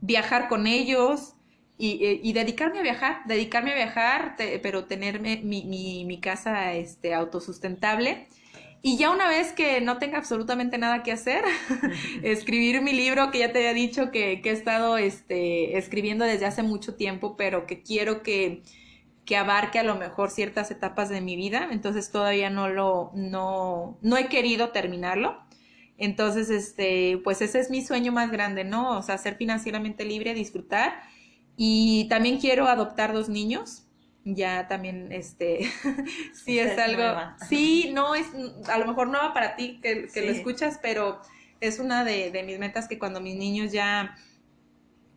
viajar 0.01 0.49
con 0.49 0.67
ellos 0.67 1.35
y, 1.79 2.33
dedicarme 2.33 2.79
a 2.79 2.83
viajar, 2.83 3.23
dedicarme 3.27 3.73
a 3.73 3.75
viajar, 3.75 4.37
pero 4.63 4.85
tenerme 4.85 5.41
mi, 5.43 5.65
mi, 5.65 6.21
casa 6.21 6.75
este, 6.75 7.15
autosustentable. 7.15 8.29
Y 8.83 8.97
ya 8.99 9.11
una 9.11 9.29
vez 9.29 9.53
que 9.53 9.81
no 9.81 9.99
tenga 9.99 10.19
absolutamente 10.19 10.77
nada 10.79 11.03
que 11.03 11.13
hacer, 11.13 11.45
escribir 12.23 12.83
mi 12.83 12.93
libro 12.93 13.31
que 13.31 13.39
ya 13.39 13.53
te 13.53 13.59
había 13.59 13.75
dicho 13.75 14.11
que, 14.11 14.41
que 14.43 14.51
he 14.51 14.53
estado 14.53 14.97
este, 14.99 15.79
escribiendo 15.79 16.25
desde 16.25 16.47
hace 16.47 16.63
mucho 16.63 16.95
tiempo, 16.95 17.37
pero 17.37 17.67
que 17.67 17.83
quiero 17.83 18.23
que, 18.23 18.63
que 19.25 19.37
abarque 19.37 19.79
a 19.79 19.85
lo 19.85 19.97
mejor 19.97 20.31
ciertas 20.31 20.71
etapas 20.71 21.09
de 21.09 21.21
mi 21.21 21.37
vida, 21.37 21.69
entonces 21.71 22.11
todavía 22.11 22.51
no 22.51 22.69
lo, 22.69 23.13
no, 23.15 23.99
no 24.03 24.17
he 24.17 24.29
querido 24.29 24.71
terminarlo. 24.71 25.41
Entonces, 25.99 26.51
este, 26.51 27.21
pues 27.23 27.43
ese 27.43 27.61
es 27.61 27.71
mi 27.71 27.83
sueño 27.83 28.11
más 28.11 28.33
grande, 28.33 28.65
¿no? 28.65 28.99
O 28.99 29.03
sea, 29.03 29.19
ser 29.19 29.37
financieramente 29.37 30.05
libre, 30.05 30.35
disfrutar. 30.35 31.03
Y 31.57 32.09
también 32.09 32.39
quiero 32.39 32.67
adoptar 32.67 33.13
dos 33.13 33.29
niños. 33.29 33.85
Ya 34.25 34.69
también, 34.69 35.11
este, 35.11 35.69
sí 36.45 36.59
es, 36.59 36.79
algo, 36.79 37.03
sí, 37.49 37.91
no 37.93 38.15
es, 38.15 38.27
a 38.69 38.79
lo 38.79 38.87
mejor 38.87 39.09
nueva 39.09 39.35
para 39.35 39.57
ti 39.57 39.81
que, 39.83 40.07
que 40.07 40.23
lo 40.23 40.31
escuchas, 40.31 40.79
pero 40.81 41.21
es 41.61 41.81
una 41.81 42.05
de, 42.05 42.31
de 42.31 42.45
mis 42.45 42.61
metas 42.61 42.87
que 42.87 43.01
cuando 43.01 43.21
mis 43.21 43.35
niños 43.35 43.73
ya 43.73 44.15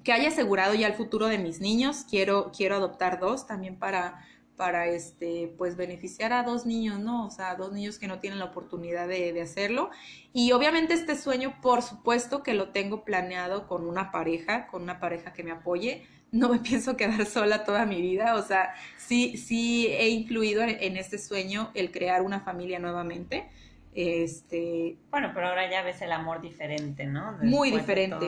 que 0.05 0.13
haya 0.13 0.29
asegurado 0.29 0.75
ya 0.75 0.87
el 0.87 0.93
futuro 0.93 1.27
de 1.27 1.39
mis 1.39 1.59
niños. 1.59 2.05
Quiero, 2.07 2.51
quiero 2.55 2.75
adoptar 2.75 3.19
dos 3.19 3.47
también 3.47 3.77
para, 3.77 4.23
para 4.55 4.87
este, 4.87 5.53
pues 5.57 5.75
beneficiar 5.75 6.31
a 6.31 6.43
dos 6.43 6.65
niños, 6.65 6.99
¿no? 6.99 7.25
O 7.25 7.31
sea, 7.31 7.55
dos 7.55 7.73
niños 7.73 7.97
que 7.97 8.07
no 8.07 8.19
tienen 8.19 8.39
la 8.39 8.45
oportunidad 8.45 9.07
de, 9.07 9.33
de, 9.33 9.41
hacerlo. 9.41 9.89
Y 10.31 10.51
obviamente 10.51 10.93
este 10.93 11.17
sueño, 11.17 11.59
por 11.59 11.81
supuesto 11.81 12.43
que 12.43 12.53
lo 12.53 12.69
tengo 12.69 13.03
planeado 13.03 13.67
con 13.67 13.87
una 13.87 14.11
pareja, 14.11 14.67
con 14.67 14.83
una 14.83 14.99
pareja 14.99 15.33
que 15.33 15.43
me 15.43 15.51
apoye. 15.51 16.07
No 16.35 16.49
me 16.49 16.59
pienso 16.69 16.95
quedar 16.97 17.25
sola 17.25 17.63
toda 17.63 17.85
mi 17.85 18.01
vida, 18.01 18.35
o 18.35 18.41
sea, 18.41 18.73
sí, 18.97 19.37
sí 19.37 19.87
he 19.87 20.09
incluido 20.09 20.61
en, 20.63 20.97
este 20.97 21.17
sueño 21.17 21.71
el 21.73 21.91
crear 21.91 22.21
una 22.21 22.39
familia 22.41 22.79
nuevamente. 22.79 23.49
Este, 23.93 24.97
bueno, 25.09 25.31
pero 25.33 25.47
ahora 25.47 25.71
ya 25.71 25.81
ves 25.81 26.01
el 26.01 26.11
amor 26.11 26.41
diferente, 26.41 27.05
¿no? 27.05 27.37
muy 27.41 27.71
diferente 27.71 28.27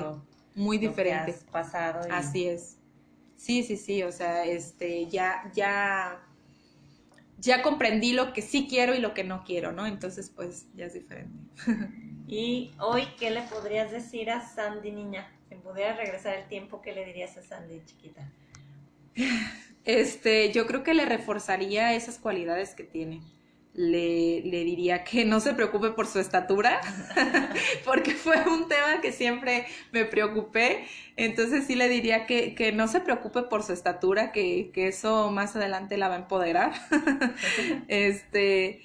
muy 0.57 0.79
diferente. 0.79 1.33
pasado. 1.51 2.01
Así 2.11 2.47
es. 2.47 2.77
Sí, 3.37 3.63
sí, 3.63 3.77
sí, 3.77 4.01
o 4.01 4.11
sea, 4.11 4.43
este, 4.43 5.05
ya, 5.05 5.51
ya, 5.53 6.19
ya 7.37 7.61
comprendí 7.61 8.13
lo 8.13 8.33
que 8.33 8.41
sí 8.41 8.67
quiero 8.67 8.95
y 8.95 8.99
lo 8.99 9.13
que 9.13 9.23
no 9.23 9.43
quiero, 9.43 9.71
¿no? 9.71 9.85
Entonces, 9.85 10.31
pues, 10.35 10.65
ya 10.73 10.85
es 10.85 10.95
diferente. 10.95 11.37
y 12.27 12.71
hoy, 12.79 13.03
¿qué 13.19 13.29
le 13.29 13.43
podrías 13.43 13.91
decir 13.91 14.31
a 14.31 14.41
Sandy, 14.41 14.91
niña? 14.91 15.31
Si 15.57 15.63
pudiera 15.63 15.95
regresar 15.95 16.35
el 16.35 16.47
tiempo, 16.47 16.81
¿qué 16.81 16.93
le 16.93 17.03
dirías 17.05 17.35
a 17.37 17.41
Sandy, 17.41 17.81
chiquita? 17.85 18.29
Este, 19.85 20.51
yo 20.51 20.67
creo 20.67 20.83
que 20.83 20.93
le 20.93 21.05
reforzaría 21.05 21.93
esas 21.93 22.19
cualidades 22.19 22.75
que 22.75 22.83
tiene 22.83 23.21
le, 23.77 24.41
le, 24.41 24.63
diría 24.63 25.03
que 25.03 25.23
no 25.23 25.39
se 25.39 25.53
preocupe 25.53 25.91
por 25.91 26.07
su 26.07 26.19
estatura, 26.19 26.81
porque 27.85 28.11
fue 28.11 28.43
un 28.47 28.67
tema 28.67 29.01
que 29.01 29.11
siempre 29.11 29.67
me 29.91 30.03
preocupé. 30.03 30.85
Entonces 31.15 31.65
sí 31.67 31.75
le 31.75 31.87
diría 31.87 32.25
que, 32.25 32.55
que 32.55 32.71
no 32.71 32.87
se 32.87 33.01
preocupe 33.01 33.43
por 33.43 33.61
su 33.61 33.73
estatura, 33.73 34.31
que, 34.31 34.71
que, 34.73 34.87
eso 34.87 35.29
más 35.29 35.55
adelante 35.55 35.95
la 35.95 36.09
va 36.09 36.15
a 36.15 36.19
empoderar. 36.19 36.73
este, 37.87 38.81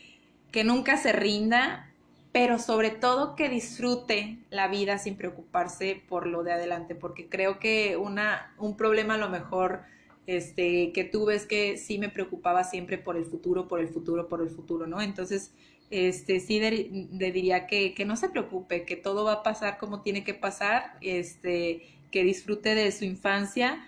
que 0.52 0.62
nunca 0.62 0.98
se 0.98 1.12
rinda, 1.12 1.90
pero 2.32 2.58
sobre 2.58 2.90
todo 2.90 3.36
que 3.36 3.50
disfrute 3.50 4.38
la 4.50 4.66
vida 4.68 4.96
sin 4.96 5.16
preocuparse 5.16 6.02
por 6.08 6.26
lo 6.26 6.42
de 6.42 6.52
adelante, 6.52 6.94
porque 6.94 7.28
creo 7.28 7.58
que 7.58 7.98
una, 7.98 8.54
un 8.58 8.74
problema 8.76 9.14
a 9.14 9.18
lo 9.18 9.28
mejor 9.28 9.82
este, 10.26 10.92
que 10.92 11.04
tú 11.04 11.26
ves 11.26 11.44
que 11.44 11.76
sí 11.76 11.98
me 11.98 12.08
preocupaba 12.08 12.64
siempre 12.64 12.96
por 12.96 13.16
el 13.16 13.26
futuro, 13.26 13.68
por 13.68 13.80
el 13.80 13.88
futuro, 13.88 14.28
por 14.28 14.40
el 14.40 14.48
futuro, 14.48 14.86
¿no? 14.86 15.02
Entonces, 15.02 15.52
este, 15.90 16.40
sí 16.40 16.58
le 16.58 17.32
diría 17.32 17.66
que, 17.66 17.92
que, 17.92 18.06
no 18.06 18.16
se 18.16 18.30
preocupe, 18.30 18.86
que 18.86 18.96
todo 18.96 19.24
va 19.24 19.32
a 19.34 19.42
pasar 19.42 19.76
como 19.76 20.00
tiene 20.00 20.24
que 20.24 20.32
pasar, 20.32 20.96
este, 21.02 21.86
que 22.10 22.24
disfrute 22.24 22.74
de 22.74 22.92
su 22.92 23.04
infancia, 23.04 23.86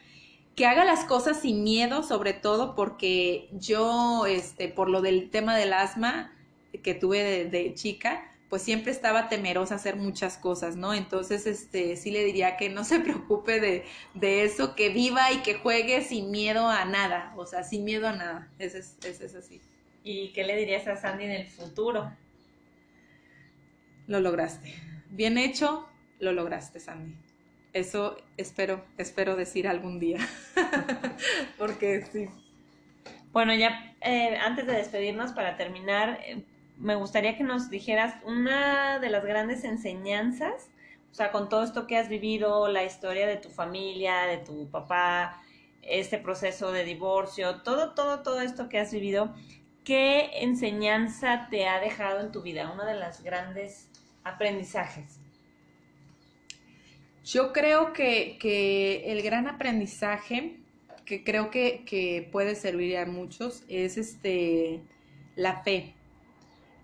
que 0.54 0.66
haga 0.66 0.84
las 0.84 1.06
cosas 1.06 1.40
sin 1.40 1.64
miedo, 1.64 2.02
sobre 2.02 2.34
todo 2.34 2.74
porque 2.74 3.48
yo, 3.52 4.26
este, 4.26 4.68
por 4.68 4.90
lo 4.90 5.00
del 5.00 5.30
tema 5.30 5.56
del 5.56 5.72
asma 5.72 6.30
que 6.82 6.92
tuve 6.94 7.46
de 7.46 7.72
chica, 7.74 8.33
pues 8.54 8.62
siempre 8.62 8.92
estaba 8.92 9.28
temerosa 9.28 9.74
a 9.74 9.78
hacer 9.78 9.96
muchas 9.96 10.38
cosas, 10.38 10.76
¿no? 10.76 10.94
Entonces, 10.94 11.44
este, 11.44 11.96
sí 11.96 12.12
le 12.12 12.24
diría 12.24 12.56
que 12.56 12.68
no 12.68 12.84
se 12.84 13.00
preocupe 13.00 13.58
de, 13.58 13.84
de 14.14 14.44
eso, 14.44 14.76
que 14.76 14.90
viva 14.90 15.32
y 15.32 15.38
que 15.38 15.54
juegue 15.54 16.02
sin 16.02 16.30
miedo 16.30 16.68
a 16.68 16.84
nada, 16.84 17.34
o 17.36 17.46
sea, 17.46 17.64
sin 17.64 17.82
miedo 17.82 18.06
a 18.06 18.12
nada, 18.12 18.52
ese 18.60 18.78
es, 18.78 18.96
ese 19.04 19.26
es 19.26 19.34
así. 19.34 19.60
¿Y 20.04 20.28
qué 20.34 20.44
le 20.44 20.56
dirías 20.56 20.86
a 20.86 20.96
Sandy 20.96 21.24
en 21.24 21.32
el 21.32 21.48
futuro? 21.48 22.16
Lo 24.06 24.20
lograste. 24.20 24.72
Bien 25.10 25.36
hecho, 25.36 25.88
lo 26.20 26.30
lograste, 26.30 26.78
Sandy. 26.78 27.16
Eso 27.72 28.18
espero, 28.36 28.84
espero 28.98 29.34
decir 29.34 29.66
algún 29.66 29.98
día. 29.98 30.20
Porque 31.58 32.06
sí. 32.12 32.28
Bueno, 33.32 33.52
ya 33.52 33.96
eh, 34.00 34.36
antes 34.36 34.64
de 34.64 34.74
despedirnos, 34.74 35.32
para 35.32 35.56
terminar, 35.56 36.20
eh, 36.24 36.44
me 36.84 36.96
gustaría 36.96 37.34
que 37.34 37.44
nos 37.44 37.70
dijeras 37.70 38.14
una 38.26 38.98
de 38.98 39.08
las 39.08 39.24
grandes 39.24 39.64
enseñanzas, 39.64 40.68
o 41.10 41.14
sea, 41.14 41.32
con 41.32 41.48
todo 41.48 41.64
esto 41.64 41.86
que 41.86 41.96
has 41.96 42.10
vivido, 42.10 42.68
la 42.68 42.84
historia 42.84 43.26
de 43.26 43.38
tu 43.38 43.48
familia, 43.48 44.26
de 44.26 44.36
tu 44.36 44.70
papá, 44.70 45.42
este 45.80 46.18
proceso 46.18 46.72
de 46.72 46.84
divorcio, 46.84 47.62
todo, 47.62 47.94
todo, 47.94 48.22
todo 48.22 48.42
esto 48.42 48.68
que 48.68 48.78
has 48.78 48.92
vivido, 48.92 49.34
¿qué 49.82 50.42
enseñanza 50.42 51.48
te 51.50 51.66
ha 51.66 51.80
dejado 51.80 52.20
en 52.20 52.32
tu 52.32 52.42
vida? 52.42 52.70
Uno 52.70 52.84
de 52.84 53.00
los 53.00 53.22
grandes 53.22 53.88
aprendizajes. 54.22 55.20
Yo 57.24 57.54
creo 57.54 57.94
que, 57.94 58.36
que 58.38 59.10
el 59.10 59.22
gran 59.22 59.48
aprendizaje 59.48 60.60
que 61.06 61.24
creo 61.24 61.50
que, 61.50 61.84
que, 61.86 62.28
puede 62.30 62.54
servir 62.54 62.98
a 62.98 63.06
muchos 63.06 63.62
es 63.68 63.96
este 63.96 64.82
la 65.36 65.62
fe 65.62 65.94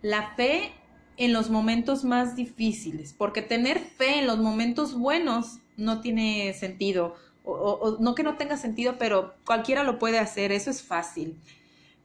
la 0.02 0.34
fe 0.34 0.72
en 1.16 1.32
los 1.32 1.50
momentos 1.50 2.04
más 2.04 2.34
difíciles, 2.34 3.12
porque 3.12 3.42
tener 3.42 3.78
fe 3.78 4.20
en 4.20 4.26
los 4.26 4.38
momentos 4.38 4.98
buenos 4.98 5.58
no 5.76 6.00
tiene 6.00 6.54
sentido, 6.54 7.14
o, 7.44 7.98
no 8.00 8.14
que 8.14 8.22
no 8.22 8.36
tenga 8.36 8.56
sentido, 8.56 8.96
pero 8.98 9.34
cualquiera 9.44 9.84
lo 9.84 9.98
puede 9.98 10.18
hacer, 10.18 10.52
eso 10.52 10.70
es 10.70 10.82
fácil. 10.82 11.36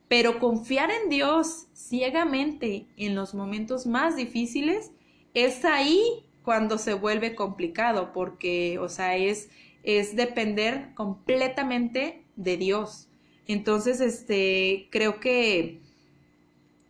Pero 0.08 0.40
confiar 0.40 0.92
en 0.92 1.10
Dios 1.10 1.68
ciegamente 1.74 2.88
en 2.98 3.16
los 3.16 3.34
momentos 3.34 3.86
más 3.86 4.16
difíciles 4.16 4.92
es 5.34 5.66
ahí 5.66 6.26
cuando 6.44 6.78
se 6.78 6.94
vuelve 6.94 7.36
complicado, 7.36 8.12
porque, 8.14 8.78
o 8.80 8.88
sea, 8.88 9.18
es, 9.18 9.50
es 9.84 10.16
depender 10.16 10.94
completamente 10.94 12.24
de 12.36 12.58
Dios. 12.58 13.08
Entonces, 13.48 14.00
este, 14.02 14.88
creo 14.92 15.20
que 15.20 15.82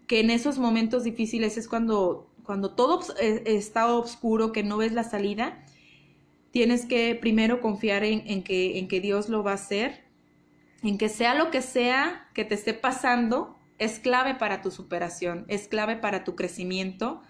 que 0.08 0.20
en 0.20 0.30
esos 0.30 0.60
momentos 0.60 1.03
difíciles 1.03 1.58
es 1.58 1.68
cuando, 1.68 2.30
cuando 2.43 2.76
todo 2.76 3.01
eh, 3.20 3.43
está 3.45 3.91
oscuro, 3.93 4.51
que 4.51 4.64
no 4.64 4.78
ves 4.78 4.91
la 4.91 5.03
salida, 5.03 5.66
tienes 6.51 6.86
que 6.86 7.16
primero 7.16 7.60
confiar 7.60 8.03
en, 8.03 8.43
que, 8.43 8.80
en 8.80 8.88
que 8.88 9.01
Dios 9.01 9.30
lo 9.30 9.43
va 9.43 9.51
a 9.51 9.56
hacer. 9.56 10.06
En 10.84 10.97
que 10.97 11.10
sea 11.10 11.34
lo 11.34 11.51
que 11.51 11.62
sea 11.62 12.30
que 12.34 12.45
te 12.45 12.56
esté 12.56 12.74
pasando, 12.74 13.58
es 13.78 13.99
clave 13.99 14.36
para 14.36 14.62
tu 14.62 14.72
superación, 14.72 15.45
es 15.47 15.68
clave 15.68 15.95
para 15.97 16.24
tu 16.24 16.36
crecimiento. 16.36 17.22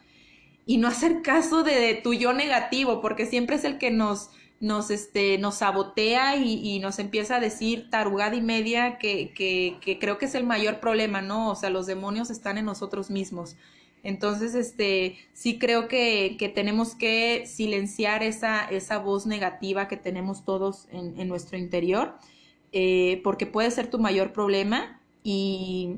Y 0.65 0.77
no 0.77 0.87
hacer 0.87 1.21
caso 1.21 1.63
de, 1.63 1.99
tu 2.03 2.13
yo 2.13 2.33
negativo, 2.33 3.01
porque 3.01 3.25
siempre 3.25 3.55
es 3.55 3.63
el 3.63 3.77
que 3.77 3.91
nos, 3.91 4.29
nos, 4.59 4.89
este, 4.89 5.37
nos 5.37 5.55
sabotea 5.55 6.37
y, 6.37 6.79
nos 6.79 6.99
empieza 6.99 7.35
a 7.35 7.39
decir 7.39 7.89
tarugada 7.89 8.35
y 8.35 8.41
media 8.41 8.97
que, 8.97 9.33
que, 9.33 9.77
que, 9.81 9.99
creo 9.99 10.17
que 10.17 10.25
es 10.25 10.35
el 10.35 10.45
mayor 10.45 10.79
problema, 10.79 11.21
¿no? 11.21 11.51
O 11.51 11.55
sea, 11.55 11.69
los 11.69 11.85
demonios 11.85 12.29
están 12.29 12.57
en 12.57 12.65
nosotros 12.65 13.09
mismos. 13.09 13.57
Entonces, 14.03 14.53
este, 14.53 15.17
sí 15.33 15.57
creo 15.57 15.87
que, 15.87 16.35
que 16.37 16.47
tenemos 16.47 16.93
que 16.93 17.45
silenciar 17.47 18.21
esa, 18.21 18.63
esa 18.65 18.99
voz 18.99 19.25
negativa 19.25 19.87
que 19.87 19.97
tenemos 19.97 20.45
todos 20.45 20.87
en, 20.91 21.19
en 21.19 21.27
nuestro 21.27 21.57
interior, 21.57 22.15
eh, 22.71 23.19
porque 23.23 23.47
puede 23.47 23.71
ser 23.71 23.89
tu 23.89 23.97
mayor 23.97 24.31
problema 24.31 25.01
y, 25.23 25.97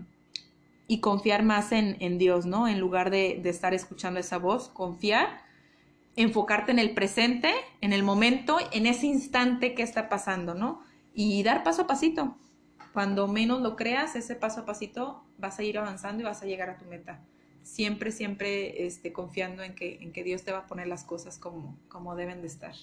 y 0.88 1.00
confiar 1.02 1.44
más 1.44 1.74
en, 1.74 1.98
en, 2.00 2.18
Dios, 2.18 2.46
¿no? 2.46 2.70
En 2.70 2.80
lugar 2.80 3.12
de, 3.12 3.40
de 3.44 3.50
estar 3.50 3.74
escuchando 3.74 4.22
esa 4.22 4.38
voz, 4.38 4.70
confiar, 4.70 5.42
enfocarte 6.18 6.72
en 6.72 6.80
el 6.80 6.94
presente, 6.94 7.54
en 7.80 7.94
el 7.94 8.04
momento, 8.04 8.58
en 8.74 8.86
ese 8.86 9.08
instante 9.08 9.74
que 9.74 9.84
está 9.84 10.10
pasando, 10.10 10.54
¿no? 10.54 10.82
Y 11.14 11.42
dar 11.44 11.64
paso 11.64 11.84
a 11.84 11.88
pasito. 11.88 12.38
Cuando 12.94 13.28
menos 13.28 13.62
lo 13.62 13.76
creas, 13.76 14.16
ese 14.16 14.36
paso 14.36 14.62
a 14.62 14.66
pasito 14.66 15.24
vas 15.38 15.60
a 15.60 15.64
ir 15.64 15.78
avanzando 15.78 16.22
y 16.22 16.26
vas 16.26 16.42
a 16.42 16.46
llegar 16.46 16.70
a 16.70 16.78
tu 16.78 16.86
meta 16.86 17.22
siempre, 17.68 18.12
siempre 18.12 18.86
este, 18.88 19.12
confiando 19.12 19.62
en 19.62 19.76
que, 19.76 19.98
en 20.02 20.14
que 20.14 20.24
Dios 20.24 20.44
te 20.44 20.52
va 20.52 20.60
a 20.60 20.68
poner 20.68 20.88
las 20.88 21.04
cosas 21.04 21.38
como, 21.38 21.78
como 21.90 22.16
deben 22.16 22.42
de 22.42 22.48
estar. 22.48 22.74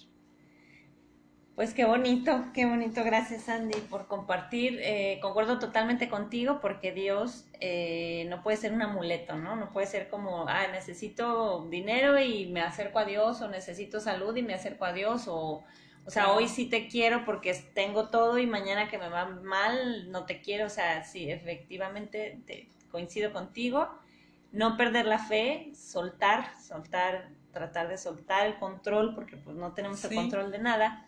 Pues 1.55 1.73
qué 1.73 1.85
bonito, 1.85 2.47
qué 2.53 2.67
bonito. 2.67 3.05
Gracias, 3.05 3.49
Andy, 3.49 3.79
por 3.89 4.09
compartir. 4.09 4.81
Eh, 4.83 5.21
concuerdo 5.23 5.61
totalmente 5.61 6.09
contigo 6.09 6.59
porque 6.61 6.91
Dios 6.91 7.45
eh, 7.61 8.27
no 8.29 8.43
puede 8.43 8.57
ser 8.57 8.73
un 8.73 8.83
amuleto, 8.83 9.37
¿no? 9.37 9.55
No 9.55 9.71
puede 9.71 9.87
ser 9.87 10.09
como, 10.09 10.49
ah, 10.49 10.67
necesito 10.73 11.65
dinero 11.71 12.19
y 12.21 12.47
me 12.47 12.61
acerco 12.61 12.99
a 12.99 13.05
Dios, 13.05 13.41
o 13.41 13.49
necesito 13.49 14.01
salud 14.01 14.35
y 14.35 14.43
me 14.43 14.55
acerco 14.55 14.85
a 14.85 14.93
Dios, 14.93 15.29
o, 15.29 15.63
o 16.05 16.11
sea, 16.11 16.33
hoy 16.33 16.49
sí 16.49 16.69
te 16.69 16.89
quiero 16.89 17.25
porque 17.25 17.55
tengo 17.73 18.09
todo 18.09 18.39
y 18.39 18.47
mañana 18.49 18.89
que 18.89 18.99
me 18.99 19.09
va 19.09 19.27
mal 19.27 20.11
no 20.11 20.27
te 20.27 20.41
quiero. 20.41 20.67
O 20.67 20.71
sea, 20.71 21.05
sí, 21.05 21.31
efectivamente 21.31 22.41
te, 22.47 22.69
coincido 22.91 23.33
contigo 23.33 23.89
no 24.51 24.77
perder 24.77 25.07
la 25.07 25.19
fe, 25.19 25.73
soltar, 25.75 26.57
soltar, 26.61 27.29
tratar 27.53 27.89
de 27.89 27.99
soltar 27.99 28.47
el 28.47 28.57
control, 28.57 29.15
porque 29.15 29.37
pues 29.37 29.57
no 29.57 29.73
tenemos 29.73 30.05
el 30.05 30.15
control 30.15 30.51
de 30.51 30.59
nada. 30.59 31.07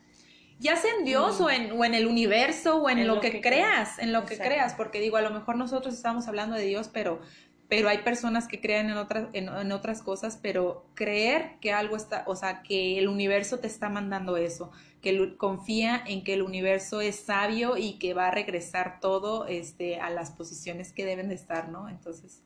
Ya 0.58 0.76
sea 0.76 0.90
en 0.98 1.04
Dios 1.04 1.40
o, 1.40 1.50
en, 1.50 1.72
o 1.72 1.84
en 1.84 1.94
el 1.94 2.06
universo 2.06 2.76
o 2.82 2.88
en, 2.88 3.06
lo, 3.06 3.20
que, 3.20 3.40
creas, 3.40 3.98
en 3.98 4.12
lo 4.12 4.24
que 4.24 4.38
creas, 4.38 4.74
porque 4.74 5.00
digo, 5.00 5.18
a 5.18 5.22
lo 5.22 5.30
mejor 5.30 5.56
nosotros 5.56 5.94
estamos 5.94 6.28
hablando 6.28 6.56
de 6.56 6.64
Dios, 6.64 6.88
pero, 6.90 7.20
pero 7.68 7.90
hay 7.90 7.98
personas 7.98 8.48
que 8.48 8.60
creen 8.60 8.88
en 8.88 8.96
otras, 8.96 9.28
en, 9.34 9.48
en 9.48 9.72
otras 9.72 10.02
cosas, 10.02 10.38
pero 10.40 10.86
creer 10.94 11.58
que 11.60 11.72
algo 11.72 11.96
está, 11.96 12.24
o 12.26 12.36
sea, 12.36 12.62
que 12.62 12.98
el 12.98 13.08
universo 13.08 13.58
te 13.58 13.66
está 13.66 13.90
mandando 13.90 14.38
eso, 14.38 14.72
que 15.02 15.36
confía 15.36 16.02
en 16.06 16.24
que 16.24 16.34
el 16.34 16.42
universo 16.42 17.00
es 17.00 17.16
sabio 17.16 17.76
y 17.76 17.98
que 17.98 18.14
va 18.14 18.28
a 18.28 18.30
regresar 18.30 18.98
todo 18.98 19.46
este, 19.46 20.00
a 20.00 20.08
las 20.10 20.30
posiciones 20.30 20.92
que 20.92 21.04
deben 21.04 21.28
de 21.28 21.34
estar, 21.34 21.68
¿no? 21.68 21.88
Entonces, 21.88 22.42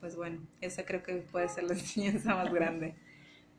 pues 0.00 0.16
bueno, 0.16 0.40
esa 0.60 0.84
creo 0.84 1.02
que 1.04 1.14
puede 1.14 1.48
ser 1.48 1.64
la 1.64 1.74
enseñanza 1.74 2.34
más 2.34 2.52
grande. 2.52 2.96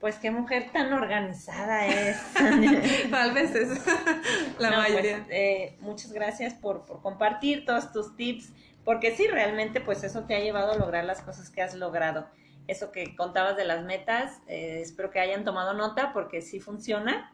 Pues 0.03 0.17
qué 0.17 0.31
mujer 0.31 0.69
tan 0.73 0.91
organizada 0.91 1.87
es. 1.87 2.17
Tal 3.09 3.33
vez 3.33 3.55
es 3.55 3.69
la 4.59 4.67
pues, 4.67 4.77
mayoría. 4.77 5.25
eh, 5.29 5.77
muchas 5.79 6.11
gracias 6.11 6.53
por, 6.53 6.85
por, 6.85 7.01
compartir 7.01 7.63
todos 7.63 7.93
tus 7.93 8.17
tips, 8.17 8.51
porque 8.83 9.15
sí, 9.15 9.27
realmente 9.27 9.79
pues 9.79 10.03
eso 10.03 10.25
te 10.25 10.35
ha 10.35 10.41
llevado 10.41 10.73
a 10.73 10.75
lograr 10.75 11.05
las 11.05 11.21
cosas 11.21 11.49
que 11.49 11.61
has 11.61 11.73
logrado. 11.75 12.27
Eso 12.67 12.91
que 12.91 13.15
contabas 13.15 13.55
de 13.55 13.63
las 13.63 13.85
metas, 13.85 14.41
eh, 14.47 14.81
espero 14.81 15.09
que 15.09 15.21
hayan 15.21 15.45
tomado 15.45 15.73
nota 15.73 16.11
porque 16.11 16.41
sí 16.41 16.59
funciona. 16.59 17.33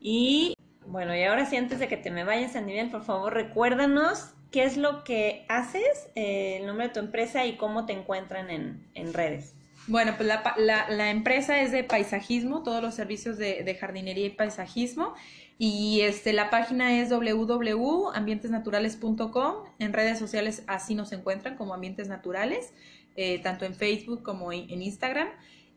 Y 0.00 0.56
bueno, 0.84 1.14
y 1.14 1.22
ahora 1.22 1.46
sí, 1.46 1.56
antes 1.56 1.78
de 1.78 1.86
que 1.86 1.98
te 1.98 2.10
me 2.10 2.24
vayas 2.24 2.56
a 2.56 2.62
nivel, 2.62 2.90
por 2.90 3.04
favor, 3.04 3.32
recuérdanos 3.32 4.34
qué 4.50 4.64
es 4.64 4.76
lo 4.76 5.04
que 5.04 5.46
haces, 5.48 6.10
eh, 6.16 6.56
el 6.58 6.66
nombre 6.66 6.88
de 6.88 6.94
tu 6.94 6.98
empresa 6.98 7.46
y 7.46 7.56
cómo 7.56 7.86
te 7.86 7.92
encuentran 7.92 8.50
en, 8.50 8.90
en 8.94 9.14
redes. 9.14 9.54
Bueno, 9.88 10.14
pues 10.16 10.28
la, 10.28 10.54
la, 10.58 10.88
la, 10.88 11.10
empresa 11.10 11.60
es 11.60 11.72
de 11.72 11.82
paisajismo, 11.82 12.62
todos 12.62 12.80
los 12.80 12.94
servicios 12.94 13.36
de, 13.36 13.64
de, 13.64 13.74
jardinería 13.74 14.26
y 14.26 14.30
paisajismo. 14.30 15.14
Y 15.58 16.02
este, 16.02 16.32
la 16.32 16.50
página 16.50 17.00
es 17.00 17.10
www.ambientesnaturales.com. 17.10 19.54
En 19.78 19.92
redes 19.92 20.18
sociales 20.18 20.62
así 20.66 20.94
nos 20.94 21.12
encuentran 21.12 21.56
como 21.56 21.74
Ambientes 21.74 22.08
Naturales, 22.08 22.72
eh, 23.16 23.40
tanto 23.42 23.64
en 23.64 23.74
Facebook 23.74 24.22
como 24.22 24.52
en, 24.52 24.70
en 24.70 24.82
Instagram. 24.82 25.28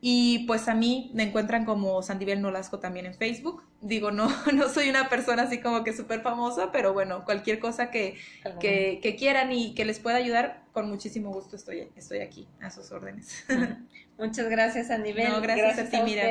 Y 0.02 0.46
pues 0.46 0.68
a 0.68 0.76
mí 0.76 1.12
me 1.14 1.24
encuentran 1.24 1.66
como 1.66 2.02
Sandibel 2.04 2.41
Nolasco 2.41 2.80
también 2.80 3.06
en 3.06 3.16
Facebook. 3.16 3.64
Digo, 3.82 4.12
no, 4.12 4.28
no 4.54 4.70
soy 4.70 4.89
una 4.89 5.10
persona 5.10 5.43
así 5.43 5.60
como 5.60 5.84
que 5.84 5.93
súper 5.93 6.22
famosa, 6.22 6.72
pero 6.72 6.93
bueno, 6.93 7.26
cualquier 7.26 7.60
cosa 7.60 7.89
que, 7.89 8.18
que, 8.60 9.00
que, 9.02 9.16
quieran 9.16 9.52
y 9.52 9.74
que 9.74 9.86
les 9.86 10.00
pueda 10.00 10.18
ayudar, 10.18 10.64
con 10.74 10.89
muchísimo 10.89 11.32
gusto 11.32 11.56
estoy, 11.56 11.89
estoy 11.96 12.20
aquí, 12.20 12.48
a 12.62 12.70
sus 12.70 12.91
órdenes. 12.91 13.46
Muchas 14.18 14.50
gracias, 14.50 14.88
Sandibel. 14.88 15.30
No, 15.30 15.41
gracias, 15.41 15.76
gracias, 15.76 15.88
a 15.88 15.91
ti, 15.91 16.12
mira. 16.12 16.24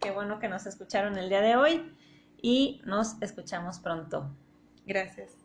Qué 0.00 0.10
bueno 0.10 0.38
que 0.40 0.48
nos 0.48 0.66
escucharon 0.66 1.16
el 1.16 1.28
día 1.28 1.40
de 1.40 1.56
hoy 1.56 1.94
y 2.40 2.82
nos 2.84 3.20
escuchamos 3.22 3.78
pronto. 3.78 4.34
Gracias. 4.84 5.41